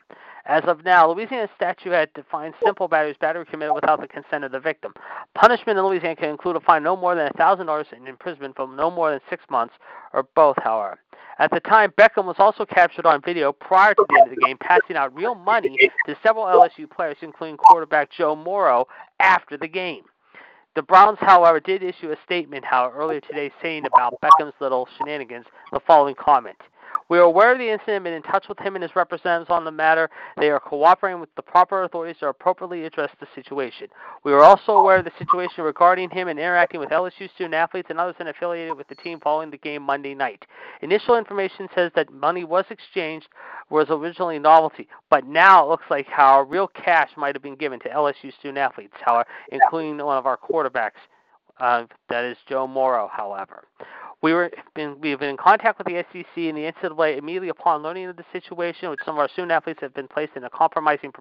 As 0.46 0.62
of 0.64 0.84
now, 0.84 1.10
Louisiana 1.10 1.48
statute 1.56 1.92
had 1.92 2.12
defined 2.12 2.54
simple 2.62 2.86
battery 2.86 3.10
as 3.12 3.16
battery 3.16 3.46
committed 3.46 3.74
without 3.74 4.00
the 4.00 4.08
consent 4.08 4.44
of 4.44 4.52
the 4.52 4.60
victim. 4.60 4.92
Punishment 5.34 5.78
in 5.78 5.84
Louisiana 5.84 6.16
can 6.16 6.28
include 6.28 6.56
a 6.56 6.60
fine 6.60 6.82
no 6.82 6.96
more 6.96 7.14
than 7.14 7.30
$1,000 7.32 7.92
and 7.92 8.08
imprisonment 8.08 8.54
for 8.56 8.68
no 8.68 8.90
more 8.90 9.10
than 9.10 9.20
six 9.30 9.42
months, 9.48 9.74
or 10.12 10.24
both, 10.34 10.56
however. 10.62 10.98
At 11.38 11.50
the 11.50 11.60
time, 11.60 11.92
Beckham 11.98 12.26
was 12.26 12.36
also 12.38 12.64
captured 12.66 13.06
on 13.06 13.22
video 13.22 13.52
prior 13.52 13.94
to 13.94 14.06
the 14.08 14.20
end 14.20 14.30
of 14.30 14.36
the 14.36 14.46
game, 14.46 14.58
passing 14.58 14.96
out 14.96 15.14
real 15.14 15.34
money 15.34 15.76
to 16.06 16.16
several 16.22 16.44
LSU 16.44 16.88
players, 16.88 17.16
including 17.22 17.56
quarterback 17.56 18.10
Joe 18.12 18.36
Burrow, 18.36 18.86
after 19.18 19.56
the 19.56 19.66
game. 19.66 20.04
The 20.76 20.82
Browns, 20.82 21.18
however, 21.20 21.60
did 21.60 21.82
issue 21.82 22.10
a 22.10 22.16
statement, 22.24 22.64
however, 22.64 22.96
earlier 22.96 23.20
today 23.20 23.50
saying 23.62 23.86
about 23.86 24.20
Beckham's 24.20 24.54
little 24.60 24.88
shenanigans 24.98 25.46
the 25.72 25.80
following 25.86 26.16
comment. 26.16 26.56
We 27.08 27.18
are 27.18 27.22
aware 27.22 27.52
of 27.52 27.58
the 27.58 27.70
incident 27.70 27.96
and 27.96 28.04
been 28.04 28.12
in 28.14 28.22
touch 28.22 28.46
with 28.48 28.58
him 28.58 28.76
and 28.76 28.82
his 28.82 28.96
representatives 28.96 29.50
on 29.50 29.64
the 29.64 29.70
matter. 29.70 30.08
They 30.38 30.50
are 30.50 30.60
cooperating 30.60 31.20
with 31.20 31.34
the 31.36 31.42
proper 31.42 31.84
authorities 31.84 32.16
to 32.20 32.28
appropriately 32.28 32.84
address 32.84 33.10
the 33.20 33.26
situation. 33.34 33.88
We 34.24 34.32
are 34.32 34.42
also 34.42 34.72
aware 34.72 34.96
of 34.96 35.04
the 35.04 35.12
situation 35.18 35.64
regarding 35.64 36.10
him 36.10 36.28
and 36.28 36.38
interacting 36.38 36.80
with 36.80 36.90
LSU 36.90 37.30
student 37.34 37.54
athletes 37.54 37.88
and 37.90 38.00
others 38.00 38.16
affiliated 38.18 38.76
with 38.76 38.88
the 38.88 38.94
team 38.94 39.20
following 39.20 39.50
the 39.50 39.58
game 39.58 39.82
Monday 39.82 40.14
night. 40.14 40.44
Initial 40.80 41.16
information 41.16 41.68
says 41.74 41.90
that 41.94 42.12
money 42.12 42.44
was 42.44 42.64
exchanged, 42.70 43.28
was 43.70 43.86
originally 43.90 44.38
novelty, 44.38 44.88
but 45.10 45.26
now 45.26 45.64
it 45.64 45.68
looks 45.68 45.84
like 45.90 46.06
how 46.06 46.42
real 46.42 46.68
cash 46.68 47.10
might 47.16 47.34
have 47.34 47.42
been 47.42 47.56
given 47.56 47.80
to 47.80 47.88
LSU 47.88 48.32
student 48.38 48.58
athletes, 48.58 48.94
however, 49.00 49.28
including 49.52 49.98
one 49.98 50.16
of 50.16 50.26
our 50.26 50.38
quarterbacks. 50.38 50.92
Uh, 51.60 51.84
that 52.08 52.24
is 52.24 52.36
Joe 52.48 52.66
Burrow, 52.66 53.08
however. 53.12 53.64
We 54.22 54.32
were 54.32 54.50
we 54.76 55.10
have 55.10 55.20
been 55.20 55.30
in 55.30 55.36
contact 55.36 55.78
with 55.78 55.86
the 55.86 56.04
SEC 56.12 56.36
and 56.36 56.56
the 56.56 56.72
NCAA 56.72 57.18
immediately 57.18 57.48
upon 57.50 57.82
learning 57.82 58.06
of 58.06 58.16
the 58.16 58.24
situation, 58.32 58.90
which 58.90 59.00
some 59.04 59.16
of 59.16 59.20
our 59.20 59.28
student 59.28 59.52
athletes 59.52 59.80
have 59.82 59.94
been 59.94 60.08
placed 60.08 60.32
in 60.36 60.44
a 60.44 60.50
compromising 60.50 61.12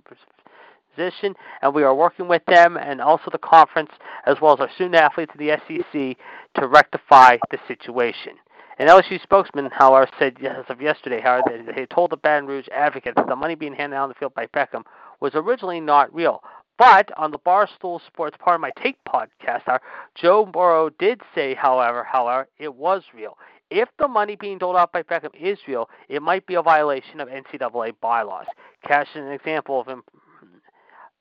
position, 0.95 1.35
and 1.61 1.73
we 1.73 1.83
are 1.83 1.95
working 1.95 2.27
with 2.27 2.43
them 2.45 2.77
and 2.77 3.01
also 3.01 3.29
the 3.31 3.37
conference, 3.37 3.91
as 4.25 4.37
well 4.41 4.53
as 4.53 4.59
our 4.59 4.69
student 4.75 4.95
athletes 4.95 5.31
and 5.37 5.41
the 5.41 5.57
SEC, 5.67 6.17
to 6.61 6.67
rectify 6.67 7.37
the 7.51 7.57
situation. 7.67 8.33
An 8.79 8.87
LSU 8.87 9.21
spokesman, 9.21 9.69
however, 9.71 10.09
said 10.17 10.37
as 10.43 10.65
of 10.67 10.81
yesterday, 10.81 11.21
however, 11.21 11.61
that 11.65 11.75
they 11.75 11.85
told 11.85 12.11
the 12.11 12.17
Baton 12.17 12.47
Rouge 12.47 12.67
Advocate 12.73 13.15
that 13.15 13.27
the 13.27 13.35
money 13.35 13.53
being 13.53 13.75
handed 13.75 13.95
out 13.95 14.03
on 14.03 14.09
the 14.09 14.15
field 14.15 14.33
by 14.33 14.47
Beckham 14.47 14.83
was 15.19 15.35
originally 15.35 15.79
not 15.79 16.13
real, 16.13 16.41
but 16.77 17.09
on 17.17 17.31
the 17.31 17.39
Barstool 17.39 17.99
Sports 18.05 18.37
Pardon 18.39 18.61
My 18.61 18.71
Take 18.81 18.97
podcast, 19.05 19.79
Joe 20.15 20.45
Burrow 20.45 20.89
did 20.89 21.21
say, 21.35 21.53
however, 21.53 22.03
however, 22.03 22.47
it 22.57 22.73
was 22.73 23.03
real. 23.13 23.37
If 23.69 23.89
the 23.97 24.07
money 24.07 24.35
being 24.35 24.57
doled 24.57 24.75
out 24.75 24.91
by 24.91 25.03
Beckham 25.03 25.33
is 25.39 25.57
real, 25.67 25.89
it 26.09 26.21
might 26.21 26.45
be 26.45 26.55
a 26.55 26.61
violation 26.61 27.19
of 27.19 27.27
NCAA 27.27 27.93
bylaws. 28.01 28.45
Cash 28.87 29.07
is 29.15 29.21
an 29.21 29.31
example 29.31 29.79
of 29.81 30.03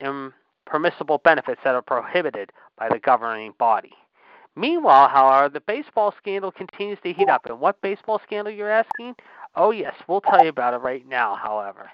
impermissible 0.01 1.19
benefits 1.19 1.61
that 1.65 1.75
are 1.75 1.83
prohibited 1.83 2.51
by 2.77 2.89
the 2.89 2.99
governing 2.99 3.53
body. 3.59 3.93
Meanwhile, 4.55 5.09
however, 5.09 5.49
the 5.49 5.61
baseball 5.61 6.13
scandal 6.19 6.53
continues 6.53 6.99
to 7.05 7.13
heat 7.13 7.31
up. 7.31 7.47
And 7.47 7.59
what 7.59 7.81
baseball 7.81 8.21
scandal, 8.23 8.53
you're 8.53 8.71
asking? 8.71 9.15
Oh, 9.55 9.71
yes, 9.71 9.95
we'll 10.07 10.21
tell 10.21 10.43
you 10.43 10.51
about 10.51 10.75
it 10.75 10.79
right 10.79 11.09
now, 11.09 11.37
however. 11.37 11.91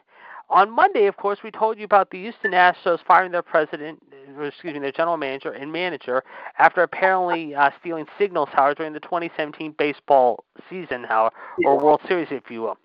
On 0.50 0.70
Monday, 0.70 1.06
of 1.06 1.16
course, 1.16 1.40
we 1.44 1.50
told 1.50 1.78
you 1.78 1.84
about 1.84 2.10
the 2.10 2.18
Houston 2.22 2.52
Astros 2.52 3.00
firing 3.06 3.32
their 3.32 3.42
president, 3.42 4.02
excuse 4.40 4.72
me, 4.72 4.80
their 4.80 4.92
general 4.92 5.18
manager 5.18 5.52
and 5.52 5.70
manager 5.70 6.24
after 6.58 6.82
apparently 6.82 7.54
uh, 7.54 7.70
stealing 7.80 8.06
signals, 8.18 8.48
however, 8.52 8.74
during 8.76 8.92
the 8.94 9.00
2017 9.00 9.74
baseball 9.76 10.44
season, 10.70 11.04
however, 11.04 11.34
or 11.64 11.78
World 11.78 12.00
Series, 12.08 12.28
if 12.30 12.50
you 12.50 12.62
will. 12.62 12.78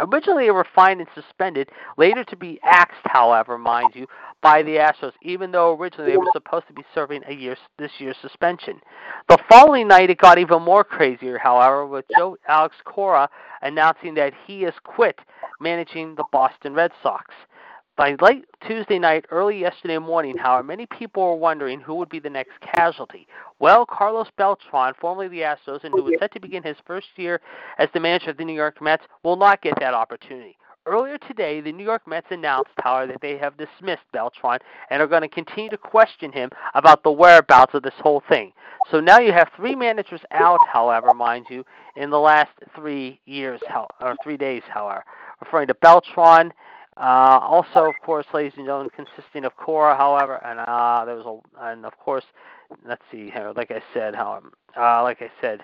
Originally, 0.00 0.46
they 0.46 0.50
were 0.50 0.66
fined 0.74 1.00
and 1.00 1.08
suspended, 1.14 1.70
later 1.96 2.24
to 2.24 2.36
be 2.36 2.58
axed, 2.64 3.00
however, 3.04 3.56
mind 3.56 3.90
you, 3.94 4.06
by 4.42 4.60
the 4.62 4.76
Astros, 4.76 5.12
even 5.22 5.52
though 5.52 5.76
originally 5.76 6.10
they 6.10 6.16
were 6.16 6.26
supposed 6.32 6.66
to 6.66 6.72
be 6.72 6.84
serving 6.92 7.22
a 7.28 7.32
year 7.32 7.56
this 7.78 7.92
year's 7.98 8.16
suspension. 8.20 8.80
The 9.28 9.38
following 9.48 9.86
night, 9.86 10.10
it 10.10 10.18
got 10.18 10.38
even 10.38 10.62
more 10.62 10.82
crazier, 10.82 11.38
however, 11.38 11.86
with 11.86 12.04
Joe 12.18 12.36
Alex 12.48 12.74
Cora 12.84 13.28
announcing 13.62 14.14
that 14.14 14.32
he 14.46 14.62
has 14.62 14.74
quit 14.82 15.18
managing 15.60 16.16
the 16.16 16.24
Boston 16.32 16.74
Red 16.74 16.90
Sox. 17.00 17.32
By 17.96 18.16
late 18.20 18.44
Tuesday 18.66 18.98
night, 18.98 19.24
early 19.30 19.60
yesterday 19.60 19.98
morning, 19.98 20.36
however, 20.36 20.64
many 20.64 20.84
people 20.86 21.22
were 21.22 21.36
wondering 21.36 21.80
who 21.80 21.94
would 21.94 22.08
be 22.08 22.18
the 22.18 22.28
next 22.28 22.58
casualty. 22.60 23.28
Well, 23.60 23.86
Carlos 23.86 24.26
Beltran, 24.36 24.94
formerly 25.00 25.28
the 25.28 25.42
Astros, 25.42 25.84
and 25.84 25.94
who 25.94 26.02
was 26.02 26.14
set 26.18 26.32
to 26.32 26.40
begin 26.40 26.64
his 26.64 26.76
first 26.84 27.06
year 27.14 27.40
as 27.78 27.88
the 27.94 28.00
manager 28.00 28.30
of 28.30 28.36
the 28.36 28.44
New 28.44 28.52
York 28.54 28.82
Mets, 28.82 29.04
will 29.22 29.36
not 29.36 29.62
get 29.62 29.78
that 29.78 29.94
opportunity. 29.94 30.56
Earlier 30.86 31.18
today, 31.18 31.60
the 31.60 31.70
New 31.70 31.84
York 31.84 32.02
Mets 32.08 32.26
announced, 32.30 32.72
however, 32.78 33.12
that 33.12 33.20
they 33.22 33.38
have 33.38 33.56
dismissed 33.56 34.02
Beltran 34.12 34.58
and 34.90 35.00
are 35.00 35.06
going 35.06 35.22
to 35.22 35.28
continue 35.28 35.70
to 35.70 35.78
question 35.78 36.32
him 36.32 36.50
about 36.74 37.04
the 37.04 37.12
whereabouts 37.12 37.74
of 37.74 37.84
this 37.84 37.94
whole 38.00 38.24
thing. 38.28 38.52
So 38.90 38.98
now 38.98 39.20
you 39.20 39.32
have 39.32 39.50
three 39.54 39.76
managers 39.76 40.20
out, 40.32 40.58
however, 40.70 41.14
mind 41.14 41.46
you, 41.48 41.64
in 41.94 42.10
the 42.10 42.18
last 42.18 42.50
three 42.74 43.20
years, 43.24 43.60
or 44.00 44.16
three 44.24 44.36
days, 44.36 44.62
however, 44.68 45.04
referring 45.40 45.68
to 45.68 45.74
Beltran. 45.74 46.52
Uh, 46.96 47.40
also, 47.42 47.86
of 47.86 47.94
course, 48.04 48.26
ladies 48.32 48.52
and 48.56 48.66
gentlemen, 48.66 48.90
consisting 48.94 49.44
of 49.44 49.56
Cora, 49.56 49.96
however, 49.96 50.36
and 50.44 50.60
uh, 50.60 51.04
there 51.04 51.16
was 51.16 51.26
a, 51.26 51.66
and 51.70 51.84
of 51.84 51.98
course, 51.98 52.24
let's 52.86 53.02
see 53.10 53.30
here. 53.30 53.52
Like 53.56 53.72
I 53.72 53.82
said, 53.92 54.14
how, 54.14 54.40
uh, 54.76 55.02
like 55.02 55.20
I 55.20 55.30
said, 55.40 55.62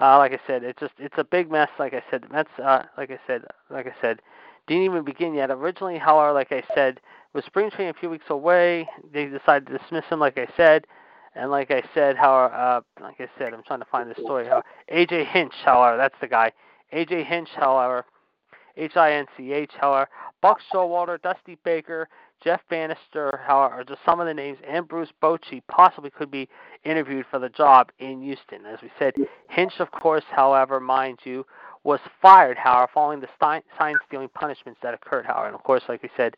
uh, 0.00 0.18
like 0.18 0.32
I 0.32 0.40
said, 0.46 0.64
it's 0.64 0.78
just 0.78 0.92
it's 0.98 1.16
a 1.16 1.24
big 1.24 1.50
mess. 1.50 1.70
Like 1.78 1.94
I 1.94 2.02
said, 2.10 2.22
the 2.22 2.28
Mets, 2.28 2.50
uh, 2.62 2.82
like 2.98 3.10
I 3.10 3.18
said, 3.26 3.44
like 3.70 3.86
I 3.86 3.94
said, 4.02 4.20
didn't 4.66 4.84
even 4.84 5.02
begin 5.02 5.34
yet. 5.34 5.50
Originally, 5.50 5.98
however, 5.98 6.32
like 6.32 6.52
I 6.52 6.62
said, 6.74 7.00
with 7.32 7.46
spring 7.46 7.70
training 7.70 7.94
a 7.96 7.98
few 7.98 8.10
weeks 8.10 8.26
away, 8.28 8.88
they 9.12 9.26
decided 9.26 9.66
to 9.68 9.78
dismiss 9.78 10.04
him. 10.10 10.20
Like 10.20 10.38
I 10.38 10.46
said, 10.56 10.86
and 11.34 11.50
like 11.50 11.70
I 11.70 11.82
said, 11.94 12.16
how 12.16 12.34
uh, 12.34 12.80
like 13.00 13.18
I 13.18 13.28
said, 13.38 13.54
I'm 13.54 13.62
trying 13.62 13.80
to 13.80 13.86
find 13.86 14.10
the 14.10 14.14
story. 14.14 14.46
How 14.46 14.62
AJ 14.92 15.26
Hinch, 15.26 15.54
however, 15.64 15.96
that's 15.96 16.20
the 16.20 16.28
guy. 16.28 16.52
AJ 16.92 17.24
Hinch, 17.26 17.48
however, 17.56 18.04
H 18.78 18.96
I 18.96 19.12
N 19.12 19.26
C 19.36 19.52
H, 19.52 19.72
however, 19.78 20.08
Buck 20.40 20.60
Showalter, 20.72 21.20
Dusty 21.20 21.58
Baker, 21.64 22.08
Jeff 22.42 22.60
Banister, 22.70 23.40
however, 23.44 23.74
are 23.74 23.84
just 23.84 24.00
some 24.04 24.20
of 24.20 24.26
the 24.26 24.34
names, 24.34 24.58
and 24.66 24.86
Bruce 24.86 25.12
Bochy 25.20 25.60
possibly 25.68 26.10
could 26.10 26.30
be 26.30 26.48
interviewed 26.84 27.26
for 27.28 27.40
the 27.40 27.48
job 27.48 27.90
in 27.98 28.22
Houston. 28.22 28.64
As 28.64 28.80
we 28.80 28.90
said, 28.98 29.14
Hinch, 29.50 29.74
of 29.80 29.90
course, 29.90 30.24
however, 30.30 30.78
mind 30.78 31.18
you, 31.24 31.44
was 31.82 32.00
fired, 32.22 32.56
however, 32.56 32.90
following 32.94 33.20
the 33.20 33.28
sign 33.40 33.62
stealing 34.06 34.28
punishments 34.28 34.78
that 34.82 34.94
occurred, 34.94 35.26
however. 35.26 35.46
And 35.46 35.54
of 35.56 35.64
course, 35.64 35.82
like 35.88 36.02
we 36.02 36.10
said, 36.16 36.36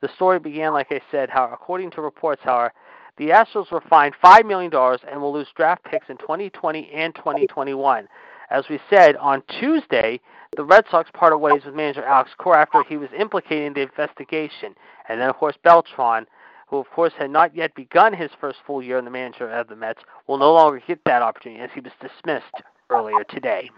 the 0.00 0.08
story 0.14 0.38
began, 0.38 0.72
like 0.72 0.88
I 0.90 1.00
said, 1.10 1.30
however, 1.30 1.54
according 1.54 1.90
to 1.92 2.02
reports, 2.02 2.42
however, 2.44 2.72
the 3.16 3.30
Astros 3.30 3.72
were 3.72 3.82
fined 3.88 4.14
$5 4.22 4.46
million 4.46 4.72
and 5.10 5.20
will 5.20 5.32
lose 5.32 5.48
draft 5.56 5.82
picks 5.84 6.08
in 6.08 6.18
2020 6.18 6.90
and 6.94 7.14
2021. 7.14 8.06
As 8.50 8.64
we 8.70 8.80
said, 8.88 9.16
on 9.16 9.42
Tuesday, 9.60 10.20
the 10.56 10.64
Red 10.64 10.84
Sox 10.90 11.10
parted 11.12 11.38
ways 11.38 11.64
with 11.64 11.74
manager 11.74 12.02
Alex 12.04 12.30
Cora 12.38 12.62
after 12.62 12.82
he 12.88 12.96
was 12.96 13.10
implicated 13.18 13.66
in 13.66 13.72
the 13.74 13.82
investigation. 13.82 14.74
And 15.08 15.20
then, 15.20 15.28
of 15.28 15.36
course, 15.36 15.56
Beltran, 15.62 16.26
who, 16.68 16.78
of 16.78 16.88
course, 16.90 17.12
had 17.18 17.30
not 17.30 17.54
yet 17.54 17.74
begun 17.74 18.14
his 18.14 18.30
first 18.40 18.58
full 18.66 18.82
year 18.82 18.98
in 18.98 19.04
the 19.04 19.10
manager 19.10 19.50
of 19.50 19.68
the 19.68 19.76
Mets, 19.76 20.02
will 20.26 20.38
no 20.38 20.52
longer 20.52 20.82
get 20.86 21.04
that 21.04 21.20
opportunity 21.20 21.60
as 21.60 21.70
he 21.74 21.80
was 21.80 21.92
dismissed 22.00 22.62
earlier 22.88 23.22
today. 23.24 23.70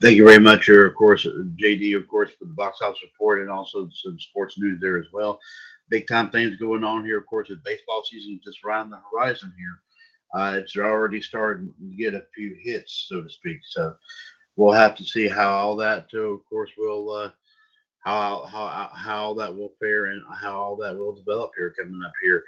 Thank 0.00 0.16
you 0.16 0.26
very 0.26 0.38
much, 0.40 0.68
of 0.68 0.94
course, 0.94 1.24
uh, 1.24 1.44
JD, 1.56 1.96
of 1.96 2.06
course, 2.08 2.30
for 2.38 2.44
the 2.44 2.52
box 2.52 2.78
office 2.82 2.98
report 3.02 3.40
and 3.40 3.50
also 3.50 3.88
some 4.02 4.18
sports 4.18 4.58
news 4.58 4.80
there 4.80 4.98
as 4.98 5.06
well. 5.12 5.40
Big 5.88 6.06
time 6.06 6.30
things 6.30 6.56
going 6.56 6.84
on 6.84 7.04
here, 7.04 7.18
of 7.18 7.26
course, 7.26 7.48
with 7.48 7.64
baseball 7.64 8.02
season 8.04 8.40
just 8.44 8.58
around 8.64 8.90
the 8.90 9.00
horizon 9.10 9.52
here 9.56 9.78
uh, 10.34 10.54
it's 10.56 10.76
already 10.76 11.20
starting 11.20 11.72
to 11.78 11.96
get 11.96 12.14
a 12.14 12.24
few 12.34 12.56
hits, 12.60 13.06
so 13.08 13.22
to 13.22 13.28
speak. 13.28 13.58
So 13.64 13.94
we'll 14.56 14.72
have 14.72 14.96
to 14.96 15.04
see 15.04 15.28
how 15.28 15.50
all 15.50 15.76
that, 15.76 16.10
too, 16.10 16.40
of 16.40 16.48
course, 16.48 16.70
will 16.76 17.10
uh, 17.10 17.30
how 18.04 18.46
how 18.50 18.90
how 18.94 19.34
that 19.34 19.54
will 19.54 19.72
fare 19.80 20.06
and 20.06 20.22
how 20.40 20.60
all 20.60 20.76
that 20.76 20.96
will 20.96 21.14
develop 21.14 21.52
here 21.56 21.74
coming 21.78 22.02
up 22.04 22.12
here. 22.22 22.44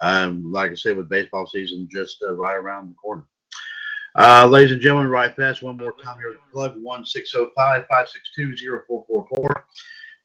Um, 0.00 0.50
like 0.52 0.72
I 0.72 0.74
said, 0.74 0.96
with 0.96 1.08
baseball 1.08 1.46
season 1.46 1.88
just 1.90 2.22
uh, 2.22 2.34
right 2.34 2.56
around 2.56 2.90
the 2.90 2.94
corner. 2.94 3.24
Uh, 4.18 4.46
ladies 4.46 4.72
and 4.72 4.80
gentlemen, 4.80 5.10
right 5.10 5.34
fast, 5.36 5.62
one 5.62 5.76
more 5.76 5.94
time 6.02 6.18
here. 6.18 6.36
Plug 6.52 6.74
1605 6.76 7.86
562 7.86 8.82
0444. 8.88 9.66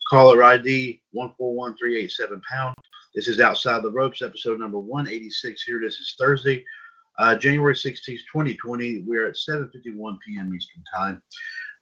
Caller 0.10 0.44
ID 0.44 1.02
141387 1.12 2.42
pound. 2.50 2.76
This 3.14 3.28
is 3.28 3.42
Outside 3.42 3.84
the 3.84 3.92
Ropes, 3.92 4.22
episode 4.22 4.60
number 4.60 4.80
186 4.80 5.62
here. 5.64 5.82
This 5.82 6.00
is 6.00 6.16
Thursday, 6.18 6.64
uh, 7.18 7.36
January 7.36 7.74
16th, 7.74 8.20
2020, 8.32 9.04
we're 9.06 9.28
at 9.28 9.36
7.51 9.36 10.18
p.m. 10.26 10.54
Eastern 10.56 10.84
Time. 10.94 11.22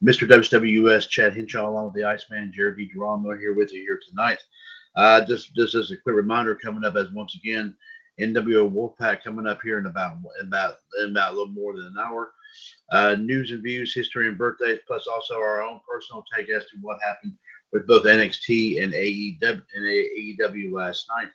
Mr. 0.03 0.27
WCWUS, 0.27 1.09
Chad 1.09 1.33
Hinshaw, 1.33 1.69
along 1.69 1.85
with 1.85 1.93
the 1.95 2.03
Iceman, 2.03 2.51
Jared 2.55 2.77
DiGirolamo, 2.77 3.37
here 3.37 3.53
with 3.53 3.73
you 3.73 3.81
here 3.81 3.99
tonight. 4.09 4.39
Uh, 4.95 5.25
just, 5.25 5.53
just 5.55 5.75
as 5.75 5.91
a 5.91 5.97
quick 5.97 6.15
reminder, 6.15 6.55
coming 6.55 6.85
up 6.85 6.95
as 6.95 7.11
once 7.11 7.35
again, 7.35 7.75
NWO 8.19 8.69
Wolfpack 8.69 9.23
coming 9.23 9.47
up 9.47 9.59
here 9.63 9.79
in 9.79 9.85
about 9.85 10.17
in 10.41 10.47
about 10.47 10.75
in 11.01 11.11
about 11.11 11.33
a 11.33 11.37
little 11.37 11.53
more 11.53 11.75
than 11.75 11.85
an 11.85 11.95
hour. 11.99 12.33
Uh, 12.91 13.15
news 13.15 13.51
and 13.51 13.63
views, 13.63 13.93
history 13.93 14.27
and 14.27 14.37
birthdays, 14.37 14.79
plus 14.87 15.07
also 15.07 15.35
our 15.35 15.61
own 15.61 15.79
personal 15.87 16.23
take 16.35 16.49
as 16.49 16.63
to 16.65 16.77
what 16.81 16.97
happened 17.01 17.33
with 17.71 17.87
both 17.87 18.03
NXT 18.03 18.83
and 18.83 18.93
AEW 18.93 19.61
and 19.73 19.85
AEW 19.85 20.73
last 20.73 21.05
night 21.15 21.29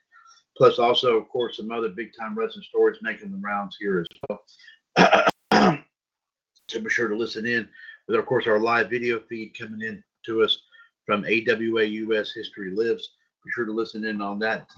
plus 0.56 0.78
also, 0.78 1.16
of 1.16 1.28
course, 1.28 1.56
some 1.56 1.70
other 1.70 1.88
big 1.88 2.12
time 2.18 2.36
wrestling 2.36 2.64
stories 2.64 2.98
making 3.02 3.30
the 3.30 3.38
rounds 3.38 3.76
here 3.78 4.00
as 4.00 4.06
well. 4.28 5.28
so 6.68 6.80
be 6.80 6.90
sure 6.90 7.08
to 7.08 7.16
listen 7.16 7.46
in. 7.46 7.68
With, 8.06 8.18
of 8.18 8.26
course, 8.26 8.46
our 8.46 8.60
live 8.60 8.90
video 8.90 9.20
feed 9.20 9.56
coming 9.58 9.82
in 9.82 10.02
to 10.26 10.42
us 10.42 10.58
from 11.06 11.24
AWA 11.24 11.84
US 11.84 12.32
History 12.32 12.70
Lives. 12.70 13.10
Be 13.44 13.50
sure 13.54 13.66
to 13.66 13.72
listen 13.72 14.04
in 14.04 14.20
on 14.20 14.38
that 14.40 14.68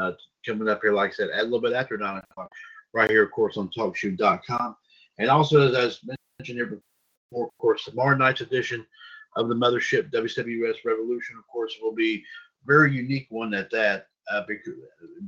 uh, 0.00 0.12
coming 0.44 0.68
up 0.68 0.80
here, 0.82 0.92
like 0.92 1.10
I 1.10 1.14
said, 1.14 1.30
a 1.32 1.44
little 1.44 1.60
bit 1.60 1.72
after 1.72 1.96
9 1.96 2.22
o'clock, 2.30 2.50
right 2.92 3.10
here, 3.10 3.22
of 3.22 3.30
course, 3.30 3.56
on 3.56 3.68
TalkShoe.com. 3.68 4.76
And 5.18 5.30
also, 5.30 5.72
as 5.72 6.00
I 6.10 6.14
mentioned 6.38 6.58
here 6.58 6.82
before, 7.30 7.46
of 7.46 7.58
course, 7.58 7.84
tomorrow 7.84 8.16
night's 8.16 8.40
edition 8.40 8.84
of 9.36 9.48
the 9.48 9.54
Mothership 9.54 10.10
WCWUS 10.10 10.84
Revolution, 10.84 11.36
of 11.38 11.46
course, 11.46 11.76
will 11.80 11.94
be 11.94 12.24
very 12.66 12.92
unique 12.92 13.26
one 13.30 13.54
at 13.54 13.70
that 13.70 14.08
uh, 14.30 14.42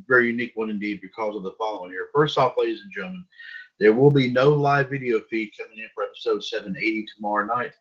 very 0.07 0.29
unique 0.29 0.53
one 0.55 0.71
indeed 0.71 1.01
because 1.01 1.37
of 1.37 1.43
the 1.43 1.55
following 1.59 1.91
here. 1.91 2.09
First 2.15 2.39
off, 2.39 2.55
ladies 2.57 2.83
and 2.83 2.93
gentlemen, 2.93 3.25
there 3.79 3.93
will 3.93 4.11
be 4.11 4.31
no 4.31 4.51
live 4.51 4.91
video 4.91 5.21
feed 5.31 5.53
coming 5.59 5.79
in 5.79 5.89
for 5.95 6.05
episode 6.05 6.43
780 6.43 7.07
tomorrow 7.15 7.47
night. 7.47 7.73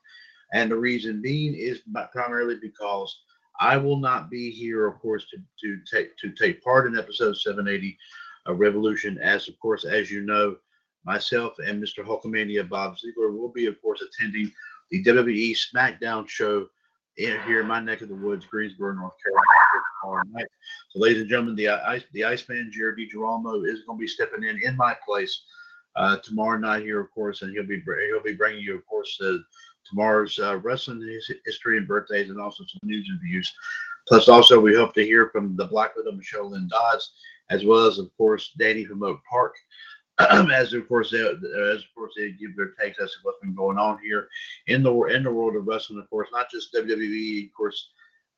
And 0.54 0.72
the 0.72 0.78
reason 0.78 1.22
being 1.22 1.56
is 1.56 1.82
primarily 2.14 2.56
because 2.62 3.16
I 3.60 3.78
will 3.78 3.98
not 3.98 4.30
be 4.30 4.52
here, 4.52 4.88
of 4.88 5.00
course, 5.00 5.26
to, 5.32 5.38
to 5.62 5.82
take 5.92 6.16
to 6.18 6.32
take 6.32 6.64
part 6.64 6.88
in 6.88 6.98
episode 6.98 7.36
780 7.38 7.98
of 8.46 8.60
Revolution. 8.60 9.18
As 9.18 9.48
of 9.48 9.60
course, 9.60 9.84
as 9.84 10.12
you 10.12 10.22
know, 10.22 10.56
myself 11.04 11.54
and 11.66 11.82
Mr. 11.82 12.06
Hulkamania 12.06 12.70
Bob 12.70 13.00
Ziegler 13.00 13.32
will 13.32 13.52
be, 13.52 13.66
of 13.66 13.82
course, 13.82 14.02
attending 14.02 14.52
the 14.92 15.04
WWE 15.04 15.58
SmackDown 15.58 16.28
show 16.30 16.68
in, 17.18 17.40
here 17.46 17.62
in 17.62 17.68
my 17.68 17.80
neck 17.80 18.02
of 18.02 18.10
the 18.10 18.16
woods, 18.16 18.46
Greensboro, 18.46 18.94
North 18.94 19.14
Carolina, 19.24 19.44
tomorrow 20.02 20.24
night. 20.32 20.48
So, 20.90 21.00
ladies 21.00 21.22
and 21.22 21.30
gentlemen, 21.30 21.56
the 21.56 21.70
ice 21.70 22.04
the 22.14 22.26
Iceman 22.26 22.72
Jared 22.72 22.98
DiGirolamo 22.98 23.68
is 23.68 23.82
going 23.82 23.98
to 23.98 24.02
be 24.02 24.08
stepping 24.08 24.44
in 24.44 24.60
in 24.64 24.76
my 24.78 24.96
place 25.06 25.44
uh, 25.96 26.18
tomorrow 26.18 26.58
night 26.58 26.84
here, 26.84 27.00
of 27.00 27.12
course, 27.12 27.42
and 27.42 27.52
he'll 27.52 27.66
be 27.66 27.82
he'll 28.10 28.24
be 28.24 28.34
bringing 28.34 28.62
you, 28.62 28.76
of 28.76 28.86
course, 28.86 29.18
uh, 29.22 29.38
tomorrow's 29.90 30.38
uh, 30.40 30.58
wrestling 30.58 31.02
history 31.46 31.78
and 31.78 31.88
birthdays, 31.88 32.30
and 32.30 32.40
also 32.40 32.64
some 32.64 32.80
news 32.84 33.08
and 33.10 33.20
views. 33.22 33.52
Plus, 34.08 34.30
also 34.30 34.60
we 34.60 34.76
hope 34.76 34.94
to 34.94 35.04
hear 35.04 35.30
from 35.30 35.56
the 35.56 35.66
Black 35.66 35.96
Widow 35.96 36.14
Michelle 36.14 36.52
Lynn 36.52 36.70
Dodds, 36.70 37.12
as 37.50 37.66
well 37.66 37.86
as, 37.86 37.98
of 38.00 38.10
course, 38.16 38.52
Danny 38.58 38.86
from 38.86 39.04
Oak 39.04 39.20
Park. 39.30 39.56
as 40.52 40.74
of 40.74 40.88
course 40.88 41.12
they, 41.12 41.20
as 41.20 41.82
of 41.82 41.96
course 41.96 42.14
they 42.18 42.32
give 42.32 42.56
their 42.56 42.74
takes 42.80 43.00
as 43.00 43.12
to 43.12 43.18
what's 43.24 43.40
been 43.40 43.54
going 43.54 43.78
on 43.78 44.00
here 44.04 44.28
in 44.68 44.82
the 44.82 44.94
in 45.06 45.24
the 45.24 45.32
world 45.32 45.56
of 45.56 45.68
wrestling, 45.68 46.00
of 46.00 46.10
course, 46.10 46.30
not 46.32 46.50
just 46.50 46.74
WWE, 46.74 47.48
of 47.48 47.54
course, 47.54 47.90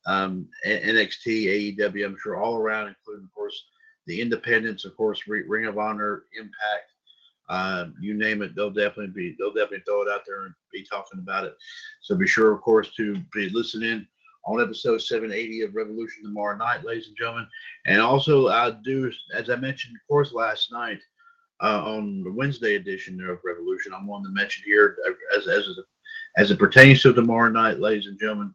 um, 0.05 0.47
NXT, 0.65 1.77
AEW, 1.77 2.05
I'm 2.05 2.17
sure 2.21 2.37
all 2.37 2.57
around, 2.57 2.87
including 2.87 3.25
of 3.25 3.33
course 3.33 3.65
the 4.07 4.19
independents, 4.19 4.85
of 4.85 4.97
course, 4.97 5.27
Ring 5.27 5.67
of 5.67 5.77
Honor, 5.77 6.23
Impact, 6.37 6.91
um, 7.49 7.95
you 7.99 8.13
name 8.13 8.41
it, 8.41 8.55
they'll 8.55 8.69
definitely 8.69 9.07
be 9.07 9.35
they'll 9.37 9.53
definitely 9.53 9.83
throw 9.85 10.03
it 10.03 10.09
out 10.09 10.21
there 10.25 10.45
and 10.45 10.53
be 10.71 10.83
talking 10.83 11.19
about 11.19 11.45
it. 11.45 11.55
So 12.01 12.15
be 12.15 12.27
sure, 12.27 12.51
of 12.51 12.61
course, 12.61 12.93
to 12.95 13.21
be 13.33 13.49
listening 13.49 14.05
on 14.45 14.61
episode 14.61 15.01
780 15.01 15.61
of 15.61 15.75
Revolution 15.75 16.23
tomorrow 16.23 16.57
night, 16.57 16.83
ladies 16.83 17.07
and 17.07 17.17
gentlemen. 17.17 17.47
And 17.85 18.01
also, 18.01 18.47
I 18.47 18.71
do, 18.83 19.11
as 19.33 19.49
I 19.49 19.55
mentioned, 19.55 19.95
of 19.95 20.07
course, 20.07 20.31
last 20.31 20.71
night 20.71 20.99
uh, 21.61 21.83
on 21.85 22.23
the 22.23 22.31
Wednesday 22.31 22.75
edition 22.75 23.19
of 23.27 23.39
Revolution. 23.43 23.93
I'm 23.93 24.07
wanting 24.07 24.27
to 24.27 24.39
mention 24.39 24.63
here 24.65 24.97
as 25.37 25.47
as 25.47 25.67
as 26.37 26.51
it 26.51 26.59
pertains 26.59 27.01
to 27.01 27.13
tomorrow 27.13 27.49
night, 27.49 27.79
ladies 27.79 28.07
and 28.07 28.19
gentlemen. 28.19 28.53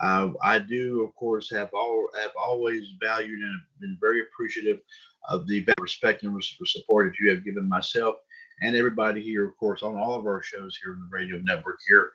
Uh, 0.00 0.30
I 0.42 0.58
do, 0.58 1.02
of 1.02 1.14
course, 1.14 1.50
have 1.50 1.70
all 1.72 2.08
have 2.20 2.32
always 2.36 2.84
valued 3.00 3.40
and 3.40 3.60
been 3.80 3.96
very 4.00 4.22
appreciative 4.22 4.80
of 5.28 5.46
the 5.46 5.64
respect 5.80 6.22
and 6.22 6.44
support 6.66 7.10
that 7.10 7.18
you 7.18 7.30
have 7.30 7.44
given 7.44 7.68
myself 7.68 8.16
and 8.60 8.76
everybody 8.76 9.20
here, 9.22 9.46
of 9.46 9.56
course, 9.56 9.82
on 9.82 9.96
all 9.96 10.14
of 10.14 10.26
our 10.26 10.42
shows 10.42 10.78
here 10.82 10.92
in 10.92 11.00
the 11.00 11.08
radio 11.10 11.38
network 11.38 11.78
here 11.86 12.12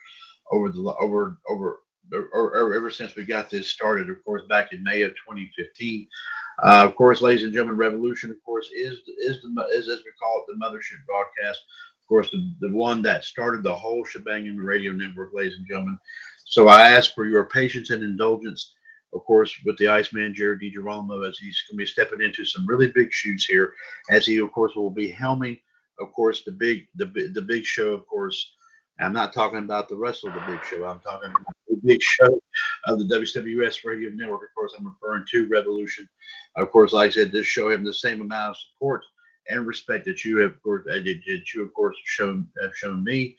over 0.51 0.69
the 0.69 0.81
over 0.99 1.37
over 1.49 1.79
or, 2.13 2.29
or, 2.33 2.73
ever 2.73 2.89
since 2.89 3.15
we 3.15 3.23
got 3.23 3.49
this 3.49 3.67
started, 3.67 4.09
of 4.09 4.23
course, 4.23 4.43
back 4.49 4.73
in 4.73 4.83
May 4.83 5.01
of 5.03 5.11
2015. 5.11 6.07
Uh, 6.63 6.83
of 6.85 6.95
course, 6.95 7.21
ladies 7.21 7.43
and 7.43 7.53
gentlemen, 7.53 7.77
Revolution, 7.77 8.31
of 8.31 8.37
course, 8.43 8.69
is 8.75 8.99
is 9.17 9.41
the 9.41 9.67
is 9.73 9.87
as 9.87 9.99
we 9.99 10.11
call 10.21 10.43
it 10.43 10.51
the 10.51 10.65
mothership 10.65 11.05
broadcast 11.05 11.61
Of 12.01 12.07
course, 12.07 12.29
the, 12.31 12.53
the 12.59 12.73
one 12.73 13.01
that 13.03 13.23
started 13.23 13.63
the 13.63 13.75
whole 13.75 14.03
shebang 14.03 14.47
in 14.47 14.57
the 14.57 14.63
radio 14.63 14.91
network, 14.91 15.31
ladies 15.33 15.57
and 15.57 15.67
gentlemen. 15.67 15.97
So 16.45 16.67
I 16.67 16.89
ask 16.89 17.13
for 17.13 17.25
your 17.25 17.45
patience 17.45 17.91
and 17.91 18.03
indulgence, 18.03 18.73
of 19.13 19.23
course, 19.23 19.53
with 19.65 19.77
the 19.77 19.87
Iceman, 19.87 20.33
Jared 20.33 20.61
DiGirolamo, 20.61 21.27
as 21.27 21.37
he's 21.37 21.61
going 21.69 21.77
to 21.77 21.83
be 21.83 21.85
stepping 21.85 22.21
into 22.21 22.43
some 22.43 22.65
really 22.65 22.91
big 22.91 23.13
shoes 23.13 23.45
here, 23.45 23.73
as 24.09 24.25
he, 24.25 24.37
of 24.37 24.51
course, 24.51 24.75
will 24.75 24.89
be 24.89 25.11
helming, 25.11 25.59
of 25.99 26.11
course, 26.11 26.41
the 26.43 26.51
big, 26.51 26.87
the, 26.95 27.05
the 27.05 27.41
big 27.41 27.65
show, 27.65 27.93
of 27.93 28.05
course. 28.07 28.53
I'm 28.99 29.13
not 29.13 29.31
talking 29.31 29.59
about 29.59 29.87
the 29.87 29.95
rest 29.95 30.25
of 30.25 30.33
the 30.33 30.41
big 30.41 30.59
show. 30.65 30.83
I'm 30.85 30.99
talking 30.99 31.29
about 31.29 31.55
big 31.85 32.01
show 32.01 32.41
of 32.85 32.99
the 32.99 33.05
WCWUS 33.05 33.83
Radio 33.83 34.09
Network. 34.11 34.43
Of 34.43 34.55
course, 34.55 34.73
I'm 34.77 34.87
referring 34.87 35.25
to 35.31 35.47
Revolution. 35.47 36.07
Of 36.55 36.71
course, 36.71 36.93
like 36.93 37.07
I 37.07 37.13
said, 37.13 37.31
this 37.31 37.45
show 37.45 37.71
him 37.71 37.83
the 37.83 37.93
same 37.93 38.21
amount 38.21 38.51
of 38.51 38.57
support 38.57 39.03
and 39.49 39.65
respect 39.65 40.05
that 40.05 40.23
you 40.23 40.37
have, 40.37 40.51
of 40.51 40.63
course, 40.63 40.83
that 40.85 41.05
you, 41.05 41.63
of 41.63 41.73
course, 41.73 41.95
shown 42.05 42.47
have 42.61 42.75
shown 42.75 43.03
me 43.03 43.35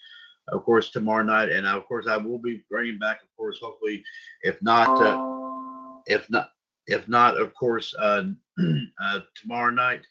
of 0.52 0.64
course, 0.64 0.90
tomorrow 0.90 1.22
night. 1.22 1.50
And 1.50 1.66
of 1.66 1.86
course, 1.86 2.06
I 2.06 2.16
will 2.16 2.38
be 2.38 2.62
bringing 2.70 2.98
back, 2.98 3.22
of 3.22 3.28
course, 3.36 3.58
hopefully, 3.60 4.02
if 4.42 4.60
not, 4.62 5.00
uh, 5.00 6.00
if 6.06 6.28
not, 6.30 6.50
if 6.86 7.08
not, 7.08 7.40
of 7.40 7.54
course, 7.54 7.94
uh, 7.98 8.24
uh, 9.02 9.20
tomorrow 9.40 9.70
night. 9.70 10.02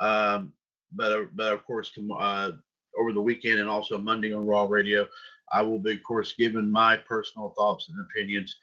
Um, 0.00 0.52
but, 0.92 1.12
uh, 1.12 1.24
but 1.34 1.52
of 1.52 1.64
course, 1.64 1.92
uh, 2.18 2.50
over 2.98 3.12
the 3.12 3.20
weekend 3.20 3.60
and 3.60 3.68
also 3.68 3.98
Monday 3.98 4.34
on 4.34 4.46
Raw 4.46 4.64
Radio, 4.64 5.06
I 5.52 5.62
will 5.62 5.78
be, 5.78 5.94
of 5.94 6.02
course, 6.02 6.34
giving 6.36 6.70
my 6.70 6.96
personal 6.96 7.50
thoughts 7.50 7.88
and 7.88 7.98
opinions, 8.00 8.56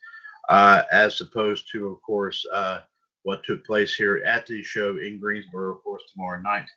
uh, 0.50 0.84
as 0.92 1.20
opposed 1.22 1.66
to, 1.72 1.88
of 1.90 2.02
course, 2.02 2.46
uh, 2.54 2.80
what 3.24 3.44
took 3.44 3.66
place 3.66 3.94
here 3.94 4.24
at 4.26 4.48
the 4.48 4.64
show 4.64 4.98
in 4.98 5.20
Greensboro, 5.20 5.76
of 5.76 5.84
course, 5.84 6.04
tomorrow 6.12 6.42
night. 6.42 6.68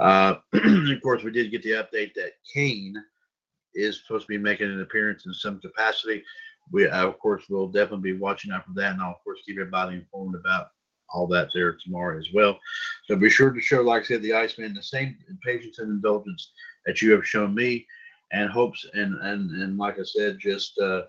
Uh, 0.00 0.34
of 0.92 1.02
course, 1.02 1.22
we 1.22 1.30
did 1.30 1.50
get 1.50 1.62
the 1.62 1.70
update 1.70 2.14
that 2.14 2.32
Kane 2.52 2.96
is 3.74 4.00
supposed 4.00 4.26
to 4.26 4.28
be 4.28 4.38
making 4.38 4.70
an 4.70 4.80
appearance 4.80 5.26
in 5.26 5.34
some 5.34 5.60
capacity. 5.60 6.24
We, 6.72 6.88
uh, 6.88 7.06
of 7.06 7.18
course, 7.18 7.48
will 7.48 7.68
definitely 7.68 8.12
be 8.12 8.18
watching 8.18 8.50
out 8.50 8.64
for 8.64 8.72
that, 8.74 8.92
and 8.92 9.02
I'll, 9.02 9.10
of 9.10 9.22
course, 9.22 9.40
keep 9.46 9.56
everybody 9.56 9.96
informed 9.96 10.34
about 10.34 10.68
all 11.12 11.26
that 11.28 11.48
there 11.54 11.76
tomorrow 11.76 12.18
as 12.18 12.28
well. 12.34 12.58
So 13.06 13.16
be 13.16 13.30
sure 13.30 13.50
to 13.50 13.60
show, 13.60 13.82
like 13.82 14.02
I 14.02 14.06
said, 14.06 14.22
the 14.22 14.34
Iceman 14.34 14.74
the 14.74 14.82
same 14.82 15.16
patience 15.44 15.78
and 15.78 15.90
indulgence 15.90 16.50
that 16.86 17.00
you 17.00 17.12
have 17.12 17.26
shown 17.26 17.54
me, 17.54 17.86
and 18.34 18.50
hopes 18.50 18.84
and 18.94 19.14
and 19.22 19.50
and 19.62 19.78
like 19.78 19.98
I 19.98 20.02
said, 20.02 20.38
just 20.38 20.78
uh, 20.78 21.02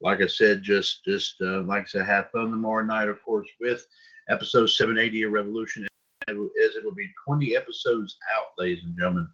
like 0.00 0.20
I 0.20 0.26
said, 0.26 0.62
just 0.62 1.04
just 1.04 1.36
uh, 1.40 1.62
like 1.62 1.84
I 1.84 1.86
said, 1.86 2.06
have 2.06 2.30
fun 2.30 2.50
tomorrow 2.50 2.84
night, 2.84 3.08
of 3.08 3.22
course, 3.22 3.48
with 3.60 3.86
episode 4.28 4.66
780 4.66 5.22
of 5.24 5.32
Revolution, 5.32 5.86
as 6.28 6.36
it 6.36 6.84
will 6.84 6.94
be 6.94 7.10
20 7.24 7.56
episodes 7.56 8.16
out, 8.36 8.48
ladies 8.58 8.84
and 8.84 8.96
gentlemen, 8.96 9.28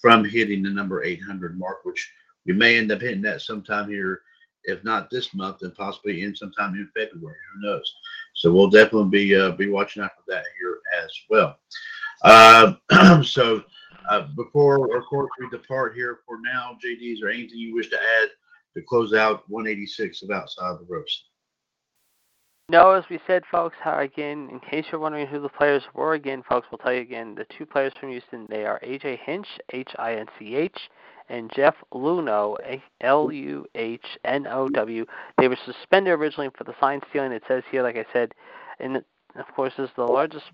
from 0.00 0.24
hitting 0.24 0.62
the 0.62 0.70
number 0.70 1.04
800 1.04 1.58
mark, 1.58 1.84
which 1.84 2.10
we 2.44 2.52
may 2.52 2.76
end 2.76 2.90
up 2.90 3.00
hitting 3.00 3.22
that 3.22 3.42
sometime 3.42 3.88
here, 3.88 4.22
if 4.64 4.82
not 4.82 5.10
this 5.10 5.32
month, 5.32 5.58
then 5.60 5.72
possibly 5.76 6.22
in 6.22 6.34
sometime 6.34 6.74
in 6.74 6.90
February. 6.96 7.36
Who 7.54 7.68
knows? 7.68 7.94
So 8.34 8.52
we'll 8.52 8.70
definitely 8.70 9.10
be 9.10 9.36
uh, 9.36 9.52
be 9.52 9.68
watching 9.68 10.02
out 10.02 10.10
for 10.16 10.24
that 10.32 10.44
here 10.58 10.80
as 11.04 11.10
well. 11.28 11.58
Uh, 12.24 13.22
so 13.22 13.62
uh, 14.10 14.26
before, 14.34 14.96
of 14.96 15.04
course, 15.04 15.30
we 15.38 15.48
depart 15.50 15.94
here 15.94 16.18
for 16.26 16.38
now, 16.42 16.76
JD, 16.84 17.14
is 17.14 17.20
there 17.20 17.30
anything 17.30 17.58
you 17.58 17.74
wish 17.74 17.88
to 17.90 17.96
add 17.96 18.28
to 18.74 18.82
close 18.82 19.14
out 19.14 19.44
186 19.48 20.22
of 20.22 20.30
Outside 20.30 20.78
the 20.80 20.86
Ropes? 20.88 21.24
No, 22.68 22.90
as 22.90 23.04
we 23.08 23.20
said, 23.26 23.42
folks, 23.50 23.76
again, 23.84 24.48
in 24.50 24.60
case 24.60 24.84
you're 24.90 25.00
wondering 25.00 25.26
who 25.26 25.40
the 25.40 25.48
players 25.48 25.82
were, 25.94 26.14
again, 26.14 26.42
folks, 26.48 26.66
we'll 26.70 26.78
tell 26.78 26.92
you 26.92 27.00
again, 27.00 27.34
the 27.36 27.46
two 27.56 27.66
players 27.66 27.92
from 27.98 28.10
Houston, 28.10 28.46
they 28.48 28.64
are 28.64 28.80
AJ 28.80 29.18
Hinch, 29.24 29.46
H 29.72 29.90
I 29.98 30.14
N 30.14 30.26
C 30.38 30.54
H, 30.54 30.78
and 31.28 31.50
Jeff 31.54 31.74
Luhnow, 31.92 32.56
L 33.00 33.32
U 33.32 33.66
H 33.74 34.04
N 34.24 34.46
O 34.46 34.68
W. 34.68 35.06
They 35.38 35.48
were 35.48 35.58
suspended 35.64 36.12
originally 36.12 36.50
for 36.56 36.64
the 36.64 36.74
sign 36.80 37.00
stealing. 37.10 37.32
It 37.32 37.42
says 37.48 37.62
here, 37.70 37.82
like 37.82 37.96
I 37.96 38.06
said, 38.12 38.34
in 38.78 39.04
of 39.36 39.46
course, 39.54 39.72
is 39.78 39.88
the 39.96 40.04
largest 40.04 40.46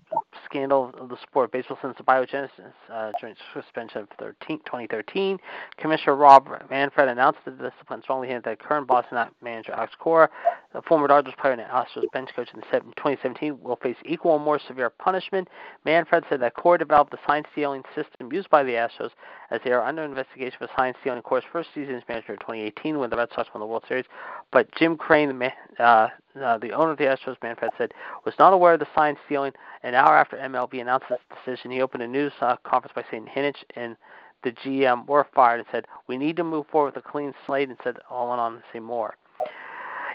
scandal 0.45 0.93
of 0.99 1.09
the 1.09 1.17
sport 1.21 1.51
baseball 1.51 1.77
since 1.81 1.95
the 1.97 2.03
biogenesis 2.03 2.73
uh, 2.91 3.11
during 3.19 3.35
suspension 3.53 4.01
of 4.01 4.07
13, 4.19 4.59
2013. 4.59 5.37
Commissioner 5.77 6.15
Rob 6.15 6.47
Manfred 6.69 7.09
announced 7.09 7.39
the 7.45 7.51
discipline 7.51 8.01
strongly 8.01 8.27
hinted 8.27 8.43
that 8.43 8.59
current 8.59 8.87
Boston 8.87 9.17
manager 9.41 9.73
Alex 9.73 9.93
Cora, 9.99 10.29
the 10.73 10.81
former 10.83 11.07
Dodgers 11.07 11.33
player 11.39 11.53
and 11.53 11.61
Astros 11.61 12.09
bench 12.13 12.29
coach 12.35 12.49
in 12.53 12.61
2017, 12.61 13.59
will 13.61 13.77
face 13.77 13.97
equal 14.05 14.31
or 14.31 14.39
more 14.39 14.59
severe 14.67 14.89
punishment. 14.89 15.47
Manfred 15.85 16.23
said 16.29 16.41
that 16.41 16.55
Cora 16.55 16.77
developed 16.77 17.11
the 17.11 17.19
sign 17.27 17.43
stealing 17.51 17.83
system 17.95 18.31
used 18.31 18.49
by 18.49 18.63
the 18.63 18.73
Astros 18.73 19.11
as 19.49 19.59
they 19.63 19.71
are 19.71 19.83
under 19.83 20.03
investigation 20.03 20.57
for 20.59 20.67
sign 20.77 20.93
stealing 21.01 21.17
in 21.17 21.23
Cora's 21.23 21.45
first 21.51 21.69
season 21.73 21.95
as 21.95 22.03
manager 22.07 22.33
in 22.33 22.39
2018 22.39 22.99
when 22.99 23.09
the 23.09 23.17
Red 23.17 23.29
Sox 23.33 23.49
won 23.53 23.61
the 23.61 23.65
World 23.65 23.85
Series. 23.87 24.05
But 24.51 24.73
Jim 24.75 24.97
Crane, 24.97 25.29
the 25.29 25.33
man, 25.33 25.51
uh, 25.79 26.09
uh, 26.41 26.57
the 26.57 26.71
owner 26.71 26.91
of 26.91 26.97
the 26.97 27.05
Astros, 27.05 27.37
Manfred 27.41 27.71
said, 27.77 27.93
was 28.25 28.33
not 28.39 28.53
aware 28.53 28.73
of 28.73 28.79
the 28.79 28.87
sign 28.95 29.15
stealing. 29.25 29.53
An 29.83 29.93
hour 29.93 30.15
after 30.17 30.37
MLB 30.37 30.81
announced 30.81 31.07
this 31.09 31.19
decision, 31.43 31.71
he 31.71 31.81
opened 31.81 32.03
a 32.03 32.07
news 32.07 32.33
uh, 32.41 32.55
conference 32.63 32.93
by 32.95 33.03
saying 33.09 33.27
Hinch 33.27 33.57
and 33.75 33.95
the 34.43 34.51
GM 34.51 35.07
were 35.07 35.27
fired 35.33 35.59
and 35.59 35.67
said, 35.71 35.85
"We 36.07 36.17
need 36.17 36.35
to 36.37 36.43
move 36.43 36.67
forward 36.67 36.95
with 36.95 37.03
a 37.05 37.09
clean 37.09 37.33
slate." 37.45 37.69
And 37.69 37.77
said, 37.83 37.97
"All 38.09 38.33
in 38.33 38.39
on 38.39 38.53
to 38.57 38.63
say 38.71 38.79
more." 38.79 39.15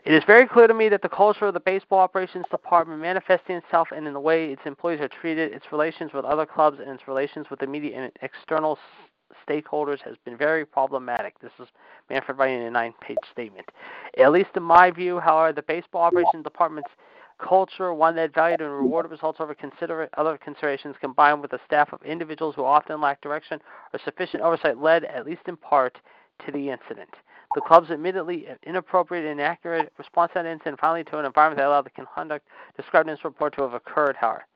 It 0.05 0.13
is 0.13 0.25
very 0.25 0.49
clear 0.49 0.67
to 0.67 0.75
me 0.75 0.89
that 0.89 1.03
the 1.03 1.09
culture 1.09 1.47
of 1.47 1.55
the 1.55 1.61
baseball 1.61 2.01
operations 2.01 2.47
department 2.51 3.01
manifesting 3.01 3.57
itself 3.57 3.89
and 3.95 4.07
in 4.07 4.15
the 4.15 4.21
way 4.21 4.51
its 4.51 4.63
employees 4.65 5.01
are 5.01 5.09
treated, 5.09 5.53
its 5.53 5.67
relations 5.71 6.13
with 6.13 6.25
other 6.25 6.45
clubs, 6.45 6.81
and 6.81 6.91
its 6.91 7.07
relations 7.07 7.47
with 7.51 7.61
the 7.61 7.69
media 7.69 7.97
and 7.97 8.13
external 8.21 8.79
stakeholders 9.49 10.01
has 10.01 10.17
been 10.25 10.37
very 10.37 10.65
problematic. 10.65 11.39
This 11.41 11.53
is 11.59 11.69
Manfred 12.11 12.39
writing 12.39 12.63
a 12.63 12.71
nine 12.71 12.95
page 13.01 13.19
statement. 13.31 13.69
At 14.19 14.33
least 14.33 14.51
in 14.57 14.63
my 14.63 14.91
view, 14.91 15.21
however, 15.21 15.53
the 15.53 15.63
baseball 15.63 16.03
operations 16.03 16.45
department's 16.45 16.91
culture, 17.39 17.93
one 17.93 18.15
that 18.17 18.35
valued 18.35 18.61
and 18.61 18.71
rewarded 18.71 19.11
results 19.11 19.41
over 19.41 19.55
consider- 19.55 20.09
other 20.17 20.39
considerations, 20.39 20.97
combined 21.01 21.43
with 21.43 21.53
a 21.53 21.61
staff 21.67 21.93
of 21.93 22.03
individuals 22.03 22.55
who 22.55 22.65
often 22.65 23.01
lack 23.01 23.21
direction 23.21 23.61
or 23.93 23.99
sufficient 24.05 24.43
oversight, 24.43 24.79
led, 24.79 25.05
at 25.05 25.27
least 25.27 25.43
in 25.47 25.57
part, 25.57 25.99
to 26.45 26.53
the 26.53 26.71
incident. 26.71 27.11
The 27.55 27.61
club's 27.61 27.91
admittedly 27.91 28.49
inappropriate 28.63 29.25
and 29.25 29.39
inaccurate 29.39 29.93
response 29.99 30.31
to 30.33 30.43
that 30.43 30.47
incident, 30.47 30.81
finally 30.81 31.05
to 31.05 31.19
an 31.19 31.27
environment 31.27 31.59
that 31.59 31.67
allowed 31.67 31.85
the 31.85 32.07
conduct 32.07 32.47
described 32.77 33.09
in 33.09 33.15
this 33.15 33.25
report 33.25 33.55
to 33.57 33.63
have 33.63 33.75
occurred, 33.75 34.17
however. 34.17 34.47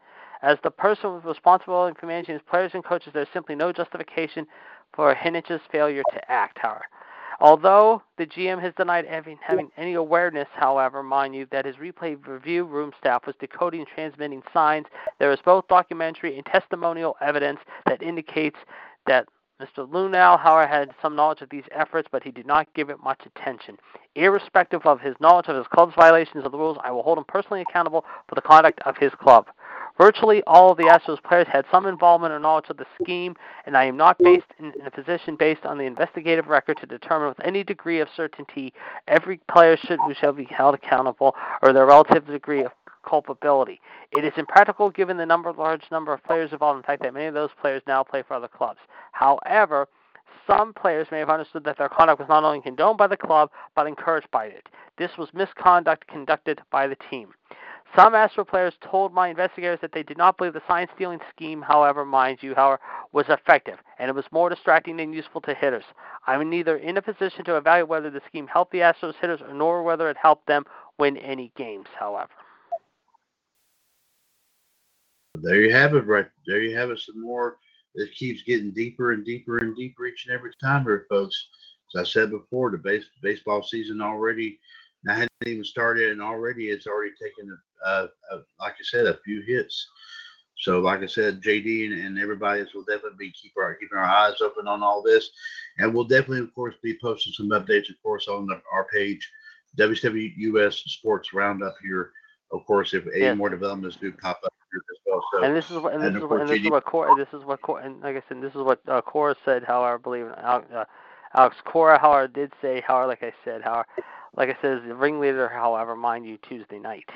As 0.46 0.58
the 0.62 0.70
person 0.70 1.20
responsible 1.24 1.92
for 1.98 2.06
managing 2.06 2.34
his 2.34 2.42
players 2.48 2.70
and 2.72 2.84
coaches, 2.84 3.10
there's 3.12 3.26
simply 3.32 3.56
no 3.56 3.72
justification 3.72 4.46
for 4.94 5.12
Hinch's 5.12 5.60
failure 5.72 6.04
to 6.12 6.30
act, 6.30 6.58
however. 6.62 6.84
Although 7.40 8.00
the 8.16 8.26
GM 8.26 8.62
has 8.62 8.72
denied 8.76 9.06
having, 9.06 9.40
having 9.42 9.72
any 9.76 9.94
awareness, 9.94 10.46
however, 10.54 11.02
mind 11.02 11.34
you, 11.34 11.48
that 11.50 11.64
his 11.64 11.74
replay 11.76 12.16
review 12.24 12.62
room 12.62 12.92
staff 12.96 13.26
was 13.26 13.34
decoding 13.40 13.80
and 13.80 13.88
transmitting 13.88 14.40
signs, 14.54 14.86
there 15.18 15.32
is 15.32 15.40
both 15.44 15.66
documentary 15.66 16.36
and 16.36 16.46
testimonial 16.46 17.16
evidence 17.20 17.58
that 17.86 18.00
indicates 18.00 18.56
that 19.08 19.26
Mr. 19.60 19.88
Luhnow, 19.90 20.38
however, 20.38 20.68
had 20.68 20.94
some 21.02 21.16
knowledge 21.16 21.40
of 21.40 21.50
these 21.50 21.64
efforts, 21.72 22.08
but 22.12 22.22
he 22.22 22.30
did 22.30 22.46
not 22.46 22.72
give 22.74 22.88
it 22.88 23.02
much 23.02 23.20
attention. 23.26 23.78
Irrespective 24.14 24.86
of 24.86 25.00
his 25.00 25.16
knowledge 25.18 25.48
of 25.48 25.56
his 25.56 25.66
club's 25.66 25.94
violations 25.96 26.44
of 26.44 26.52
the 26.52 26.58
rules, 26.58 26.78
I 26.84 26.92
will 26.92 27.02
hold 27.02 27.18
him 27.18 27.24
personally 27.26 27.62
accountable 27.62 28.04
for 28.28 28.36
the 28.36 28.42
conduct 28.42 28.80
of 28.86 28.96
his 28.96 29.12
club. 29.20 29.48
Virtually 29.98 30.42
all 30.46 30.70
of 30.70 30.76
the 30.76 30.84
Astros 30.84 31.22
players 31.22 31.46
had 31.50 31.64
some 31.70 31.86
involvement 31.86 32.32
or 32.32 32.38
knowledge 32.38 32.66
of 32.68 32.76
the 32.76 32.86
scheme, 33.02 33.34
and 33.64 33.76
I 33.76 33.84
am 33.84 33.96
not 33.96 34.18
based 34.18 34.46
in, 34.58 34.66
in, 34.78 34.86
a 34.86 34.90
position 34.90 35.36
based 35.36 35.64
on 35.64 35.78
the 35.78 35.84
investigative 35.84 36.48
record 36.48 36.76
to 36.78 36.86
determine 36.86 37.28
with 37.28 37.40
any 37.44 37.64
degree 37.64 38.00
of 38.00 38.08
certainty 38.14 38.72
every 39.08 39.38
player 39.50 39.76
should 39.76 39.98
who 40.06 40.12
shall 40.14 40.32
be 40.32 40.44
held 40.44 40.74
accountable 40.74 41.34
or 41.62 41.72
their 41.72 41.86
relative 41.86 42.26
degree 42.26 42.62
of 42.62 42.72
culpability. 43.08 43.80
It 44.16 44.24
is 44.24 44.32
impractical 44.36 44.90
given 44.90 45.16
the 45.16 45.24
number 45.24 45.52
large 45.52 45.84
number 45.90 46.12
of 46.12 46.22
players 46.24 46.52
involved, 46.52 46.76
in 46.76 46.82
the 46.82 46.86
fact 46.86 47.02
that 47.02 47.14
many 47.14 47.26
of 47.26 47.34
those 47.34 47.50
players 47.60 47.82
now 47.86 48.02
play 48.02 48.22
for 48.26 48.34
other 48.34 48.48
clubs. 48.48 48.80
However, 49.12 49.88
some 50.46 50.74
players 50.74 51.08
may 51.10 51.18
have 51.18 51.30
understood 51.30 51.64
that 51.64 51.78
their 51.78 51.88
conduct 51.88 52.20
was 52.20 52.28
not 52.28 52.44
only 52.44 52.60
condoned 52.60 52.98
by 52.98 53.06
the 53.06 53.16
club 53.16 53.50
but 53.74 53.86
encouraged 53.86 54.30
by 54.30 54.46
it. 54.46 54.68
This 54.98 55.10
was 55.16 55.28
misconduct 55.32 56.06
conducted 56.06 56.60
by 56.70 56.86
the 56.86 56.96
team. 57.10 57.28
Some 57.96 58.14
Astro 58.14 58.44
players 58.44 58.74
told 58.82 59.14
my 59.14 59.28
investigators 59.28 59.78
that 59.80 59.92
they 59.92 60.02
did 60.02 60.18
not 60.18 60.36
believe 60.36 60.52
the 60.52 60.60
sign 60.68 60.86
stealing 60.94 61.20
scheme, 61.34 61.62
however, 61.62 62.04
mind 62.04 62.38
you, 62.42 62.54
however, 62.54 62.78
was 63.12 63.24
effective, 63.30 63.78
and 63.98 64.10
it 64.10 64.14
was 64.14 64.26
more 64.30 64.50
distracting 64.50 64.98
than 64.98 65.14
useful 65.14 65.40
to 65.40 65.54
hitters. 65.54 65.84
I'm 66.26 66.50
neither 66.50 66.76
in 66.76 66.98
a 66.98 67.02
position 67.02 67.42
to 67.46 67.56
evaluate 67.56 67.88
whether 67.88 68.10
the 68.10 68.20
scheme 68.28 68.46
helped 68.48 68.72
the 68.72 68.80
Astros 68.80 69.14
hitters 69.18 69.40
nor 69.50 69.82
whether 69.82 70.10
it 70.10 70.18
helped 70.18 70.46
them 70.46 70.64
win 70.98 71.16
any 71.16 71.52
games, 71.56 71.86
however. 71.98 72.30
There 75.40 75.62
you 75.62 75.72
have 75.72 75.94
it, 75.94 76.06
right 76.06 76.26
there. 76.46 76.60
You 76.60 76.76
have 76.76 76.90
it. 76.90 76.98
Some 76.98 77.22
more. 77.22 77.56
It 77.94 78.14
keeps 78.14 78.42
getting 78.42 78.72
deeper 78.72 79.12
and 79.12 79.24
deeper 79.24 79.56
and 79.58 79.74
deeper 79.74 80.06
each 80.06 80.26
and 80.26 80.34
every 80.34 80.50
time, 80.62 80.82
here, 80.84 81.06
folks. 81.08 81.48
As 81.94 82.00
I 82.00 82.04
said 82.04 82.30
before, 82.30 82.70
the 82.70 82.78
base, 82.78 83.04
baseball 83.22 83.62
season 83.62 84.02
already 84.02 84.58
I 85.08 85.14
hadn't 85.14 85.30
even 85.44 85.64
started, 85.64 86.10
and 86.10 86.22
already 86.22 86.68
it's 86.68 86.86
already 86.86 87.12
taken, 87.20 87.56
uh, 87.84 88.06
uh, 88.32 88.38
like 88.60 88.74
I 88.74 88.84
said, 88.84 89.06
a 89.06 89.18
few 89.24 89.42
hits. 89.42 89.86
So, 90.58 90.80
like 90.80 91.02
I 91.02 91.06
said, 91.06 91.42
JD 91.42 91.86
and, 91.86 92.00
and 92.00 92.18
everybody 92.18 92.60
else 92.60 92.72
will 92.74 92.84
definitely 92.84 93.26
be 93.26 93.32
keep 93.32 93.52
our, 93.58 93.74
keeping 93.74 93.98
our 93.98 94.04
eyes 94.04 94.40
open 94.40 94.66
on 94.66 94.82
all 94.82 95.02
this, 95.02 95.30
and 95.78 95.92
we'll 95.92 96.04
definitely, 96.04 96.40
of 96.40 96.54
course, 96.54 96.74
be 96.82 96.98
posting 97.00 97.32
some 97.32 97.50
updates, 97.50 97.90
of 97.90 98.02
course, 98.02 98.26
on 98.26 98.46
the, 98.46 98.60
our 98.72 98.86
page, 98.92 99.30
WCWUS 99.78 100.74
Sports 100.88 101.32
Roundup 101.34 101.74
here. 101.82 102.10
Of 102.52 102.64
course, 102.64 102.94
if 102.94 103.04
any 103.14 103.34
more 103.34 103.50
developments 103.50 103.96
do 103.96 104.12
pop 104.12 104.40
up 104.44 104.54
here 104.72 104.80
as 104.90 104.98
well. 105.04 105.22
So, 105.32 105.44
And 105.44 105.54
this 105.54 105.70
is 105.70 105.78
what 105.78 105.94
and 105.94 106.02
this 106.02 106.08
and 106.08 106.16
is 106.16 106.22
what, 106.22 106.40
and 106.40 106.48
this 106.48 106.60
is 106.60 106.70
what 106.70 106.84
Cora 106.84 107.16
this 107.16 107.28
is 107.32 107.44
what 107.44 107.60
Cora 107.60 107.84
and 107.84 108.00
like 108.00 108.16
I 108.16 108.22
said 108.28 108.40
this 108.40 108.54
is 108.54 108.62
what 108.62 108.80
uh, 108.88 109.00
Cora 109.02 109.34
said. 109.44 109.64
However, 109.64 109.94
I 109.94 109.98
believe 109.98 110.26
uh, 110.26 110.84
Alex 111.34 111.56
Cora, 111.64 111.98
however, 111.98 112.28
did 112.28 112.52
say 112.62 112.82
however, 112.86 113.08
like 113.08 113.22
I 113.24 113.32
said, 113.44 113.62
however, 113.62 113.86
like 114.36 114.48
I 114.48 114.56
said, 114.60 114.82
the 114.86 114.94
ringleader. 114.94 115.48
However, 115.48 115.96
mind 115.96 116.26
you, 116.26 116.38
Tuesday 116.38 116.78
night. 116.78 117.08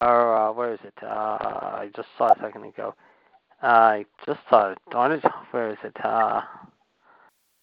Or 0.00 0.36
uh, 0.36 0.52
where 0.52 0.72
is 0.72 0.80
it? 0.84 0.94
Uh, 1.02 1.06
I 1.06 1.90
just 1.94 2.08
saw 2.16 2.28
it 2.28 2.38
a 2.38 2.40
second 2.40 2.64
ago. 2.64 2.94
I 3.62 4.06
just 4.24 4.40
saw 4.48 4.70
it. 4.70 4.78
Darn 4.90 5.12
it! 5.12 5.24
Where 5.50 5.70
is 5.70 5.78
it? 5.84 5.94
Uh, 6.02 6.40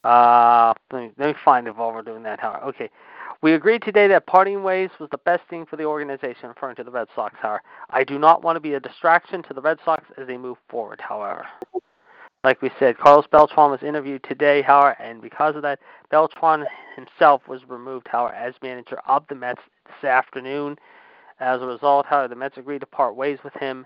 uh, 0.04 0.74
let 0.92 1.02
me 1.02 1.12
let 1.18 1.28
me 1.30 1.34
find 1.44 1.68
it 1.68 1.76
while 1.76 1.92
we're 1.92 2.04
doing 2.04 2.24
that. 2.24 2.40
However, 2.40 2.66
okay. 2.66 2.90
We 3.42 3.54
agreed 3.54 3.84
today 3.84 4.08
that 4.08 4.26
parting 4.26 4.64
ways 4.64 4.90
was 5.00 5.10
the 5.12 5.20
best 5.20 5.44
thing 5.48 5.66
for 5.68 5.76
the 5.76 5.84
organization, 5.84 6.50
referring 6.50 6.76
to 6.78 6.84
the 6.84 6.90
Red 6.90 7.08
Sox. 7.16 7.36
However, 7.40 7.62
I 7.90 8.04
do 8.04 8.18
not 8.18 8.44
want 8.44 8.56
to 8.56 8.60
be 8.60 8.74
a 8.74 8.80
distraction 8.80 9.44
to 9.44 9.54
the 9.54 9.62
Red 9.62 9.78
Sox 9.86 10.04
as 10.18 10.26
they 10.26 10.38
move 10.38 10.58
forward, 10.70 11.00
however. 11.00 11.46
Like 12.44 12.62
we 12.62 12.72
said, 12.80 12.98
Carlos 12.98 13.26
Beltran 13.32 13.72
was 13.72 13.84
interviewed 13.84 14.24
today, 14.24 14.62
however, 14.62 14.96
and 15.02 15.22
because 15.22 15.56
of 15.56 15.64
that, 15.64 15.80
Beltran 16.12 16.66
himself 16.96 17.42
was 17.48 17.62
removed, 17.68 18.08
however, 18.10 18.34
as 18.34 18.54
manager 18.62 19.00
of 19.08 19.26
the 19.28 19.36
Mets 19.36 19.62
this 19.86 20.10
afternoon. 20.10 20.78
As 21.40 21.62
a 21.62 21.66
result, 21.66 22.06
however, 22.06 22.28
the 22.28 22.36
Mets 22.36 22.58
agreed 22.58 22.80
to 22.80 22.86
part 22.86 23.16
ways 23.16 23.40
with 23.44 23.54
him, 23.54 23.86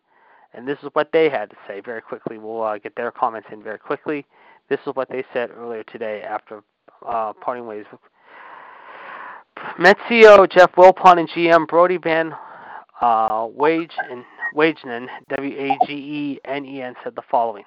and 0.54 0.68
this 0.68 0.78
is 0.84 0.90
what 0.94 1.12
they 1.12 1.30
had 1.30 1.50
to 1.50 1.56
say 1.68 1.82
very 1.82 2.02
quickly. 2.02 2.38
We'll 2.38 2.62
uh, 2.62 2.78
get 2.78 2.96
their 2.96 3.12
comments 3.12 3.48
in 3.52 3.64
very 3.64 3.80
quickly. 3.80 4.26
This 4.70 4.80
is 4.86 4.96
what 4.96 5.10
they 5.10 5.24
said 5.34 5.50
earlier 5.52 5.84
today 5.84 6.22
after 6.22 6.62
uh, 7.06 7.34
parting 7.34 7.66
ways 7.66 7.86
with 7.92 8.00
Mets 9.78 10.00
CEO 10.10 10.50
Jeff 10.50 10.72
Wilpon 10.74 11.20
and 11.20 11.30
GM 11.30 11.68
Brodie 11.68 11.98
Van 11.98 12.34
uh, 13.02 13.48
Wage 13.54 13.92
and 14.04 15.10
W 15.30 15.58
A 15.58 15.78
G 15.86 15.94
E 15.94 16.40
N 16.46 16.66
E 16.66 16.82
N, 16.82 16.96
said 17.04 17.16
the 17.16 17.22
following: 17.30 17.64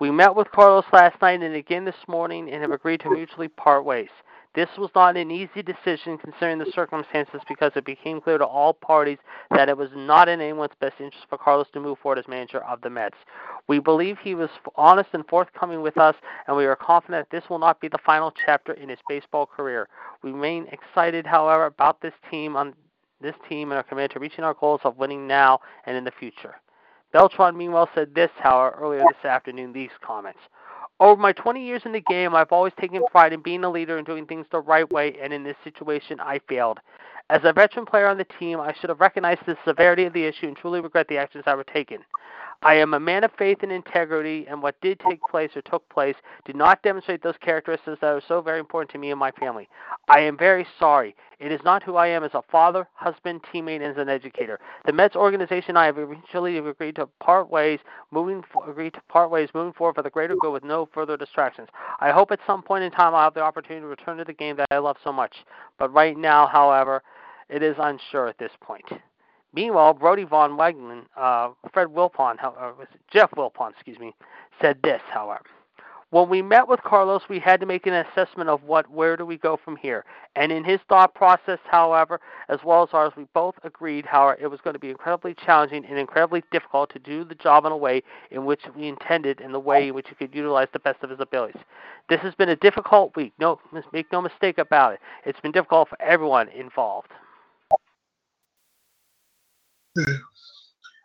We 0.00 0.12
met 0.12 0.36
with 0.36 0.52
Carlos 0.52 0.84
last 0.92 1.20
night 1.20 1.42
and 1.42 1.56
again 1.56 1.84
this 1.84 2.06
morning 2.06 2.48
and 2.52 2.62
have 2.62 2.70
agreed 2.70 3.00
to 3.00 3.10
mutually 3.10 3.48
part 3.48 3.84
ways. 3.84 4.10
This 4.54 4.68
was 4.78 4.90
not 4.94 5.16
an 5.16 5.32
easy 5.32 5.60
decision 5.60 6.18
considering 6.18 6.58
the 6.58 6.70
circumstances 6.72 7.40
because 7.48 7.72
it 7.74 7.84
became 7.84 8.20
clear 8.20 8.38
to 8.38 8.46
all 8.46 8.72
parties 8.72 9.18
that 9.50 9.68
it 9.68 9.76
was 9.76 9.90
not 9.96 10.28
in 10.28 10.40
anyone's 10.40 10.72
best 10.80 10.94
interest 11.00 11.26
for 11.28 11.36
Carlos 11.36 11.66
to 11.72 11.80
move 11.80 11.98
forward 11.98 12.18
as 12.18 12.28
manager 12.28 12.60
of 12.60 12.80
the 12.80 12.88
Mets. 12.88 13.16
We 13.66 13.80
believe 13.80 14.18
he 14.18 14.36
was 14.36 14.50
honest 14.76 15.10
and 15.14 15.26
forthcoming 15.26 15.82
with 15.82 15.98
us, 15.98 16.14
and 16.46 16.56
we 16.56 16.66
are 16.66 16.76
confident 16.76 17.28
that 17.28 17.36
this 17.36 17.50
will 17.50 17.58
not 17.58 17.80
be 17.80 17.88
the 17.88 17.98
final 18.06 18.32
chapter 18.46 18.74
in 18.74 18.88
his 18.88 19.00
baseball 19.08 19.46
career. 19.46 19.88
We 20.22 20.30
remain 20.30 20.68
excited, 20.70 21.26
however, 21.26 21.66
about 21.66 22.00
this 22.00 22.14
team 22.30 22.54
on 22.54 22.74
this 23.20 23.34
team 23.48 23.72
and 23.72 23.78
are 23.80 23.82
committed 23.82 24.12
to 24.12 24.20
reaching 24.20 24.44
our 24.44 24.54
goals 24.54 24.80
of 24.84 24.96
winning 24.96 25.26
now 25.26 25.58
and 25.86 25.96
in 25.96 26.04
the 26.04 26.12
future. 26.12 26.54
Beltran, 27.12 27.56
meanwhile, 27.56 27.88
said 27.94 28.14
this, 28.14 28.30
however, 28.38 28.76
earlier 28.78 29.00
this 29.00 29.28
afternoon, 29.28 29.72
these 29.72 29.90
comments. 30.02 30.40
Over 31.00 31.20
my 31.20 31.32
20 31.32 31.64
years 31.64 31.82
in 31.84 31.92
the 31.92 32.00
game, 32.00 32.34
I've 32.34 32.52
always 32.52 32.72
taken 32.80 33.02
pride 33.10 33.32
in 33.32 33.40
being 33.40 33.64
a 33.64 33.70
leader 33.70 33.98
and 33.98 34.06
doing 34.06 34.26
things 34.26 34.46
the 34.50 34.60
right 34.60 34.90
way, 34.90 35.16
and 35.22 35.32
in 35.32 35.44
this 35.44 35.56
situation, 35.62 36.18
I 36.20 36.40
failed. 36.48 36.80
As 37.30 37.40
a 37.44 37.52
veteran 37.52 37.86
player 37.86 38.08
on 38.08 38.18
the 38.18 38.26
team, 38.38 38.58
I 38.60 38.74
should 38.74 38.90
have 38.90 39.00
recognized 39.00 39.42
the 39.46 39.56
severity 39.64 40.04
of 40.04 40.12
the 40.12 40.24
issue 40.24 40.46
and 40.46 40.56
truly 40.56 40.80
regret 40.80 41.08
the 41.08 41.18
actions 41.18 41.44
that 41.44 41.56
were 41.56 41.64
taken. 41.64 41.98
I 42.60 42.74
am 42.74 42.92
a 42.92 42.98
man 42.98 43.22
of 43.22 43.30
faith 43.38 43.58
and 43.62 43.70
integrity, 43.70 44.46
and 44.48 44.60
what 44.60 44.80
did 44.80 44.98
take 44.98 45.20
place 45.30 45.50
or 45.54 45.62
took 45.62 45.88
place 45.88 46.16
did 46.44 46.56
not 46.56 46.82
demonstrate 46.82 47.22
those 47.22 47.36
characteristics 47.40 47.98
that 48.00 48.06
are 48.06 48.22
so 48.26 48.40
very 48.40 48.58
important 48.58 48.90
to 48.90 48.98
me 48.98 49.12
and 49.12 49.20
my 49.20 49.30
family. 49.30 49.68
I 50.08 50.20
am 50.20 50.36
very 50.36 50.66
sorry. 50.76 51.14
It 51.38 51.52
is 51.52 51.60
not 51.64 51.84
who 51.84 51.94
I 51.94 52.08
am 52.08 52.24
as 52.24 52.34
a 52.34 52.42
father, 52.50 52.88
husband, 52.94 53.42
teammate, 53.44 53.76
and 53.76 53.84
as 53.84 53.96
an 53.96 54.08
educator. 54.08 54.58
The 54.86 54.92
Mets 54.92 55.14
organization 55.14 55.70
and 55.70 55.78
I 55.78 55.86
have 55.86 55.98
eventually 55.98 56.58
agreed 56.58 56.96
to 56.96 57.06
part 57.20 57.48
ways, 57.48 57.78
moving 58.10 58.42
for, 58.52 58.68
agreed 58.68 58.94
to 58.94 59.02
part 59.08 59.30
ways 59.30 59.48
moving 59.54 59.72
forward 59.72 59.94
for 59.94 60.02
the 60.02 60.10
greater 60.10 60.34
good 60.34 60.52
with 60.52 60.64
no 60.64 60.88
further 60.92 61.16
distractions. 61.16 61.68
I 62.00 62.10
hope 62.10 62.32
at 62.32 62.40
some 62.44 62.62
point 62.62 62.82
in 62.82 62.90
time 62.90 63.14
I'll 63.14 63.24
have 63.24 63.34
the 63.34 63.40
opportunity 63.40 63.82
to 63.82 63.86
return 63.86 64.16
to 64.16 64.24
the 64.24 64.32
game 64.32 64.56
that 64.56 64.66
I 64.72 64.78
love 64.78 64.96
so 65.04 65.12
much. 65.12 65.44
But 65.78 65.92
right 65.92 66.16
now, 66.16 66.48
however, 66.48 67.04
it 67.48 67.62
is 67.62 67.76
unsure 67.78 68.26
at 68.26 68.38
this 68.38 68.52
point. 68.60 68.84
Meanwhile, 69.58 69.94
Brodie 69.94 70.22
Von 70.22 70.56
Wagner, 70.56 71.02
uh, 71.16 71.48
Fred 71.72 71.88
Wilpon, 71.88 72.36
uh, 72.40 72.70
Jeff 73.10 73.32
Wilpon, 73.32 73.72
excuse 73.72 73.98
me, 73.98 74.14
said 74.62 74.78
this, 74.84 75.00
however. 75.10 75.42
When 76.10 76.28
we 76.28 76.42
met 76.42 76.68
with 76.68 76.80
Carlos, 76.84 77.22
we 77.28 77.40
had 77.40 77.58
to 77.58 77.66
make 77.66 77.84
an 77.88 77.92
assessment 77.92 78.48
of 78.48 78.62
what, 78.62 78.88
where 78.88 79.16
do 79.16 79.26
we 79.26 79.36
go 79.36 79.56
from 79.56 79.74
here. 79.74 80.04
And 80.36 80.52
in 80.52 80.62
his 80.62 80.78
thought 80.88 81.12
process, 81.12 81.58
however, 81.68 82.20
as 82.48 82.60
well 82.64 82.84
as 82.84 82.90
ours, 82.92 83.14
we 83.16 83.26
both 83.34 83.56
agreed, 83.64 84.06
however, 84.06 84.38
it 84.40 84.46
was 84.46 84.60
going 84.60 84.74
to 84.74 84.80
be 84.80 84.90
incredibly 84.90 85.34
challenging 85.34 85.84
and 85.84 85.98
incredibly 85.98 86.44
difficult 86.52 86.92
to 86.92 87.00
do 87.00 87.24
the 87.24 87.34
job 87.34 87.64
in 87.64 87.72
a 87.72 87.76
way 87.76 88.04
in 88.30 88.44
which 88.44 88.62
we 88.76 88.86
intended, 88.86 89.40
in 89.40 89.50
the 89.50 89.58
way 89.58 89.88
in 89.88 89.94
which 89.94 90.08
he 90.08 90.14
could 90.14 90.32
utilize 90.36 90.68
the 90.72 90.78
best 90.78 91.02
of 91.02 91.10
his 91.10 91.18
abilities. 91.18 91.60
This 92.08 92.20
has 92.20 92.36
been 92.36 92.50
a 92.50 92.56
difficult 92.56 93.16
week. 93.16 93.32
No, 93.40 93.58
make 93.92 94.12
no 94.12 94.22
mistake 94.22 94.58
about 94.58 94.92
it. 94.92 95.00
It's 95.26 95.40
been 95.40 95.50
difficult 95.50 95.88
for 95.88 96.00
everyone 96.00 96.48
involved. 96.50 97.10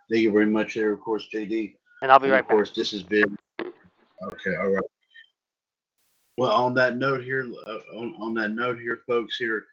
Thank 0.09 0.21
you 0.21 0.31
very 0.31 0.45
much, 0.45 0.75
there, 0.75 0.91
of 0.93 0.99
course, 1.01 1.27
JD. 1.33 1.75
And 2.01 2.11
I'll 2.11 2.19
be 2.19 2.25
And 2.25 2.33
right 2.33 2.39
of 2.41 2.47
back. 2.47 2.55
course, 2.55 2.71
this 2.71 2.91
has 2.91 3.03
been 3.03 3.37
okay. 3.61 4.55
All 4.61 4.69
right. 4.69 4.83
Well, 6.37 6.51
on 6.51 6.73
that 6.75 6.97
note 6.97 7.23
here, 7.23 7.47
uh, 7.67 7.97
on, 7.97 8.15
on 8.19 8.33
that 8.35 8.51
note 8.51 8.79
here, 8.79 9.01
folks, 9.07 9.37
here, 9.37 9.65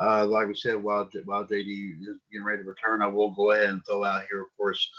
uh, 0.00 0.24
like 0.26 0.46
we 0.48 0.54
said, 0.54 0.82
while 0.82 1.08
while 1.24 1.44
JD 1.44 2.00
is 2.00 2.16
getting 2.32 2.44
ready 2.44 2.62
to 2.62 2.68
return, 2.68 3.02
I 3.02 3.06
will 3.06 3.30
go 3.30 3.52
ahead 3.52 3.68
and 3.68 3.84
throw 3.84 4.04
out 4.04 4.24
here, 4.30 4.42
of 4.42 4.48
course, 4.56 4.90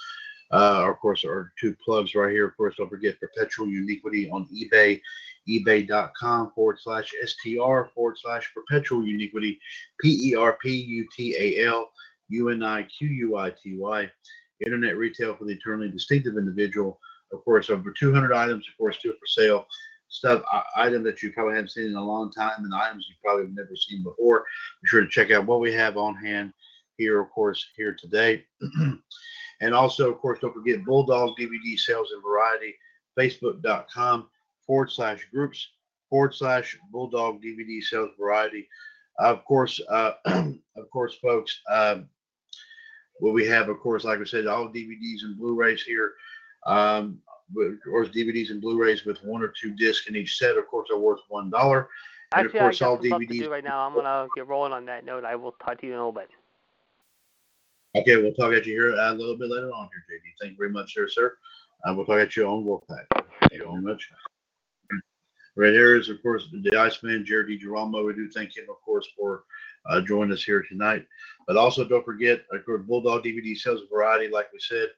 uh, 0.52 0.90
of 0.90 1.00
course, 1.00 1.24
our 1.26 1.52
two 1.60 1.76
plugs 1.84 2.16
right 2.16 2.32
here. 2.32 2.48
Of 2.48 2.58
course, 2.58 2.76
don't 2.78 2.90
forget 2.90 3.20
Perpetual 3.20 3.68
Uniquity 3.68 4.30
on 4.30 4.48
eBay, 4.54 5.02
ebay.com 5.50 6.52
forward 6.54 6.78
slash 6.82 7.12
str 7.26 7.58
forward 7.94 8.18
slash 8.22 8.52
Perpetual 8.54 9.06
Uniquity, 9.06 9.60
P 10.00 10.32
E 10.32 10.36
R 10.36 10.58
P 10.62 10.70
U 10.76 11.08
T 11.16 11.36
A 11.38 11.66
L 11.66 11.90
U 12.30 12.50
N 12.50 12.62
I 12.64 12.84
Q 12.84 13.08
U 13.08 13.38
I 13.38 13.50
T 13.52 13.78
Y. 13.78 14.10
Internet 14.64 14.98
retail 14.98 15.36
for 15.36 15.46
the 15.46 15.54
eternally 15.54 15.90
distinctive 15.90 16.38
individual. 16.38 17.00
Of 17.32 17.44
course, 17.44 17.70
over 17.70 17.92
200 17.92 18.34
items, 18.34 18.68
of 18.68 18.78
course, 18.78 18.98
still 19.00 19.14
for 19.14 19.28
sale. 19.28 19.68
Stuff, 20.08 20.44
uh, 20.54 20.62
item 20.78 21.04
that 21.04 21.22
you 21.22 21.34
probably 21.34 21.56
haven't 21.56 21.72
seen 21.72 21.88
in 21.88 21.96
a 21.96 22.04
long 22.04 22.32
time, 22.32 22.64
and 22.64 22.74
items 22.74 23.06
you 23.10 23.16
probably 23.24 23.46
have 23.46 23.56
never 23.56 23.76
seen 23.76 24.04
before. 24.04 24.46
Be 24.82 24.88
sure 24.88 25.02
to 25.02 25.10
check 25.10 25.32
out 25.32 25.46
what 25.46 25.60
we 25.60 25.74
have 25.74 25.98
on 25.98 26.16
hand 26.16 26.54
here, 26.98 27.20
of 27.20 27.30
course, 27.32 27.66
here 27.76 27.98
today. 28.00 28.46
and 29.62 29.74
also, 29.74 30.12
of 30.12 30.20
course, 30.20 30.40
don't 30.40 30.54
forget 30.54 30.86
Bulldog 30.86 31.36
DVD 31.38 31.78
sales 31.78 32.12
and 32.14 32.24
variety. 32.24 32.76
Facebook.com 33.18 34.30
forward 34.66 34.92
slash 34.92 35.28
groups 35.32 35.68
forward 36.10 36.34
slash 36.34 36.78
Bulldog 36.92 37.42
DVD 37.42 37.82
sales 37.82 38.12
variety. 38.20 38.68
of 39.20 39.44
course, 39.46 39.80
uh, 39.90 40.14
of 40.26 40.90
course, 40.92 41.16
folks. 41.22 41.62
Um, 41.70 42.10
what 43.20 43.34
we 43.34 43.46
have, 43.48 43.70
of 43.70 43.80
course, 43.80 44.04
like 44.04 44.20
I 44.20 44.24
said, 44.24 44.48
all 44.48 44.68
DVDs 44.68 45.24
and 45.24 45.38
Blu-rays 45.38 45.84
here. 45.84 46.14
Um, 46.66 47.20
of 47.58 47.78
course, 47.84 48.10
DVDs 48.10 48.50
and 48.50 48.62
Blu-rays 48.62 49.06
with 49.06 49.24
one 49.24 49.42
or 49.42 49.54
two 49.60 49.74
discs 49.76 50.08
in 50.08 50.16
each 50.16 50.38
set, 50.38 50.58
of 50.58 50.68
course, 50.68 50.90
are 50.92 51.00
worth 51.00 51.20
one 51.30 51.50
dollar. 51.50 51.90
And 52.34 52.46
of 52.48 52.56
Actually, 52.56 52.60
I 52.60 52.64
course, 52.64 52.80
got 52.80 52.90
all 52.90 52.98
DVDs. 52.98 53.40
do 53.40 53.52
right 53.52 53.64
now. 53.64 53.86
I'm 53.86 53.94
gonna 53.94 54.28
get 54.36 54.48
rolling 54.48 54.74
on 54.74 54.86
that 54.86 55.06
note. 55.06 55.24
I 55.24 55.36
will 55.36 55.54
talk 55.64 55.80
to 55.82 55.88
you 55.88 55.94
in 55.94 56.00
a 56.00 56.08
little 56.08 56.12
bit. 56.12 56.30
Okay, 57.96 58.18
we'll 58.18 58.34
talk 58.34 58.52
at 58.54 58.66
you 58.66 58.74
here 58.74 58.96
a 58.96 59.14
little 59.14 59.38
bit 59.38 59.50
later 59.50 59.72
on 59.72 59.88
here, 59.94 60.20
JD. 60.20 60.34
Thank 60.42 60.52
you 60.54 60.58
very 60.58 60.72
much, 60.72 60.94
sir, 60.94 61.08
sir. 61.08 61.38
Uh, 61.88 61.94
we'll 61.94 62.06
talk 62.06 62.20
at 62.20 62.36
you 62.36 62.46
on 62.46 62.66
Wolfpack. 62.66 63.06
Thank 63.42 63.54
you 63.54 63.64
very 63.66 63.82
much. 63.82 64.10
Right 65.56 65.72
here 65.72 65.96
is, 65.96 66.10
of 66.10 66.22
course, 66.22 66.50
the 66.52 66.78
Iceman, 66.78 67.26
Jared 67.26 67.48
DiGirolamo. 67.48 68.06
We 68.06 68.14
do 68.14 68.30
thank 68.30 68.58
him, 68.58 68.66
of 68.70 68.82
course, 68.82 69.08
for 69.18 69.44
uh, 69.90 70.02
joining 70.02 70.34
us 70.34 70.44
here 70.44 70.64
tonight. 70.64 71.06
But 71.48 71.58
also, 71.58 71.84
don't 71.84 72.06
forget, 72.06 72.42
of 72.52 72.66
course, 72.66 72.84
Bulldog 72.86 73.24
DVD 73.24 73.56
sales 73.58 73.82
a 73.82 73.94
variety, 73.94 74.28
like 74.30 74.52
we 74.52 74.60
said. 74.60 74.90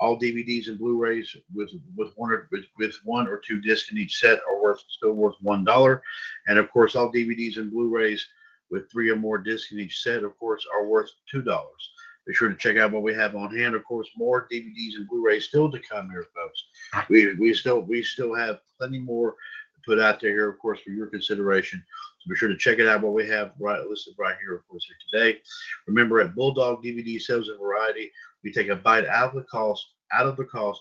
All 0.00 0.18
DVDs 0.18 0.68
and 0.68 0.78
Blu-rays 0.78 1.36
with 1.54 1.70
with 1.94 2.12
one 2.16 2.32
or 2.32 2.48
with, 2.50 2.64
with 2.78 2.96
one 3.04 3.28
or 3.28 3.38
two 3.38 3.60
discs 3.60 3.90
in 3.90 3.98
each 3.98 4.18
set 4.18 4.40
are 4.48 4.62
worth 4.62 4.82
still 4.88 5.12
worth 5.12 5.36
one 5.42 5.62
dollar, 5.62 6.02
and 6.46 6.58
of 6.58 6.70
course, 6.70 6.96
all 6.96 7.12
DVDs 7.12 7.58
and 7.58 7.70
Blu-rays 7.70 8.26
with 8.70 8.90
three 8.90 9.10
or 9.10 9.16
more 9.16 9.36
discs 9.36 9.72
in 9.72 9.80
each 9.80 10.00
set, 10.02 10.22
of 10.22 10.38
course, 10.38 10.64
are 10.74 10.86
worth 10.86 11.10
two 11.30 11.42
dollars. 11.42 11.90
Be 12.26 12.34
sure 12.34 12.48
to 12.48 12.56
check 12.56 12.76
out 12.76 12.92
what 12.92 13.02
we 13.02 13.12
have 13.14 13.34
on 13.34 13.54
hand. 13.54 13.74
Of 13.74 13.84
course, 13.84 14.08
more 14.16 14.46
DVDs 14.50 14.96
and 14.96 15.08
Blu-rays 15.08 15.46
still 15.46 15.70
to 15.70 15.80
come 15.80 16.08
here, 16.10 16.26
folks. 16.34 17.08
We 17.08 17.34
we 17.34 17.52
still 17.52 17.80
we 17.80 18.02
still 18.02 18.34
have 18.34 18.60
plenty 18.78 19.00
more 19.00 19.32
to 19.32 19.80
put 19.84 19.98
out 19.98 20.20
there 20.20 20.30
here, 20.30 20.48
of 20.48 20.58
course, 20.58 20.80
for 20.80 20.90
your 20.90 21.08
consideration. 21.08 21.84
So 22.20 22.28
be 22.28 22.36
sure 22.36 22.48
to 22.48 22.56
check 22.56 22.78
it 22.78 22.86
out. 22.86 23.02
What 23.02 23.14
we 23.14 23.26
have 23.28 23.52
right 23.58 23.80
listed 23.86 24.14
right 24.18 24.36
here, 24.40 24.54
of 24.54 24.68
course, 24.68 24.86
here 24.86 24.96
today. 25.10 25.40
Remember, 25.86 26.20
at 26.20 26.34
Bulldog 26.34 26.84
DVD 26.84 27.20
Sales 27.20 27.48
and 27.48 27.58
Variety, 27.58 28.10
we 28.44 28.52
take 28.52 28.68
a 28.68 28.76
bite 28.76 29.06
out 29.06 29.30
of 29.30 29.34
the 29.34 29.44
cost, 29.44 29.86
out 30.12 30.26
of 30.26 30.36
the 30.36 30.44
cost, 30.44 30.80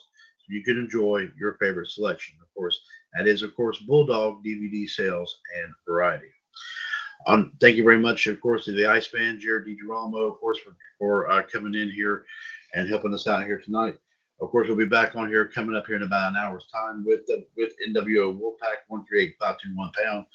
you 0.49 0.63
can 0.63 0.77
enjoy 0.77 1.29
your 1.39 1.53
favorite 1.61 1.89
selection. 1.89 2.35
Of 2.41 2.47
course, 2.53 2.79
that 3.13 3.27
is, 3.27 3.43
of 3.43 3.55
course, 3.55 3.77
Bulldog 3.79 4.43
DVD 4.43 4.89
sales 4.89 5.37
and 5.61 5.73
variety. 5.87 6.27
Um, 7.27 7.53
thank 7.61 7.75
you 7.75 7.83
very 7.83 7.99
much, 7.99 8.27
of 8.27 8.41
course, 8.41 8.65
to 8.65 8.71
the 8.71 8.87
Iceman, 8.87 9.39
Jared 9.39 9.67
DiGirolamo, 9.67 10.31
of 10.31 10.39
course, 10.39 10.57
for, 10.59 10.75
for 10.97 11.29
uh, 11.29 11.43
coming 11.43 11.75
in 11.75 11.91
here 11.91 12.25
and 12.73 12.89
helping 12.89 13.13
us 13.13 13.27
out 13.27 13.45
here 13.45 13.61
tonight. 13.63 13.95
Of 14.41 14.49
course, 14.49 14.67
we'll 14.67 14.77
be 14.77 14.85
back 14.85 15.15
on 15.15 15.27
here 15.27 15.45
coming 15.45 15.75
up 15.75 15.85
here 15.85 15.97
in 15.97 16.03
about 16.03 16.29
an 16.29 16.37
hour's 16.37 16.65
time 16.73 17.03
with 17.05 17.25
the 17.27 17.45
with 17.57 17.73
NWO 17.89 18.39
Wolfpack 18.39 18.87
one 18.87 19.05
three 19.05 19.23
eight 19.23 19.35
five 19.39 19.57
two 19.61 19.75
one 19.75 19.91
pound. 20.01 20.25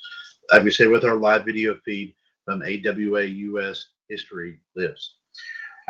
Like 0.53 0.62
we 0.62 0.70
said, 0.70 0.88
with 0.88 1.05
our 1.05 1.16
live 1.16 1.45
video 1.45 1.76
feed 1.84 2.14
from 2.45 2.62
AWA 2.62 3.22
US 3.24 3.86
History 4.09 4.61
Lives. 4.76 5.16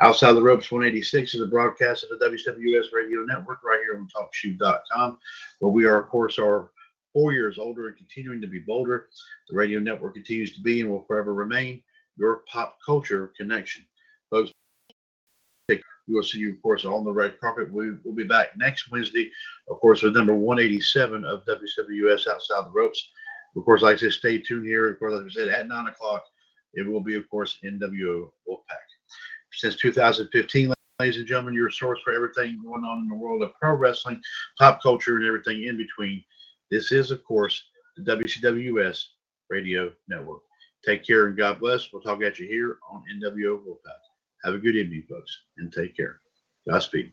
Outside 0.00 0.32
the 0.32 0.42
Ropes 0.42 0.72
186 0.72 1.34
is 1.34 1.40
a 1.40 1.46
broadcast 1.46 2.04
of 2.04 2.18
the 2.18 2.26
WCWUS 2.26 2.92
Radio 2.92 3.20
Network 3.22 3.62
right 3.62 3.80
here 3.84 3.96
on 3.96 4.08
TalkShoe.com, 4.08 5.18
where 5.60 5.72
we 5.72 5.84
are, 5.84 6.00
of 6.00 6.08
course, 6.08 6.38
are 6.38 6.70
four 7.12 7.32
years 7.32 7.58
older 7.58 7.88
and 7.88 7.96
continuing 7.96 8.40
to 8.40 8.48
be 8.48 8.58
bolder. 8.58 9.08
The 9.48 9.56
radio 9.56 9.78
network 9.78 10.14
continues 10.14 10.52
to 10.56 10.60
be 10.62 10.80
and 10.80 10.90
will 10.90 11.04
forever 11.04 11.32
remain 11.32 11.80
your 12.16 12.42
pop 12.50 12.78
culture 12.84 13.32
connection. 13.36 13.84
Folks, 14.30 14.50
we 15.68 16.14
will 16.14 16.22
see 16.22 16.38
you, 16.38 16.50
of 16.50 16.62
course, 16.62 16.84
on 16.84 17.04
the 17.04 17.12
red 17.12 17.38
carpet. 17.40 17.72
We 17.72 17.92
will 18.04 18.12
be 18.12 18.24
back 18.24 18.56
next 18.56 18.90
Wednesday, 18.90 19.30
of 19.70 19.80
course, 19.80 20.02
with 20.02 20.14
number 20.14 20.34
187 20.34 21.24
of 21.24 21.44
WCWUS 21.46 22.26
Outside 22.28 22.66
the 22.66 22.70
Ropes. 22.70 23.08
Of 23.56 23.64
course, 23.64 23.82
like 23.82 23.96
I 23.96 24.00
said, 24.00 24.12
stay 24.12 24.38
tuned 24.38 24.66
here. 24.66 24.90
Of 24.90 24.98
course, 24.98 25.14
like 25.14 25.26
I 25.26 25.28
said, 25.28 25.48
at 25.48 25.68
9 25.68 25.86
o'clock, 25.86 26.24
it 26.74 26.86
will 26.86 27.00
be, 27.00 27.14
of 27.14 27.28
course, 27.30 27.58
NWO 27.64 28.30
Wolfpack 28.48 28.84
since 29.56 29.76
2015, 29.76 30.72
ladies 30.98 31.16
and 31.16 31.26
gentlemen, 31.26 31.54
your 31.54 31.70
source 31.70 32.00
for 32.04 32.12
everything 32.12 32.60
going 32.62 32.84
on 32.84 33.00
in 33.00 33.08
the 33.08 33.14
world 33.14 33.42
of 33.42 33.52
pro 33.60 33.74
wrestling, 33.74 34.20
pop 34.58 34.82
culture, 34.82 35.16
and 35.16 35.26
everything 35.26 35.64
in 35.64 35.76
between. 35.76 36.24
This 36.70 36.92
is, 36.92 37.10
of 37.10 37.22
course, 37.24 37.62
the 37.96 38.16
WCWUS 38.16 39.04
Radio 39.50 39.92
Network. 40.08 40.42
Take 40.84 41.06
care 41.06 41.26
and 41.26 41.36
God 41.36 41.60
bless. 41.60 41.92
We'll 41.92 42.02
talk 42.02 42.22
at 42.22 42.38
you 42.38 42.46
here 42.46 42.78
on 42.90 43.02
NWO 43.16 43.58
Wolfpack. 43.64 44.02
Have 44.44 44.54
a 44.54 44.58
good 44.58 44.76
evening, 44.76 45.04
folks, 45.08 45.36
and 45.56 45.72
take 45.72 45.96
care. 45.96 46.20
Godspeed. 46.68 47.12